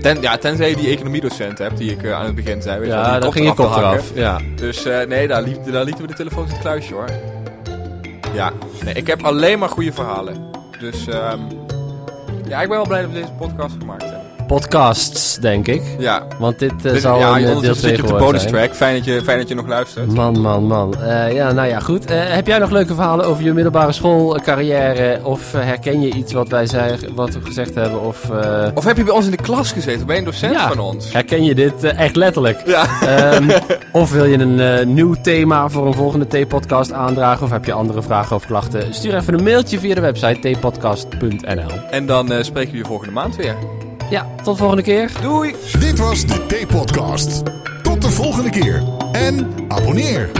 Ten, 0.00 0.20
ja, 0.20 0.36
tenzij 0.36 0.68
je 0.68 0.76
die 0.76 0.88
economiedocent 0.88 1.58
hebt, 1.58 1.78
die 1.78 1.90
ik 1.90 2.02
eh, 2.02 2.12
aan 2.12 2.24
het 2.24 2.34
begin 2.34 2.62
zei. 2.62 2.78
Weet 2.78 2.88
Ja, 2.88 3.18
kop 3.18 3.32
ging 3.32 3.46
je 3.46 3.54
kop 3.54 3.76
eraf. 3.76 4.10
Ja. 4.14 4.40
Dus 4.54 4.84
eh, 4.84 5.06
nee, 5.06 5.28
daar, 5.28 5.42
liep, 5.42 5.72
daar 5.72 5.84
lieten 5.84 6.02
we 6.02 6.08
de 6.08 6.16
telefoons 6.16 6.46
in 6.48 6.52
het 6.52 6.62
kluisje 6.62 6.94
hoor. 6.94 7.10
Ja, 8.34 8.52
nee, 8.84 8.94
ik 8.94 9.06
heb 9.06 9.24
alleen 9.24 9.58
maar 9.58 9.68
goede 9.68 9.92
verhalen. 9.92 10.50
Dus 10.80 11.06
ehm, 11.06 11.40
ja, 12.48 12.62
ik 12.62 12.68
ben 12.68 12.76
wel 12.76 12.86
blij 12.86 13.00
dat 13.02 13.10
we 13.10 13.20
deze 13.20 13.32
podcast 13.32 13.74
gemaakt 13.78 14.02
hebben. 14.02 14.15
Podcasts, 14.46 15.38
denk 15.38 15.66
ik. 15.68 15.82
Ja, 15.98 16.22
Want 16.38 16.58
dit 16.58 16.72
eh, 16.84 16.92
dit, 16.92 17.00
zal 17.02 17.18
ja 17.18 17.28
een 17.28 17.34
eh, 17.34 17.40
deel 17.40 17.54
ondertussen 17.54 17.82
2 17.86 17.96
zit 17.96 18.06
je 18.06 18.12
op 18.12 18.18
de 18.18 18.24
bonus 18.24 18.40
zijn. 18.42 18.54
track. 18.54 18.74
Fijn 18.74 18.94
dat 18.96 19.04
je, 19.04 19.20
fijn 19.24 19.38
dat 19.38 19.48
je 19.48 19.54
nog 19.54 19.66
luistert. 19.66 20.14
Man, 20.14 20.40
man, 20.40 20.64
man. 20.64 20.94
Eh, 21.02 21.32
ja, 21.34 21.52
nou 21.52 21.68
ja, 21.68 21.80
goed. 21.80 22.04
Heb 22.08 22.46
jij 22.46 22.58
nog 22.58 22.70
leuke 22.70 22.94
verhalen 22.94 23.26
over 23.26 23.44
je 23.44 23.52
middelbare 23.52 23.92
schoolcarrière? 23.92 25.20
Of 25.22 25.52
herken 25.52 26.00
je 26.00 26.12
iets 26.12 26.32
wat 26.32 26.48
wij 26.48 26.66
zei, 26.66 26.96
wat 27.14 27.32
we 27.34 27.40
gezegd 27.44 27.74
hebben? 27.74 28.02
Of 28.02 28.30
Of 28.74 28.84
heb 28.84 28.96
je 28.96 29.04
bij 29.04 29.14
ons 29.14 29.24
in 29.24 29.30
de 29.30 29.36
klas 29.42 29.72
gezeten? 29.72 30.06
Ben 30.06 30.14
je 30.14 30.20
een 30.20 30.26
docent 30.26 30.52
Ja. 30.52 30.68
van 30.68 30.78
ons? 30.78 31.12
herken 31.12 31.44
je 31.44 31.54
dit 31.54 31.84
echt 31.84 32.16
letterlijk? 32.16 32.62
Ja. 32.66 32.86
Ehm, 33.00 33.50
of 33.92 34.12
wil 34.12 34.24
je 34.24 34.38
een 34.38 34.94
nieuw 34.94 35.14
thema 35.22 35.68
voor 35.68 35.86
een 35.86 35.94
volgende 35.94 36.26
T-podcast 36.44 36.92
aandragen? 36.92 37.44
Of 37.44 37.50
heb 37.50 37.64
je 37.64 37.72
andere 37.72 38.02
vragen 38.02 38.36
of 38.36 38.46
klachten? 38.46 38.94
Stuur 38.94 39.14
even 39.14 39.34
een 39.34 39.42
mailtje 39.44 39.78
via 39.78 39.94
de 39.94 40.00
website 40.00 40.50
tpodcast.nl. 40.52 41.70
En 41.90 42.06
dan 42.06 42.44
spreken 42.44 42.72
we 42.72 42.78
je 42.78 42.84
volgende 42.84 43.12
maand 43.12 43.36
weer. 43.36 43.54
Ja, 44.10 44.26
tot 44.42 44.56
volgende 44.56 44.82
keer. 44.82 45.10
Doei! 45.20 45.54
Dit 45.78 45.98
was 45.98 46.26
de 46.26 46.46
T-podcast. 46.46 47.42
Tot 47.82 48.02
de 48.02 48.10
volgende 48.10 48.50
keer. 48.50 48.82
En 49.12 49.50
abonneer. 49.68 50.30